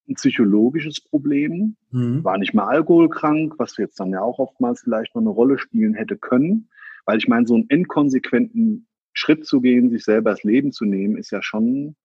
ein 0.09 0.15
psychologisches 0.15 1.01
Problem, 1.01 1.77
mhm. 1.91 2.23
war 2.23 2.37
nicht 2.37 2.53
mal 2.53 2.67
alkoholkrank, 2.67 3.55
was 3.57 3.77
jetzt 3.77 3.99
dann 3.99 4.11
ja 4.11 4.21
auch 4.21 4.39
oftmals 4.39 4.81
vielleicht 4.81 5.15
noch 5.15 5.21
eine 5.21 5.29
Rolle 5.29 5.57
spielen 5.57 5.93
hätte 5.93 6.17
können. 6.17 6.69
Weil 7.05 7.17
ich 7.17 7.27
meine, 7.27 7.47
so 7.47 7.55
einen 7.55 7.67
inkonsequenten 7.67 8.87
Schritt 9.13 9.45
zu 9.45 9.61
gehen, 9.61 9.89
sich 9.89 10.03
selber 10.03 10.31
das 10.31 10.43
Leben 10.43 10.71
zu 10.71 10.85
nehmen, 10.85 11.17
ist 11.17 11.31
ja 11.31 11.41
schon, 11.41 11.95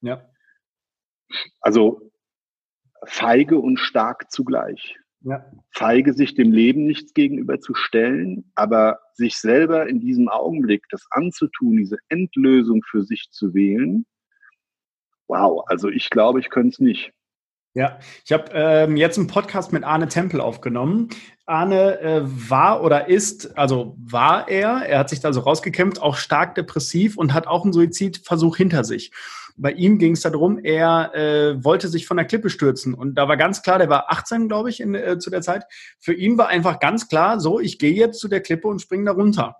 ja. 0.00 0.28
also 1.60 2.10
feige 3.04 3.58
und 3.58 3.78
stark 3.78 4.30
zugleich. 4.30 4.98
Ja. 5.24 5.44
Feige, 5.70 6.14
sich 6.14 6.34
dem 6.34 6.52
Leben 6.52 6.86
nichts 6.86 7.14
gegenüber 7.14 7.60
zu 7.60 7.74
stellen, 7.74 8.50
aber 8.54 8.98
sich 9.14 9.36
selber 9.36 9.88
in 9.88 10.00
diesem 10.00 10.28
Augenblick 10.28 10.84
das 10.90 11.06
anzutun, 11.10 11.76
diese 11.76 11.98
Endlösung 12.08 12.82
für 12.82 13.04
sich 13.04 13.28
zu 13.30 13.54
wählen. 13.54 14.04
Wow, 15.28 15.64
also 15.66 15.88
ich 15.88 16.10
glaube, 16.10 16.40
ich 16.40 16.50
könnte 16.50 16.70
es 16.70 16.78
nicht. 16.80 17.12
Ja, 17.74 17.98
ich 18.24 18.32
habe 18.32 18.50
ähm, 18.52 18.98
jetzt 18.98 19.16
einen 19.16 19.28
Podcast 19.28 19.72
mit 19.72 19.82
Arne 19.82 20.06
Tempel 20.06 20.42
aufgenommen. 20.42 21.08
Arne 21.46 22.00
äh, 22.00 22.20
war 22.24 22.82
oder 22.82 23.08
ist, 23.08 23.56
also 23.56 23.96
war 23.98 24.48
er, 24.48 24.84
er 24.86 24.98
hat 24.98 25.08
sich 25.08 25.20
da 25.20 25.32
so 25.32 25.40
rausgekämpft, 25.40 26.02
auch 26.02 26.16
stark 26.16 26.54
depressiv 26.54 27.16
und 27.16 27.32
hat 27.32 27.46
auch 27.46 27.64
einen 27.64 27.72
Suizidversuch 27.72 28.58
hinter 28.58 28.84
sich. 28.84 29.10
Bei 29.56 29.72
ihm 29.72 29.98
ging 29.98 30.12
es 30.12 30.20
darum, 30.20 30.58
er 30.62 31.14
äh, 31.14 31.64
wollte 31.64 31.88
sich 31.88 32.06
von 32.06 32.16
der 32.16 32.26
Klippe 32.26 32.50
stürzen. 32.50 32.94
Und 32.94 33.14
da 33.14 33.28
war 33.28 33.36
ganz 33.36 33.62
klar, 33.62 33.78
der 33.78 33.88
war 33.88 34.10
18, 34.10 34.48
glaube 34.48 34.70
ich, 34.70 34.80
in, 34.80 34.94
äh, 34.94 35.18
zu 35.18 35.30
der 35.30 35.42
Zeit. 35.42 35.64
Für 35.98 36.14
ihn 36.14 36.38
war 36.38 36.48
einfach 36.48 36.80
ganz 36.80 37.08
klar, 37.08 37.40
so, 37.40 37.60
ich 37.60 37.78
gehe 37.78 37.92
jetzt 37.92 38.20
zu 38.20 38.28
der 38.28 38.40
Klippe 38.40 38.68
und 38.68 38.80
springe 38.80 39.06
da 39.06 39.12
runter. 39.12 39.56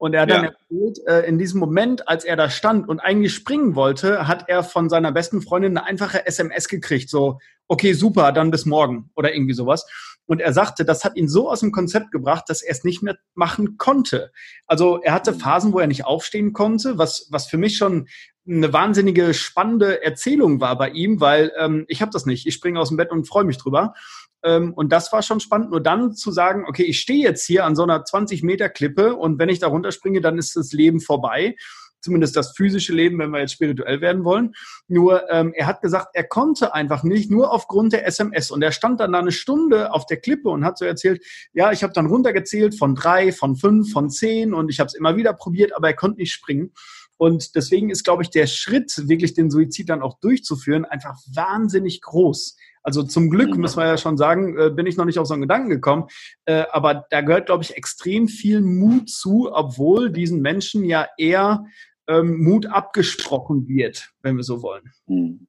Und 0.00 0.14
er 0.14 0.22
hat 0.22 0.30
ja. 0.30 0.36
dann 0.36 0.44
erzählt, 0.46 1.06
äh, 1.06 1.28
in 1.28 1.36
diesem 1.36 1.60
Moment, 1.60 2.08
als 2.08 2.24
er 2.24 2.34
da 2.34 2.48
stand 2.48 2.88
und 2.88 3.00
eigentlich 3.00 3.34
springen 3.34 3.74
wollte, 3.74 4.26
hat 4.26 4.48
er 4.48 4.62
von 4.62 4.88
seiner 4.88 5.12
besten 5.12 5.42
Freundin 5.42 5.76
eine 5.76 5.86
einfache 5.86 6.26
SMS 6.26 6.68
gekriegt, 6.68 7.10
so, 7.10 7.38
okay, 7.68 7.92
super, 7.92 8.32
dann 8.32 8.50
bis 8.50 8.64
morgen 8.64 9.10
oder 9.14 9.34
irgendwie 9.34 9.52
sowas. 9.52 9.86
Und 10.24 10.40
er 10.40 10.52
sagte, 10.54 10.84
das 10.86 11.04
hat 11.04 11.16
ihn 11.16 11.28
so 11.28 11.50
aus 11.50 11.60
dem 11.60 11.70
Konzept 11.70 12.12
gebracht, 12.12 12.44
dass 12.48 12.62
er 12.62 12.72
es 12.72 12.82
nicht 12.82 13.02
mehr 13.02 13.18
machen 13.34 13.76
konnte. 13.76 14.32
Also 14.66 15.00
er 15.02 15.12
hatte 15.12 15.34
Phasen, 15.34 15.72
wo 15.72 15.80
er 15.80 15.86
nicht 15.86 16.06
aufstehen 16.06 16.54
konnte, 16.54 16.96
was, 16.96 17.28
was 17.30 17.48
für 17.48 17.58
mich 17.58 17.76
schon 17.76 18.08
eine 18.50 18.72
wahnsinnige 18.72 19.32
spannende 19.32 20.02
Erzählung 20.02 20.60
war 20.60 20.76
bei 20.76 20.90
ihm, 20.90 21.20
weil 21.20 21.52
ähm, 21.56 21.84
ich 21.88 22.02
habe 22.02 22.10
das 22.10 22.26
nicht. 22.26 22.46
Ich 22.46 22.54
springe 22.54 22.80
aus 22.80 22.88
dem 22.88 22.96
Bett 22.96 23.12
und 23.12 23.28
freue 23.28 23.44
mich 23.44 23.58
drüber. 23.58 23.94
Ähm, 24.42 24.72
und 24.74 24.90
das 24.92 25.12
war 25.12 25.22
schon 25.22 25.40
spannend. 25.40 25.70
Nur 25.70 25.80
dann 25.80 26.14
zu 26.14 26.32
sagen, 26.32 26.64
okay, 26.66 26.82
ich 26.82 27.00
stehe 27.00 27.22
jetzt 27.22 27.46
hier 27.46 27.64
an 27.64 27.76
so 27.76 27.82
einer 27.82 28.04
20 28.04 28.42
Meter 28.42 28.68
Klippe 28.68 29.14
und 29.14 29.38
wenn 29.38 29.48
ich 29.48 29.60
da 29.60 29.68
runterspringe, 29.68 30.20
dann 30.20 30.38
ist 30.38 30.56
das 30.56 30.72
Leben 30.72 31.00
vorbei. 31.00 31.56
Zumindest 32.02 32.34
das 32.34 32.56
physische 32.56 32.94
Leben, 32.94 33.18
wenn 33.18 33.30
wir 33.30 33.40
jetzt 33.40 33.52
spirituell 33.52 34.00
werden 34.00 34.24
wollen. 34.24 34.54
Nur 34.88 35.30
ähm, 35.30 35.52
er 35.54 35.66
hat 35.66 35.82
gesagt, 35.82 36.08
er 36.14 36.24
konnte 36.24 36.72
einfach 36.74 37.02
nicht, 37.02 37.30
nur 37.30 37.52
aufgrund 37.52 37.92
der 37.92 38.06
SMS. 38.06 38.50
Und 38.50 38.62
er 38.62 38.72
stand 38.72 39.00
dann 39.00 39.12
da 39.12 39.18
eine 39.18 39.32
Stunde 39.32 39.92
auf 39.92 40.06
der 40.06 40.16
Klippe 40.16 40.48
und 40.48 40.64
hat 40.64 40.78
so 40.78 40.86
erzählt, 40.86 41.22
ja, 41.52 41.72
ich 41.72 41.82
habe 41.82 41.92
dann 41.92 42.06
runtergezählt 42.06 42.76
von 42.76 42.94
drei, 42.94 43.32
von 43.32 43.54
fünf, 43.54 43.92
von 43.92 44.08
zehn 44.08 44.54
und 44.54 44.70
ich 44.70 44.80
habe 44.80 44.88
es 44.88 44.94
immer 44.94 45.16
wieder 45.16 45.34
probiert, 45.34 45.76
aber 45.76 45.88
er 45.88 45.94
konnte 45.94 46.20
nicht 46.20 46.32
springen. 46.32 46.72
Und 47.20 47.54
deswegen 47.54 47.90
ist, 47.90 48.02
glaube 48.02 48.22
ich, 48.22 48.30
der 48.30 48.46
Schritt, 48.46 48.94
wirklich 49.06 49.34
den 49.34 49.50
Suizid 49.50 49.90
dann 49.90 50.00
auch 50.00 50.18
durchzuführen, 50.20 50.86
einfach 50.86 51.18
wahnsinnig 51.34 52.00
groß. 52.00 52.56
Also 52.82 53.02
zum 53.02 53.28
Glück, 53.28 53.58
muss 53.58 53.76
man 53.76 53.88
ja 53.88 53.98
schon 53.98 54.16
sagen, 54.16 54.58
äh, 54.58 54.70
bin 54.70 54.86
ich 54.86 54.96
noch 54.96 55.04
nicht 55.04 55.18
auf 55.18 55.26
so 55.26 55.34
einen 55.34 55.42
Gedanken 55.42 55.68
gekommen. 55.68 56.06
Äh, 56.46 56.64
aber 56.72 57.04
da 57.10 57.20
gehört, 57.20 57.44
glaube 57.44 57.62
ich, 57.62 57.76
extrem 57.76 58.26
viel 58.26 58.62
Mut 58.62 59.10
zu, 59.10 59.50
obwohl 59.52 60.10
diesen 60.10 60.40
Menschen 60.40 60.82
ja 60.82 61.08
eher 61.18 61.66
ähm, 62.08 62.42
Mut 62.42 62.64
abgesprochen 62.64 63.68
wird, 63.68 64.14
wenn 64.22 64.36
wir 64.38 64.42
so 64.42 64.62
wollen. 64.62 64.90
Hm. 65.06 65.46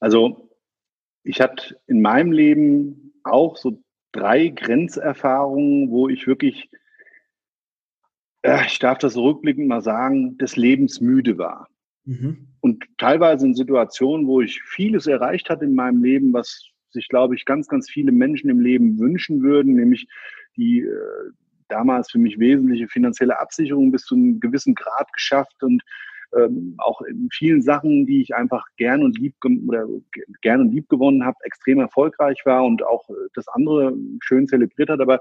Also 0.00 0.50
ich 1.22 1.40
hatte 1.40 1.80
in 1.86 2.02
meinem 2.02 2.32
Leben 2.32 3.14
auch 3.24 3.56
so 3.56 3.82
drei 4.12 4.48
Grenzerfahrungen, 4.48 5.90
wo 5.90 6.10
ich 6.10 6.26
wirklich 6.26 6.68
ich 8.66 8.78
darf 8.78 8.98
das 8.98 9.16
rückblickend 9.16 9.68
mal 9.68 9.80
sagen, 9.80 10.36
des 10.38 10.56
Lebens 10.56 11.00
müde 11.00 11.38
war. 11.38 11.68
Mhm. 12.04 12.48
Und 12.60 12.84
teilweise 12.98 13.46
in 13.46 13.54
Situationen, 13.54 14.26
wo 14.26 14.40
ich 14.40 14.62
vieles 14.62 15.06
erreicht 15.06 15.48
hatte 15.50 15.64
in 15.64 15.74
meinem 15.74 16.02
Leben, 16.02 16.32
was 16.32 16.70
sich, 16.90 17.08
glaube 17.08 17.34
ich, 17.34 17.44
ganz, 17.44 17.68
ganz 17.68 17.90
viele 17.90 18.12
Menschen 18.12 18.50
im 18.50 18.60
Leben 18.60 18.98
wünschen 18.98 19.42
würden, 19.42 19.74
nämlich 19.74 20.06
die 20.56 20.80
äh, 20.80 21.30
damals 21.68 22.10
für 22.10 22.18
mich 22.18 22.38
wesentliche 22.38 22.88
finanzielle 22.88 23.38
Absicherung 23.40 23.90
bis 23.90 24.04
zu 24.04 24.14
einem 24.14 24.40
gewissen 24.40 24.74
Grad 24.74 25.12
geschafft 25.12 25.62
und 25.62 25.82
ähm, 26.36 26.74
auch 26.78 27.00
in 27.02 27.28
vielen 27.32 27.62
Sachen, 27.62 28.06
die 28.06 28.20
ich 28.20 28.34
einfach 28.34 28.64
gern 28.76 29.02
und 29.02 29.18
lieb 29.18 29.34
oder 29.66 29.86
gern 30.42 30.60
und 30.60 30.72
lieb 30.72 30.88
gewonnen 30.88 31.24
habe, 31.24 31.36
extrem 31.44 31.80
erfolgreich 31.80 32.40
war 32.44 32.64
und 32.64 32.84
auch 32.84 33.08
äh, 33.08 33.14
das 33.34 33.48
andere 33.48 33.94
schön 34.22 34.46
zelebriert 34.46 34.90
hat. 34.90 35.00
Aber 35.00 35.20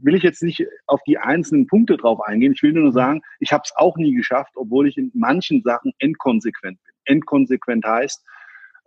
will 0.00 0.14
ich 0.14 0.22
jetzt 0.22 0.42
nicht 0.42 0.66
auf 0.86 1.00
die 1.06 1.18
einzelnen 1.18 1.66
Punkte 1.66 1.96
drauf 1.96 2.20
eingehen. 2.20 2.52
Ich 2.52 2.62
will 2.62 2.72
nur 2.72 2.92
sagen, 2.92 3.22
ich 3.40 3.52
habe 3.52 3.62
es 3.64 3.72
auch 3.76 3.96
nie 3.96 4.14
geschafft, 4.14 4.52
obwohl 4.54 4.88
ich 4.88 4.96
in 4.96 5.10
manchen 5.14 5.62
Sachen 5.62 5.92
endkonsequent 5.98 6.78
bin. 6.82 6.94
Endkonsequent 7.04 7.84
heißt, 7.84 8.24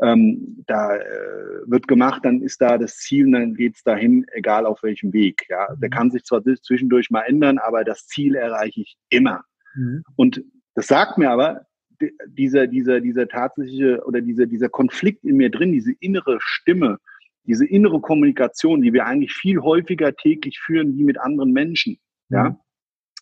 ähm, 0.01 0.63
da 0.65 0.95
äh, 0.95 1.03
wird 1.65 1.87
gemacht, 1.87 2.25
dann 2.25 2.41
ist 2.41 2.59
da 2.59 2.77
das 2.77 2.97
Ziel 2.97 3.25
und 3.27 3.33
dann 3.33 3.53
geht's 3.53 3.83
dahin, 3.83 4.25
egal 4.31 4.65
auf 4.65 4.81
welchem 4.83 5.13
Weg. 5.13 5.45
Ja, 5.49 5.67
der 5.75 5.89
mhm. 5.89 5.93
kann 5.93 6.11
sich 6.11 6.23
zwar 6.23 6.41
zwischendurch 6.43 7.11
mal 7.11 7.21
ändern, 7.21 7.59
aber 7.59 7.83
das 7.83 8.07
Ziel 8.07 8.35
erreiche 8.35 8.81
ich 8.81 8.97
immer. 9.09 9.43
Mhm. 9.75 10.03
Und 10.15 10.43
das 10.73 10.87
sagt 10.87 11.17
mir 11.17 11.29
aber, 11.29 11.67
dieser, 12.27 12.65
dieser, 12.65 12.99
dieser 12.99 13.27
tatsächliche 13.27 14.03
oder 14.05 14.21
dieser, 14.21 14.47
dieser 14.47 14.69
Konflikt 14.69 15.23
in 15.23 15.37
mir 15.37 15.51
drin, 15.51 15.71
diese 15.71 15.93
innere 15.99 16.37
Stimme, 16.39 16.97
diese 17.45 17.65
innere 17.65 18.01
Kommunikation, 18.01 18.81
die 18.81 18.93
wir 18.93 19.05
eigentlich 19.05 19.33
viel 19.33 19.59
häufiger 19.61 20.15
täglich 20.15 20.59
führen 20.59 20.97
wie 20.97 21.03
mit 21.03 21.19
anderen 21.19 21.51
Menschen, 21.51 21.99
ja, 22.29 22.49
mhm 22.49 22.57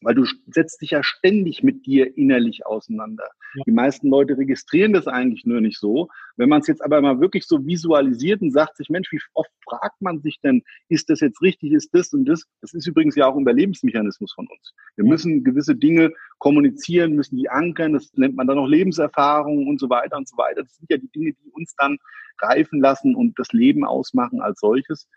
weil 0.01 0.15
du 0.15 0.25
setzt 0.47 0.81
dich 0.81 0.91
ja 0.91 1.03
ständig 1.03 1.63
mit 1.63 1.85
dir 1.85 2.17
innerlich 2.17 2.65
auseinander. 2.65 3.27
Ja. 3.55 3.63
Die 3.65 3.71
meisten 3.71 4.09
Leute 4.09 4.37
registrieren 4.37 4.93
das 4.93 5.07
eigentlich 5.07 5.45
nur 5.45 5.61
nicht 5.61 5.79
so. 5.79 6.07
Wenn 6.37 6.49
man 6.49 6.61
es 6.61 6.67
jetzt 6.67 6.83
aber 6.83 7.01
mal 7.01 7.19
wirklich 7.19 7.45
so 7.45 7.65
visualisiert 7.65 8.41
und 8.41 8.51
sagt 8.51 8.77
sich, 8.77 8.89
Mensch, 8.89 9.11
wie 9.11 9.19
oft 9.33 9.51
fragt 9.63 10.01
man 10.01 10.21
sich 10.21 10.39
denn, 10.41 10.63
ist 10.87 11.09
das 11.09 11.19
jetzt 11.19 11.41
richtig, 11.41 11.73
ist 11.73 11.93
das 11.93 12.13
und 12.13 12.25
das? 12.25 12.45
Das 12.61 12.73
ist 12.73 12.87
übrigens 12.87 13.15
ja 13.15 13.27
auch 13.27 13.35
ein 13.35 13.41
Überlebensmechanismus 13.41 14.33
von 14.33 14.47
uns. 14.47 14.73
Wir 14.95 15.05
ja. 15.05 15.09
müssen 15.09 15.43
gewisse 15.43 15.75
Dinge 15.75 16.11
kommunizieren, 16.37 17.13
müssen 17.13 17.37
die 17.37 17.49
ankern, 17.49 17.93
das 17.93 18.11
nennt 18.15 18.35
man 18.35 18.47
dann 18.47 18.57
auch 18.57 18.67
Lebenserfahrung 18.67 19.67
und 19.67 19.79
so 19.79 19.89
weiter 19.89 20.17
und 20.17 20.27
so 20.27 20.37
weiter. 20.37 20.63
Das 20.63 20.75
sind 20.75 20.89
ja 20.89 20.97
die 20.97 21.11
Dinge, 21.11 21.33
die 21.33 21.49
uns 21.51 21.73
dann 21.77 21.97
reifen 22.41 22.79
lassen 22.79 23.15
und 23.15 23.37
das 23.37 23.51
Leben 23.51 23.83
ausmachen 23.83 24.39
als 24.41 24.59
solches. 24.59 25.09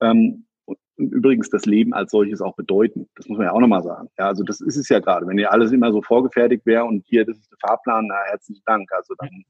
Ähm, 0.00 0.46
und 0.64 0.78
übrigens 0.96 1.50
das 1.50 1.66
Leben 1.66 1.92
als 1.94 2.10
solches 2.10 2.40
auch 2.40 2.54
bedeuten. 2.54 3.08
Das 3.16 3.28
muss 3.28 3.38
man 3.38 3.46
ja 3.46 3.52
auch 3.52 3.60
nochmal 3.60 3.82
sagen. 3.82 4.08
Ja, 4.18 4.26
also 4.26 4.44
das 4.44 4.60
ist 4.60 4.76
es 4.76 4.88
ja 4.88 5.00
gerade. 5.00 5.26
Wenn 5.26 5.38
ihr 5.38 5.52
alles 5.52 5.72
immer 5.72 5.92
so 5.92 6.02
vorgefertigt 6.02 6.64
wäre 6.66 6.84
und 6.84 7.04
hier, 7.06 7.24
das 7.24 7.38
ist 7.38 7.50
der 7.50 7.58
Fahrplan, 7.58 8.06
na, 8.08 8.16
herzlichen 8.30 8.62
Dank. 8.66 8.90
Also 8.92 9.14
dann, 9.18 9.44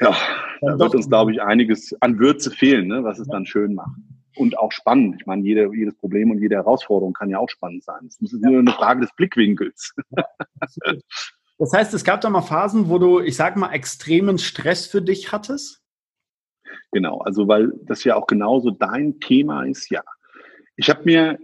ja, 0.00 0.16
da 0.60 0.78
wird 0.78 0.94
uns, 0.94 1.08
glaube 1.08 1.32
ich, 1.32 1.42
einiges 1.42 1.94
an 2.00 2.18
Würze 2.18 2.50
fehlen, 2.50 2.88
ne, 2.88 3.04
was 3.04 3.18
es 3.18 3.28
dann 3.28 3.46
schön 3.46 3.74
macht. 3.74 3.96
Und 4.36 4.58
auch 4.58 4.72
spannend. 4.72 5.16
Ich 5.20 5.26
meine, 5.26 5.42
jede, 5.42 5.70
jedes 5.74 5.94
Problem 5.94 6.30
und 6.30 6.40
jede 6.40 6.54
Herausforderung 6.56 7.12
kann 7.12 7.28
ja 7.28 7.38
auch 7.38 7.50
spannend 7.50 7.84
sein. 7.84 8.06
Es 8.06 8.18
ist 8.20 8.32
nur 8.32 8.60
eine 8.60 8.72
Frage 8.72 9.02
des 9.02 9.14
Blickwinkels. 9.14 9.94
das 11.58 11.72
heißt, 11.74 11.92
es 11.92 12.02
gab 12.02 12.22
da 12.22 12.30
mal 12.30 12.40
Phasen, 12.40 12.88
wo 12.88 12.98
du, 12.98 13.20
ich 13.20 13.36
sag 13.36 13.56
mal, 13.56 13.72
extremen 13.72 14.38
Stress 14.38 14.86
für 14.86 15.02
dich 15.02 15.32
hattest? 15.32 15.81
Genau, 16.92 17.18
also 17.18 17.48
weil 17.48 17.72
das 17.84 18.04
ja 18.04 18.16
auch 18.16 18.26
genauso 18.26 18.70
dein 18.70 19.18
Thema 19.18 19.64
ist, 19.64 19.90
ja. 19.90 20.02
Ich 20.76 20.90
habe 20.90 21.02
mir, 21.04 21.38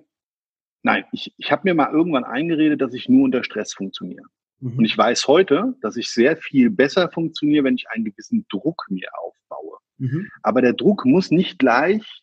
nein, 0.82 1.04
ich, 1.12 1.34
ich 1.38 1.50
habe 1.50 1.62
mir 1.64 1.74
mal 1.74 1.90
irgendwann 1.90 2.24
eingeredet, 2.24 2.80
dass 2.80 2.94
ich 2.94 3.08
nur 3.08 3.24
unter 3.24 3.42
Stress 3.42 3.72
funktioniere. 3.72 4.26
Mhm. 4.60 4.78
Und 4.78 4.84
ich 4.84 4.96
weiß 4.96 5.26
heute, 5.26 5.74
dass 5.80 5.96
ich 5.96 6.10
sehr 6.10 6.36
viel 6.36 6.70
besser 6.70 7.10
funktioniere, 7.10 7.64
wenn 7.64 7.76
ich 7.76 7.88
einen 7.90 8.04
gewissen 8.04 8.46
Druck 8.50 8.84
mir 8.90 9.08
aufbaue. 9.18 9.78
Mhm. 9.96 10.28
Aber 10.42 10.60
der 10.60 10.74
Druck 10.74 11.06
muss 11.06 11.30
nicht 11.30 11.58
gleich 11.58 12.22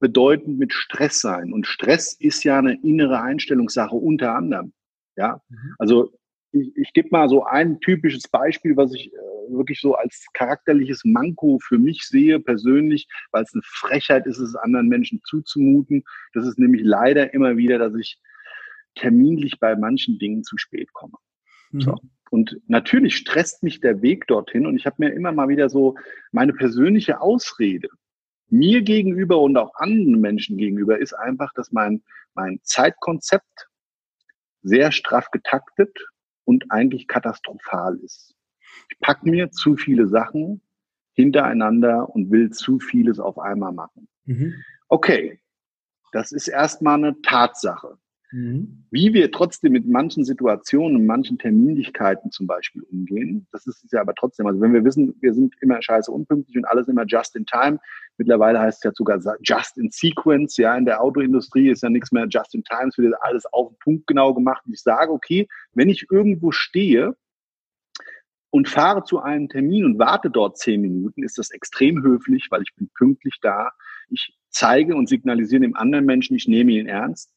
bedeutend 0.00 0.58
mit 0.58 0.72
Stress 0.72 1.20
sein. 1.20 1.52
Und 1.52 1.66
Stress 1.66 2.12
ist 2.14 2.42
ja 2.42 2.58
eine 2.58 2.74
innere 2.82 3.20
Einstellungssache 3.20 3.94
unter 3.94 4.34
anderem. 4.34 4.72
Ja, 5.16 5.40
mhm. 5.48 5.74
also 5.78 6.12
ich, 6.54 6.76
ich 6.76 6.92
gebe 6.92 7.08
mal 7.10 7.28
so 7.28 7.44
ein 7.44 7.80
typisches 7.80 8.28
Beispiel, 8.28 8.76
was 8.76 8.94
ich 8.94 9.12
äh, 9.12 9.16
wirklich 9.48 9.80
so 9.80 9.94
als 9.94 10.26
charakterliches 10.32 11.02
Manko 11.04 11.58
für 11.58 11.78
mich 11.78 12.02
sehe, 12.02 12.40
persönlich, 12.40 13.08
weil 13.32 13.42
es 13.42 13.52
eine 13.52 13.62
Frechheit 13.64 14.26
ist, 14.26 14.38
es 14.38 14.54
anderen 14.54 14.88
Menschen 14.88 15.20
zuzumuten. 15.24 16.04
Das 16.32 16.46
ist 16.46 16.58
nämlich 16.58 16.82
leider 16.84 17.34
immer 17.34 17.56
wieder, 17.56 17.78
dass 17.78 17.94
ich 17.96 18.18
terminlich 18.94 19.58
bei 19.58 19.74
manchen 19.74 20.18
Dingen 20.18 20.44
zu 20.44 20.56
spät 20.56 20.92
komme. 20.92 21.18
Mhm. 21.72 21.80
So. 21.80 21.96
Und 22.30 22.60
natürlich 22.66 23.16
stresst 23.16 23.62
mich 23.62 23.80
der 23.80 24.02
Weg 24.02 24.26
dorthin 24.26 24.66
und 24.66 24.76
ich 24.76 24.86
habe 24.86 24.96
mir 24.98 25.12
immer 25.12 25.32
mal 25.32 25.48
wieder 25.48 25.68
so 25.68 25.96
meine 26.32 26.52
persönliche 26.52 27.20
Ausrede 27.20 27.88
mir 28.48 28.82
gegenüber 28.82 29.40
und 29.40 29.56
auch 29.56 29.72
anderen 29.76 30.20
Menschen 30.20 30.56
gegenüber 30.56 30.98
ist 30.98 31.12
einfach, 31.12 31.52
dass 31.54 31.72
mein, 31.72 32.02
mein 32.34 32.60
Zeitkonzept 32.62 33.68
sehr 34.62 34.92
straff 34.92 35.30
getaktet 35.30 35.96
und 36.44 36.70
eigentlich 36.70 37.08
katastrophal 37.08 37.96
ist. 37.96 38.34
Ich 38.90 38.98
packe 39.00 39.28
mir 39.28 39.50
zu 39.50 39.76
viele 39.76 40.08
Sachen 40.08 40.60
hintereinander 41.12 42.08
und 42.08 42.30
will 42.30 42.50
zu 42.50 42.80
vieles 42.80 43.18
auf 43.18 43.38
einmal 43.38 43.72
machen. 43.72 44.08
Mhm. 44.24 44.54
Okay, 44.88 45.40
das 46.12 46.32
ist 46.32 46.48
erstmal 46.48 46.94
eine 46.96 47.20
Tatsache. 47.22 47.98
Mhm. 48.34 48.84
Wie 48.90 49.14
wir 49.14 49.30
trotzdem 49.30 49.70
mit 49.70 49.86
manchen 49.86 50.24
Situationen 50.24 50.96
und 50.96 51.06
manchen 51.06 51.38
Terminlichkeiten 51.38 52.32
zum 52.32 52.48
Beispiel 52.48 52.82
umgehen, 52.82 53.46
das 53.52 53.64
ist 53.68 53.84
es 53.84 53.92
ja 53.92 54.00
aber 54.00 54.12
trotzdem. 54.16 54.48
Also 54.48 54.60
wenn 54.60 54.74
wir 54.74 54.84
wissen, 54.84 55.14
wir 55.20 55.32
sind 55.32 55.54
immer 55.60 55.80
scheiße 55.80 56.10
unpünktlich 56.10 56.56
und 56.56 56.64
alles 56.64 56.88
immer 56.88 57.04
just 57.06 57.36
in 57.36 57.46
time, 57.46 57.78
mittlerweile 58.18 58.58
heißt 58.58 58.78
es 58.78 58.82
ja 58.82 58.90
sogar 58.92 59.20
just 59.44 59.78
in 59.78 59.88
sequence, 59.92 60.56
ja, 60.56 60.76
in 60.76 60.84
der 60.84 61.00
Autoindustrie 61.00 61.68
ist 61.68 61.84
ja 61.84 61.90
nichts 61.90 62.10
mehr 62.10 62.26
just 62.28 62.56
in 62.56 62.64
time, 62.64 62.88
es 62.88 62.98
wird 62.98 63.14
alles 63.20 63.46
auf 63.52 63.68
den 63.68 63.78
Punkt 63.78 64.06
genau 64.08 64.34
gemacht. 64.34 64.64
Ich 64.68 64.82
sage, 64.82 65.12
okay, 65.12 65.46
wenn 65.74 65.88
ich 65.88 66.08
irgendwo 66.10 66.50
stehe, 66.50 67.14
und 68.50 68.68
fahre 68.68 69.02
zu 69.02 69.20
einem 69.20 69.48
Termin 69.48 69.84
und 69.84 69.98
warte 69.98 70.30
dort 70.30 70.58
zehn 70.58 70.80
Minuten, 70.80 71.24
ist 71.24 71.38
das 71.38 71.50
extrem 71.50 72.04
höflich, 72.04 72.46
weil 72.50 72.62
ich 72.62 72.72
bin 72.76 72.88
pünktlich 72.94 73.38
da. 73.42 73.72
Ich 74.10 74.32
zeige 74.48 74.94
und 74.94 75.08
signalisiere 75.08 75.62
dem 75.62 75.74
anderen 75.74 76.04
Menschen, 76.04 76.36
ich 76.36 76.46
nehme 76.46 76.70
ihn 76.70 76.86
ernst. 76.86 77.33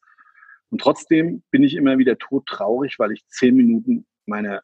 Und 0.70 0.82
trotzdem 0.82 1.44
bin 1.52 1.64
ich 1.64 1.76
immer 1.76 1.98
wieder 1.98 2.18
todtraurig, 2.18 3.00
weil 3.00 3.12
ich 3.12 3.26
zehn 3.28 3.56
Minuten 3.56 4.06
meiner 4.26 4.62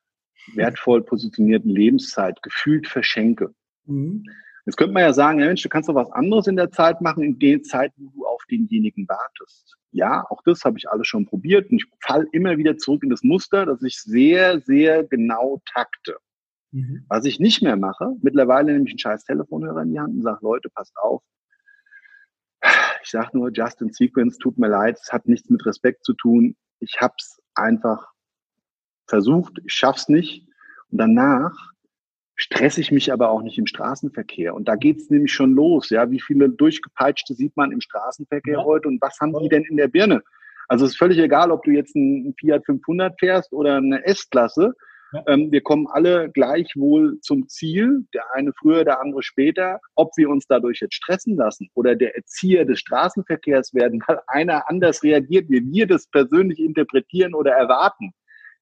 wertvoll 0.54 1.04
positionierten 1.04 1.70
Lebenszeit 1.70 2.42
gefühlt 2.42 2.88
verschenke. 2.88 3.54
Mhm. 3.86 4.26
Jetzt 4.66 4.78
könnte 4.78 4.94
man 4.94 5.04
ja 5.04 5.14
sagen, 5.14 5.40
ja 5.40 5.48
Mensch, 5.48 5.62
du 5.62 5.70
kannst 5.70 5.90
doch 5.90 5.96
was 5.96 6.12
anderes 6.12 6.48
in 6.48 6.56
der 6.56 6.72
Zeit 6.72 7.02
machen, 7.02 7.24
in 7.24 7.40
der 7.40 7.62
Zeit, 7.64 7.92
wo 7.98 8.10
du 8.12 8.26
auf 8.26 8.42
denjenigen 8.50 9.08
wartest. 9.10 9.76
Ja, 9.92 10.26
auch 10.30 10.42
das 10.44 10.64
habe 10.64 10.78
ich 10.78 10.90
alles 10.90 11.08
schon 11.08 11.26
probiert 11.26 11.70
und 11.70 11.78
ich 11.78 11.86
falle 12.00 12.28
immer 12.32 12.58
wieder 12.58 12.78
zurück 12.78 13.04
in 13.04 13.10
das 13.10 13.24
Muster, 13.24 13.66
dass 13.66 13.84
ich 13.84 14.02
sehr, 14.02 14.62
sehr 14.62 15.04
genau 15.04 15.62
takte. 15.74 16.18
Mhm. 16.72 17.06
Was 17.10 17.26
ich 17.26 17.40
nicht 17.40 17.62
mehr 17.62 17.76
mache, 17.76 18.14
mittlerweile 18.22 18.72
nehme 18.72 18.86
ich 18.86 18.92
einen 18.92 19.00
scheiß 19.00 19.26
Telefonhörer 19.26 19.84
in 19.84 19.92
die 19.92 20.00
Hand 20.00 20.16
und 20.16 20.24
sage, 20.24 20.40
Leute, 20.42 20.70
passt 20.70 20.96
auf, 20.98 21.22
ich 23.04 23.12
sage 23.12 23.38
nur, 23.38 23.52
Justin 23.52 23.92
Sequence, 23.92 24.38
tut 24.38 24.58
mir 24.58 24.70
leid, 24.70 24.98
es 25.02 25.12
hat 25.12 25.28
nichts 25.28 25.50
mit 25.50 25.66
Respekt 25.66 26.06
zu 26.06 26.14
tun. 26.14 26.56
Ich 26.80 27.02
habe 27.02 27.14
es 27.18 27.42
einfach 27.56 28.08
versucht, 29.08 29.60
ich 29.66 29.74
schaff's 29.74 30.10
nicht. 30.10 30.48
Und 30.90 30.98
danach 31.00 31.54
stresse 32.36 32.82
ich 32.82 32.92
mich 32.92 33.12
aber 33.12 33.30
auch 33.30 33.42
nicht 33.42 33.58
im 33.58 33.68
Straßenverkehr. 33.68 34.56
Und 34.56 34.68
da 34.68 34.76
geht's 34.76 35.10
nämlich 35.10 35.34
schon 35.34 35.54
los. 35.54 35.90
Ja, 35.90 36.10
wie 36.10 36.22
viele 36.22 36.50
durchgepeitschte 36.50 37.34
sieht 37.36 37.56
man 37.56 37.72
im 37.72 37.82
Straßenverkehr 37.82 38.60
ja. 38.60 38.64
heute 38.64 38.88
und 38.88 39.02
was 39.02 39.20
haben 39.20 39.38
die 39.40 39.50
denn 39.50 39.64
in 39.64 39.78
der 39.78 39.88
Birne? 39.88 40.24
Also 40.68 40.86
es 40.86 40.92
ist 40.92 40.98
völlig 40.98 41.20
egal, 41.20 41.52
ob 41.52 41.64
du 41.64 41.72
jetzt 41.72 41.96
einen 41.96 42.34
Fiat 42.40 42.66
500 42.66 43.20
fährst 43.20 43.52
oder 43.54 43.76
eine 43.76 44.04
S-Klasse. 44.06 44.74
Ähm, 45.28 45.52
wir 45.52 45.62
kommen 45.62 45.88
alle 45.88 46.30
gleichwohl 46.32 47.20
zum 47.22 47.48
Ziel, 47.48 48.06
der 48.14 48.24
eine 48.34 48.52
früher, 48.54 48.84
der 48.84 49.02
andere 49.02 49.24
später. 49.24 49.80
Ob 49.96 50.12
wir 50.18 50.30
uns 50.30 50.46
dadurch 50.48 50.80
jetzt 50.82 50.96
stressen 50.96 51.36
lassen 51.36 51.70
oder 51.74 51.96
der 51.96 52.16
Erzieher 52.16 52.66
des 52.66 52.80
Straßenverkehrs 52.80 53.74
werden, 53.74 54.02
weil 54.08 54.20
einer 54.28 54.70
anders 54.70 55.04
reagiert, 55.04 55.50
wie 55.50 55.64
wir 55.72 55.88
das 55.88 56.08
persönlich 56.08 56.60
interpretieren 56.60 57.34
oder 57.34 57.52
erwarten. 57.52 58.12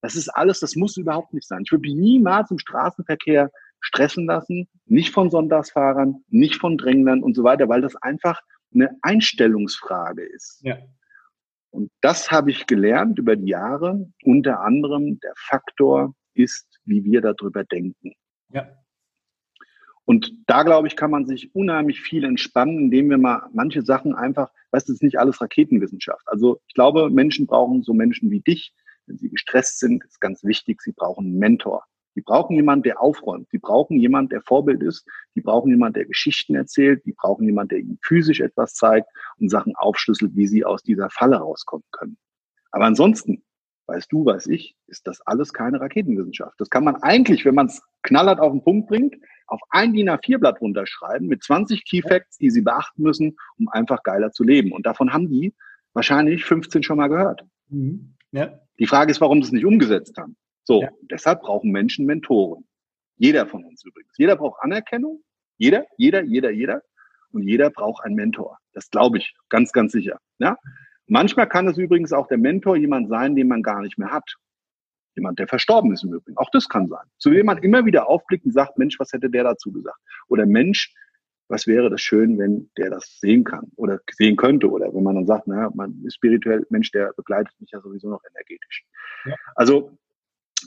Das 0.02 0.16
ist 0.16 0.30
alles, 0.30 0.60
das 0.60 0.76
muss 0.76 0.98
überhaupt 0.98 1.34
nicht 1.34 1.48
sein. 1.48 1.62
Ich 1.64 1.72
würde 1.72 1.84
mich 1.84 1.96
niemals 1.96 2.50
im 2.52 2.60
Straßenverkehr 2.60 3.52
stressen 3.80 4.26
lassen, 4.26 4.68
nicht 4.86 5.14
von 5.14 5.30
Sonntagsfahrern, 5.30 6.24
nicht 6.30 6.56
von 6.56 6.78
Dränglern 6.78 7.24
und 7.24 7.36
so 7.36 7.44
weiter, 7.44 7.70
weil 7.70 7.82
das 7.82 7.96
einfach 7.98 8.40
eine 8.74 8.96
Einstellungsfrage 9.02 10.24
ist. 10.24 10.62
Ja. 10.64 10.78
Und 11.72 11.90
das 12.02 12.32
habe 12.32 12.52
ich 12.52 12.68
gelernt 12.68 13.18
über 13.18 13.36
die 13.36 13.50
Jahre, 13.50 14.08
unter 14.24 14.62
anderem 14.62 15.20
der 15.20 15.34
Faktor 15.38 16.14
ist, 16.34 16.80
wie 16.86 17.04
wir 17.04 17.22
darüber 17.22 17.64
denken. 17.64 18.14
Ja. 18.50 18.70
Und 20.06 20.34
da, 20.48 20.64
glaube 20.64 20.88
ich, 20.88 20.96
kann 20.96 21.12
man 21.12 21.26
sich 21.26 21.54
unheimlich 21.56 22.02
viel 22.02 22.24
entspannen, 22.24 22.80
indem 22.80 23.10
wir 23.10 23.18
mal 23.18 23.48
manche 23.54 23.82
Sachen 23.82 24.16
einfach, 24.16 24.52
weißt 24.72 24.90
du, 24.90 24.94
es 24.94 24.98
ist 24.98 25.04
nicht 25.04 25.20
alles 25.20 25.40
Raketenwissenschaft. 25.42 26.24
Also 26.26 26.60
ich 26.68 26.74
glaube, 26.74 27.10
Menschen 27.10 27.48
brauchen 27.48 27.84
so 27.84 27.94
Menschen 27.94 28.32
wie 28.32 28.42
dich, 28.42 28.74
wenn 29.06 29.18
sie 29.18 29.30
gestresst 29.30 29.80
sind, 29.80 30.04
ist 30.04 30.20
ganz 30.20 30.44
wichtig, 30.44 30.82
sie 30.82 30.92
brauchen 30.92 31.26
einen 31.26 31.40
Mentor. 31.40 31.86
Die 32.16 32.22
brauchen 32.22 32.56
jemanden, 32.56 32.84
der 32.84 33.02
aufräumt. 33.02 33.48
Die 33.54 33.58
brauchen 33.58 33.98
jemanden, 33.98 34.30
der 34.30 34.42
Vorbild 34.42 34.84
ist. 34.84 35.08
Die 35.36 35.42
brauchen 35.42 35.70
jemanden, 35.70 35.94
der 35.94 36.06
Geschichten 36.06 36.56
erzählt. 36.56 37.06
Die 37.06 37.14
brauchen 37.14 37.46
jemanden, 37.46 37.70
der 37.70 37.80
ihnen 37.80 38.00
physisch 38.04 38.42
etwas 38.42 38.74
zeigt 38.74 39.08
und 39.38 39.50
Sachen 39.50 39.76
aufschlüsselt, 39.78 40.36
wie 40.36 40.48
sie 40.48 40.66
aus 40.66 40.84
dieser 40.84 41.10
Falle 41.10 41.38
rauskommen 41.38 41.86
können. 41.92 42.18
Aber 42.72 42.86
ansonsten 42.86 43.44
weißt 43.92 44.12
du, 44.12 44.26
weiß 44.26 44.48
ich, 44.48 44.76
ist 44.88 45.06
das 45.08 45.22
alles 45.22 45.54
keine 45.54 45.82
Raketenwissenschaft. 45.82 46.60
Das 46.60 46.70
kann 46.70 46.84
man 46.84 46.96
eigentlich, 46.98 47.46
wenn 47.46 47.56
man 47.56 47.68
es 47.68 47.82
knallhart 48.04 48.40
auf 48.40 48.52
den 48.52 48.64
Punkt 48.64 48.88
bringt, 48.88 49.16
auf 49.48 49.60
ein 49.70 49.94
DIN 49.94 50.10
A4-Blatt 50.10 50.62
runterschreiben 50.62 51.28
mit 51.28 51.44
20 51.44 51.84
Key 51.86 52.02
Facts, 52.02 52.38
die 52.38 52.50
sie 52.50 52.62
beachten 52.62 53.04
müssen, 53.04 53.38
um 53.58 53.68
einfach 53.68 54.04
geiler 54.04 54.32
zu 54.32 54.44
leben. 54.44 54.72
Und 54.72 54.86
davon 54.86 55.12
haben 55.12 55.28
die 55.30 55.54
wahrscheinlich 55.94 56.46
15 56.46 56.84
schon 56.84 56.98
mal 56.98 57.10
gehört. 57.10 57.44
Mhm. 57.68 58.16
Ja. 58.32 58.60
Die 58.80 58.88
Frage 58.88 59.12
ist, 59.12 59.20
warum 59.20 59.42
sie 59.42 59.48
es 59.48 59.52
nicht 59.52 59.66
umgesetzt 59.66 60.18
haben. 60.18 60.38
So, 60.64 60.84
ja. 60.84 60.90
deshalb 61.02 61.42
brauchen 61.42 61.72
Menschen 61.72 62.06
Mentoren. 62.06 62.66
Jeder 63.18 63.46
von 63.46 63.66
uns 63.66 63.84
übrigens. 63.84 64.14
Jeder 64.18 64.38
braucht 64.38 64.62
Anerkennung. 64.62 65.22
Jeder, 65.58 65.86
jeder, 65.98 66.24
jeder, 66.24 66.52
jeder. 66.52 66.82
Und 67.32 67.44
jeder 67.44 67.70
braucht 67.70 68.04
einen 68.06 68.16
Mentor. 68.16 68.58
Das 68.74 68.90
glaube 68.90 69.18
ich 69.18 69.36
ganz, 69.50 69.74
ganz 69.74 69.92
sicher. 69.92 70.20
Ja? 70.40 70.58
Manchmal 71.08 71.48
kann 71.48 71.68
es 71.68 71.78
übrigens 71.78 72.14
auch 72.14 72.28
der 72.28 72.38
Mentor 72.38 72.78
jemand 72.78 73.10
sein, 73.10 73.36
den 73.36 73.48
man 73.48 73.64
gar 73.64 73.82
nicht 73.82 73.98
mehr 73.98 74.12
hat. 74.12 74.36
Jemand, 75.16 75.40
der 75.40 75.48
verstorben 75.48 75.92
ist 75.92 76.04
im 76.04 76.14
Übrigen. 76.14 76.38
Auch 76.38 76.50
das 76.52 76.70
kann 76.70 76.88
sein. 76.88 77.06
Zu 77.18 77.32
dem 77.32 77.46
man 77.46 77.58
immer 77.58 77.86
wieder 77.86 78.08
aufblickt 78.08 78.46
und 78.46 78.54
sagt, 78.54 78.78
Mensch, 78.78 78.98
was 78.98 79.12
hätte 79.12 79.30
der 79.30 79.44
dazu 79.44 79.72
gesagt? 79.72 80.00
Oder 80.30 80.46
Mensch, 80.46 80.94
was 81.50 81.68
wäre 81.68 81.90
das 81.90 82.02
schön, 82.02 82.40
wenn 82.40 82.72
der 82.78 82.90
das 82.90 83.20
sehen 83.20 83.44
kann 83.44 83.72
oder 83.76 84.00
sehen 84.10 84.38
könnte? 84.38 84.70
Oder 84.70 84.94
wenn 84.94 85.04
man 85.04 85.16
dann 85.16 85.26
sagt, 85.26 85.48
naja, 85.48 85.70
man 85.76 86.02
ist 86.06 86.16
spirituell, 86.16 86.66
Mensch, 86.70 86.92
der 86.92 87.12
begleitet 87.18 87.54
mich 87.60 87.72
ja 87.72 87.82
sowieso 87.82 88.10
noch 88.10 88.22
energetisch. 88.34 88.86
Ja. 89.26 89.36
Also 89.56 89.98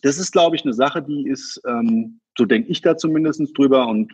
das 0.02 0.18
ist, 0.18 0.32
glaube 0.32 0.56
ich, 0.56 0.64
eine 0.64 0.74
Sache, 0.74 1.02
die 1.02 1.26
ist, 1.26 1.60
ähm, 1.66 2.20
so 2.36 2.44
denke 2.44 2.68
ich 2.68 2.82
da 2.82 2.96
zumindest 2.98 3.56
drüber 3.56 3.86
und 3.86 4.12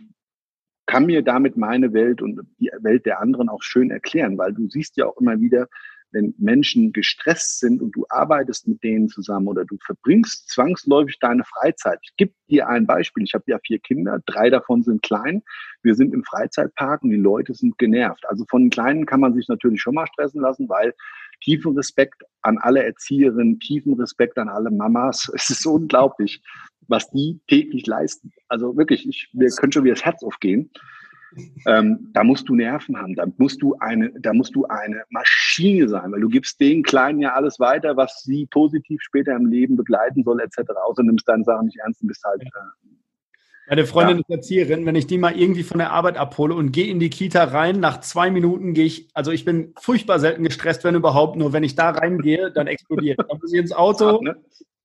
kann 0.87 1.07
mir 1.07 1.23
damit 1.23 1.57
meine 1.57 1.93
Welt 1.93 2.23
und 2.23 2.41
die 2.59 2.71
Welt 2.81 3.07
der 3.07 3.21
anderen 3.21 3.49
auch 3.49 3.63
schön 3.63 3.91
erklären, 3.91 4.39
weil 4.39 4.53
du 4.53 4.69
siehst 4.69 4.97
ja 4.97 5.07
auch 5.07 5.17
immer 5.21 5.41
wieder, 5.41 5.69
wenn 6.13 6.35
Menschen 6.39 6.93
gestresst 6.93 7.61
sind 7.61 7.81
und 7.83 7.93
du 7.93 8.05
arbeitest 8.09 8.69
mit 8.69 8.83
denen 8.83 9.09
zusammen 9.09 9.49
oder 9.49 9.65
du 9.65 9.77
verbringst 9.85 10.49
zwangsläufig 10.49 11.19
deine 11.21 11.45
Freizeit. 11.45 11.99
Ich 12.03 12.17
gebe 12.17 12.33
dir 12.49 12.69
ein 12.69 12.87
Beispiel. 12.87 13.25
Ich 13.25 13.35
habe 13.35 13.45
ja 13.47 13.59
vier 13.65 13.79
Kinder, 13.79 14.21
drei 14.27 14.51
davon 14.51 14.83
sind 14.83 15.03
klein. 15.03 15.43
Wir 15.83 15.95
sind 15.95 16.13
im 16.13 16.25
Freizeitpark 16.25 17.03
und 17.03 17.11
die 17.11 17.17
Leute 17.17 17.55
sind 17.55 17.79
genervt. 17.79 18.25
Also 18.29 18.45
von 18.49 18.63
den 18.63 18.71
Kleinen 18.71 19.07
kann 19.07 19.21
man 19.21 19.35
sich 19.35 19.49
natürlich 19.49 19.81
schon 19.81 19.95
mal 19.95 20.07
stressen 20.07 20.41
lassen, 20.41 20.69
weil 20.69 20.95
tiefen 21.41 21.77
Respekt 21.77 22.23
an 22.43 22.59
alle 22.59 22.85
Erzieherinnen, 22.85 23.61
tiefen 23.61 23.95
Respekt 23.95 24.39
an 24.39 24.49
alle 24.49 24.71
Mamas. 24.71 25.31
Es 25.35 25.51
ist 25.51 25.67
unglaublich, 25.67 26.43
was 26.89 27.11
die 27.11 27.41
täglich 27.49 27.87
leisten. 27.87 28.33
Also 28.49 28.77
wirklich, 28.77 29.09
ich, 29.09 29.31
wir 29.33 29.49
können 29.51 29.73
schon 29.73 29.85
wieder 29.85 29.95
das 29.95 30.05
Herz 30.05 30.23
aufgehen. 30.23 30.71
Ähm, 31.67 32.11
da 32.13 32.25
musst 32.25 32.49
du 32.49 32.55
Nerven 32.55 32.97
haben, 32.97 33.15
da 33.15 33.25
musst 33.37 33.63
du 33.63 33.77
eine, 33.79 34.11
da 34.21 34.33
musst 34.33 34.55
du 34.55 34.65
eine 34.67 35.05
Maschine 35.11 35.89
sein, 35.89 36.11
weil 36.13 36.21
du 36.21 36.29
gibst 36.29 36.61
den 36.61 36.83
Kleinen 36.83 37.21
ja 37.21 37.35
alles 37.35 37.61
weiter, 37.61 37.97
was 37.97 38.23
sie 38.23 38.47
positiv 38.47 39.01
später 39.03 39.35
im 39.37 39.47
Leben 39.47 39.77
begleiten 39.77 40.25
soll, 40.25 40.41
etc. 40.41 40.71
Außer 40.85 41.03
nimmst 41.03 41.29
deine 41.29 41.45
Sachen 41.45 41.67
nicht 41.67 41.79
ernst 41.79 42.03
und 42.03 42.09
bist 42.09 42.25
halt. 42.25 42.43
Äh, 42.43 42.49
meine 43.69 43.87
Freundin 43.87 44.17
ja. 44.17 44.23
ist 44.23 44.31
Erzieherin, 44.31 44.85
wenn 44.85 44.97
ich 44.97 45.07
die 45.07 45.19
mal 45.19 45.39
irgendwie 45.39 45.63
von 45.63 45.79
der 45.79 45.93
Arbeit 45.93 46.17
abhole 46.17 46.55
und 46.55 46.73
gehe 46.73 46.89
in 46.89 46.99
die 46.99 47.11
Kita 47.11 47.45
rein, 47.45 47.79
nach 47.79 48.01
zwei 48.01 48.29
Minuten 48.31 48.75
gehe 48.75 48.87
ich, 48.87 49.09
also 49.15 49.31
ich 49.31 49.45
bin 49.45 49.73
furchtbar 49.79 50.19
selten 50.19 50.43
gestresst, 50.43 50.83
wenn 50.83 50.97
überhaupt, 50.97 51.37
nur 51.37 51.53
wenn 51.53 51.63
ich 51.63 51.77
da 51.77 51.91
reingehe, 51.91 52.51
dann 52.51 52.67
explodiert. 52.67 53.21
Dann 53.21 53.39
muss 53.41 53.53
ich 53.53 53.61
ins 53.61 53.73
Auto, 53.73 54.21
ne? 54.23 54.37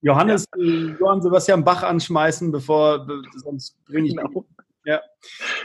Johannes, 0.02 0.44
ja. 0.56 0.64
Johann 1.00 1.20
Sebastian 1.20 1.64
Bach 1.64 1.82
anschmeißen, 1.82 2.52
bevor, 2.52 3.08
sonst 3.34 3.76
bringe 3.86 4.06
ich 4.06 4.16
genau 4.16 4.44
Ja. 4.86 5.02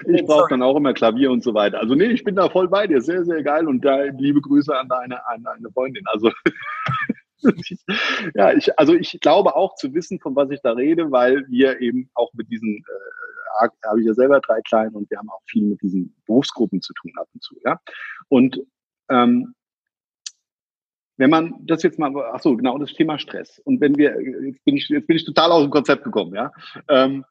Ich 0.07 0.25
brauche 0.25 0.49
dann 0.49 0.63
auch 0.63 0.75
immer 0.75 0.93
Klavier 0.93 1.29
und 1.29 1.43
so 1.43 1.53
weiter. 1.53 1.79
Also 1.79 1.93
nee, 1.93 2.07
ich 2.07 2.23
bin 2.23 2.35
da 2.35 2.49
voll 2.49 2.67
bei 2.67 2.87
dir. 2.87 3.01
Sehr, 3.01 3.23
sehr 3.23 3.43
geil. 3.43 3.67
Und 3.67 3.85
da 3.85 4.01
liebe 4.01 4.41
Grüße 4.41 4.75
an 4.75 4.89
deine, 4.89 5.25
an 5.27 5.43
deine 5.43 5.69
Freundin. 5.71 6.03
Also 6.07 6.31
ja, 8.33 8.51
ich, 8.53 8.77
also 8.79 8.95
ich 8.95 9.19
glaube 9.21 9.55
auch 9.55 9.75
zu 9.75 9.93
wissen, 9.93 10.19
von 10.19 10.35
was 10.35 10.49
ich 10.49 10.59
da 10.61 10.71
rede, 10.71 11.11
weil 11.11 11.45
wir 11.49 11.81
eben 11.81 12.09
auch 12.15 12.33
mit 12.33 12.49
diesen, 12.49 12.77
äh, 12.77 13.69
habe 13.85 13.99
ich 13.99 14.07
ja 14.07 14.15
selber 14.15 14.39
drei 14.39 14.59
Kleine 14.61 14.97
und 14.97 15.07
wir 15.11 15.19
haben 15.19 15.29
auch 15.29 15.43
viel 15.45 15.65
mit 15.65 15.81
diesen 15.83 16.15
Berufsgruppen 16.25 16.81
zu 16.81 16.93
tun 16.93 17.11
ab 17.17 17.27
und 17.31 17.43
zu. 17.43 17.55
Ja? 17.63 17.79
Und 18.27 18.59
ähm, 19.09 19.53
wenn 21.17 21.29
man 21.29 21.53
das 21.67 21.83
jetzt 21.83 21.99
mal, 21.99 22.11
ach 22.33 22.41
so, 22.41 22.57
genau, 22.57 22.79
das 22.79 22.93
Thema 22.93 23.19
Stress. 23.19 23.59
Und 23.59 23.81
wenn 23.81 23.95
wir, 23.97 24.19
jetzt 24.19 24.65
bin 24.65 24.77
ich, 24.77 24.89
jetzt 24.89 25.05
bin 25.05 25.15
ich 25.15 25.25
total 25.25 25.51
aus 25.51 25.61
dem 25.61 25.69
Konzept 25.69 26.03
gekommen, 26.03 26.33
ja. 26.33 26.51
Ähm, 26.87 27.23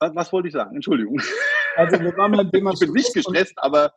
was, 0.00 0.32
wollte 0.32 0.48
ich 0.48 0.54
sagen? 0.54 0.74
Entschuldigung. 0.74 1.20
Also 1.76 2.00
wir 2.00 2.16
waren 2.16 2.32
beim 2.32 2.50
Thema 2.50 2.72
Ich 2.74 2.80
bin 2.80 2.92
nicht 2.92 3.14
gestresst, 3.14 3.54
aber 3.56 3.92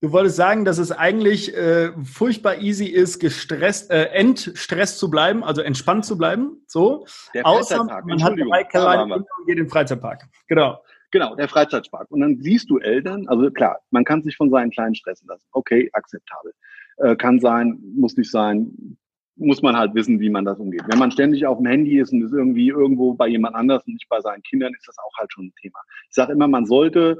Du 0.00 0.12
wolltest 0.12 0.36
sagen, 0.36 0.66
dass 0.66 0.76
es 0.76 0.92
eigentlich 0.92 1.56
äh, 1.56 1.90
furchtbar 2.04 2.58
easy 2.58 2.84
ist, 2.84 3.20
gestresst, 3.20 3.90
äh, 3.90 4.08
entstresst 4.08 4.98
zu 4.98 5.08
bleiben, 5.08 5.42
also 5.42 5.62
entspannt 5.62 6.04
zu 6.04 6.18
bleiben. 6.18 6.62
So. 6.66 7.06
Der 7.32 7.46
Außer 7.46 7.82
man 7.82 8.22
hat 8.22 8.34
drei 8.36 8.64
kleine 8.64 9.14
und 9.14 9.26
geht 9.46 9.56
in 9.56 9.64
den 9.64 9.70
Freizeitpark. 9.70 10.28
Genau. 10.46 10.78
Genau, 11.10 11.34
der 11.36 11.48
Freizeitpark. 11.48 12.10
Und 12.10 12.20
dann 12.20 12.36
siehst 12.38 12.68
du 12.68 12.80
Eltern, 12.80 13.26
also 13.28 13.50
klar, 13.50 13.78
man 13.92 14.04
kann 14.04 14.22
sich 14.22 14.36
von 14.36 14.50
seinen 14.50 14.70
Kleinen 14.72 14.94
stressen 14.94 15.26
lassen. 15.26 15.46
Okay, 15.52 15.88
akzeptabel. 15.94 16.52
Äh, 16.98 17.16
kann 17.16 17.40
sein, 17.40 17.78
muss 17.96 18.16
nicht 18.18 18.30
sein, 18.30 18.98
muss 19.36 19.62
man 19.62 19.76
halt 19.76 19.94
wissen, 19.94 20.20
wie 20.20 20.30
man 20.30 20.44
das 20.44 20.58
umgeht. 20.58 20.82
Wenn 20.86 20.98
man 20.98 21.10
ständig 21.10 21.46
auf 21.46 21.58
dem 21.58 21.66
Handy 21.66 21.98
ist 21.98 22.12
und 22.12 22.22
ist 22.22 22.32
irgendwie 22.32 22.68
irgendwo 22.68 23.14
bei 23.14 23.28
jemand 23.28 23.56
anders 23.56 23.84
und 23.86 23.94
nicht 23.94 24.08
bei 24.08 24.20
seinen 24.20 24.42
Kindern, 24.42 24.72
ist 24.74 24.86
das 24.86 24.96
auch 24.98 25.18
halt 25.18 25.32
schon 25.32 25.46
ein 25.46 25.54
Thema. 25.60 25.78
Ich 26.08 26.14
sage 26.14 26.32
immer, 26.32 26.48
man 26.48 26.66
sollte 26.66 27.18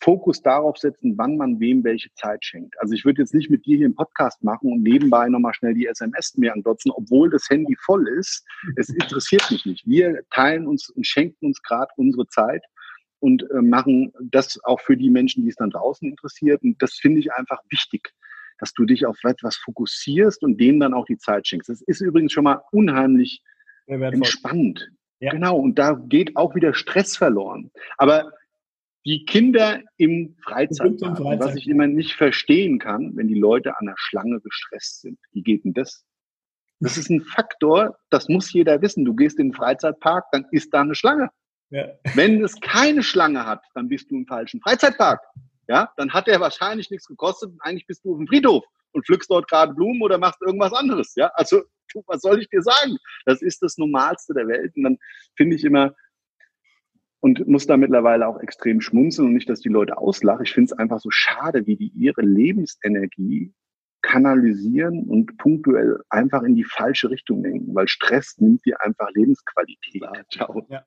Fokus 0.00 0.42
darauf 0.42 0.76
setzen, 0.76 1.16
wann 1.16 1.36
man 1.36 1.58
wem 1.58 1.82
welche 1.84 2.12
Zeit 2.14 2.44
schenkt. 2.44 2.74
Also 2.80 2.94
ich 2.94 3.04
würde 3.04 3.22
jetzt 3.22 3.34
nicht 3.34 3.50
mit 3.50 3.64
dir 3.64 3.76
hier 3.76 3.86
einen 3.86 3.94
Podcast 3.94 4.42
machen 4.44 4.70
und 4.70 4.82
nebenbei 4.82 5.28
nochmal 5.28 5.54
schnell 5.54 5.74
die 5.74 5.86
SMS 5.86 6.36
mir 6.36 6.52
andotzen, 6.52 6.92
obwohl 6.92 7.30
das 7.30 7.48
Handy 7.48 7.76
voll 7.80 8.06
ist. 8.08 8.44
Es 8.76 8.88
interessiert 8.90 9.50
mich 9.50 9.64
nicht. 9.64 9.86
Wir 9.86 10.20
teilen 10.30 10.66
uns 10.66 10.88
und 10.90 11.06
schenken 11.06 11.46
uns 11.46 11.62
gerade 11.62 11.90
unsere 11.96 12.26
Zeit 12.28 12.64
und 13.20 13.48
äh, 13.50 13.62
machen 13.62 14.12
das 14.20 14.62
auch 14.64 14.80
für 14.80 14.96
die 14.96 15.10
Menschen, 15.10 15.42
die 15.42 15.50
es 15.50 15.56
dann 15.56 15.70
draußen 15.70 16.08
interessiert. 16.08 16.62
Und 16.62 16.80
das 16.82 16.94
finde 16.94 17.20
ich 17.20 17.32
einfach 17.32 17.60
wichtig 17.70 18.12
dass 18.58 18.72
du 18.72 18.84
dich 18.84 19.06
auf 19.06 19.18
etwas 19.24 19.56
fokussierst 19.56 20.42
und 20.42 20.58
denen 20.58 20.80
dann 20.80 20.94
auch 20.94 21.06
die 21.06 21.18
Zeit 21.18 21.46
schenkst. 21.46 21.68
Das 21.68 21.82
ist 21.82 22.00
übrigens 22.00 22.32
schon 22.32 22.44
mal 22.44 22.62
unheimlich 22.70 23.42
entspannt. 23.86 24.88
Ja. 25.20 25.30
Genau, 25.30 25.56
und 25.56 25.78
da 25.78 25.92
geht 25.92 26.36
auch 26.36 26.54
wieder 26.54 26.74
Stress 26.74 27.16
verloren. 27.16 27.70
Aber 27.96 28.32
die 29.04 29.24
Kinder 29.24 29.80
im 29.96 30.36
Freizeitpark, 30.42 31.18
Freizeit. 31.18 31.40
was 31.40 31.56
ich 31.56 31.68
immer 31.68 31.86
nicht 31.86 32.14
verstehen 32.14 32.78
kann, 32.78 33.16
wenn 33.16 33.28
die 33.28 33.38
Leute 33.38 33.76
an 33.78 33.86
der 33.86 33.94
Schlange 33.96 34.40
gestresst 34.40 35.00
sind. 35.00 35.18
Wie 35.32 35.42
geht 35.42 35.64
denn 35.64 35.74
das? 35.74 36.04
Das 36.80 36.98
ist 36.98 37.10
ein 37.10 37.20
Faktor, 37.20 37.96
das 38.10 38.28
muss 38.28 38.52
jeder 38.52 38.82
wissen. 38.82 39.04
Du 39.04 39.14
gehst 39.14 39.38
in 39.38 39.48
den 39.48 39.54
Freizeitpark, 39.54 40.24
dann 40.32 40.46
ist 40.50 40.74
da 40.74 40.80
eine 40.80 40.96
Schlange. 40.96 41.30
Ja. 41.70 41.86
Wenn 42.14 42.42
es 42.42 42.60
keine 42.60 43.02
Schlange 43.02 43.46
hat, 43.46 43.64
dann 43.74 43.88
bist 43.88 44.10
du 44.10 44.16
im 44.16 44.26
falschen 44.26 44.60
Freizeitpark 44.60 45.20
ja, 45.72 45.90
dann 45.96 46.12
hat 46.12 46.26
der 46.26 46.38
wahrscheinlich 46.38 46.90
nichts 46.90 47.06
gekostet 47.06 47.50
und 47.50 47.62
eigentlich 47.62 47.86
bist 47.86 48.04
du 48.04 48.12
auf 48.12 48.18
dem 48.18 48.26
Friedhof 48.26 48.62
und 48.92 49.06
pflückst 49.06 49.30
dort 49.30 49.48
gerade 49.48 49.72
Blumen 49.72 50.02
oder 50.02 50.18
machst 50.18 50.42
irgendwas 50.42 50.74
anderes, 50.74 51.14
ja. 51.16 51.30
Also, 51.34 51.62
was 52.06 52.20
soll 52.20 52.40
ich 52.40 52.48
dir 52.50 52.60
sagen? 52.60 52.98
Das 53.24 53.40
ist 53.40 53.62
das 53.62 53.78
Normalste 53.78 54.34
der 54.34 54.48
Welt 54.48 54.76
und 54.76 54.82
dann 54.82 54.98
finde 55.34 55.56
ich 55.56 55.64
immer, 55.64 55.94
und 57.20 57.46
muss 57.46 57.66
da 57.66 57.78
mittlerweile 57.78 58.26
auch 58.26 58.38
extrem 58.40 58.82
schmunzeln 58.82 59.28
und 59.28 59.34
nicht, 59.34 59.48
dass 59.48 59.60
die 59.60 59.70
Leute 59.70 59.96
auslachen. 59.96 60.44
Ich 60.44 60.52
finde 60.52 60.72
es 60.72 60.78
einfach 60.78 60.98
so 60.98 61.08
schade, 61.10 61.66
wie 61.66 61.76
die 61.76 61.92
ihre 61.94 62.20
Lebensenergie 62.20 63.54
kanalisieren 64.02 65.08
und 65.08 65.38
punktuell 65.38 66.00
einfach 66.10 66.42
in 66.42 66.54
die 66.54 66.64
falsche 66.64 67.08
Richtung 67.08 67.44
lenken, 67.44 67.74
weil 67.74 67.88
Stress 67.88 68.36
nimmt 68.38 68.66
dir 68.66 68.82
einfach 68.82 69.08
Lebensqualität. 69.14 70.02
Ja. 70.68 70.84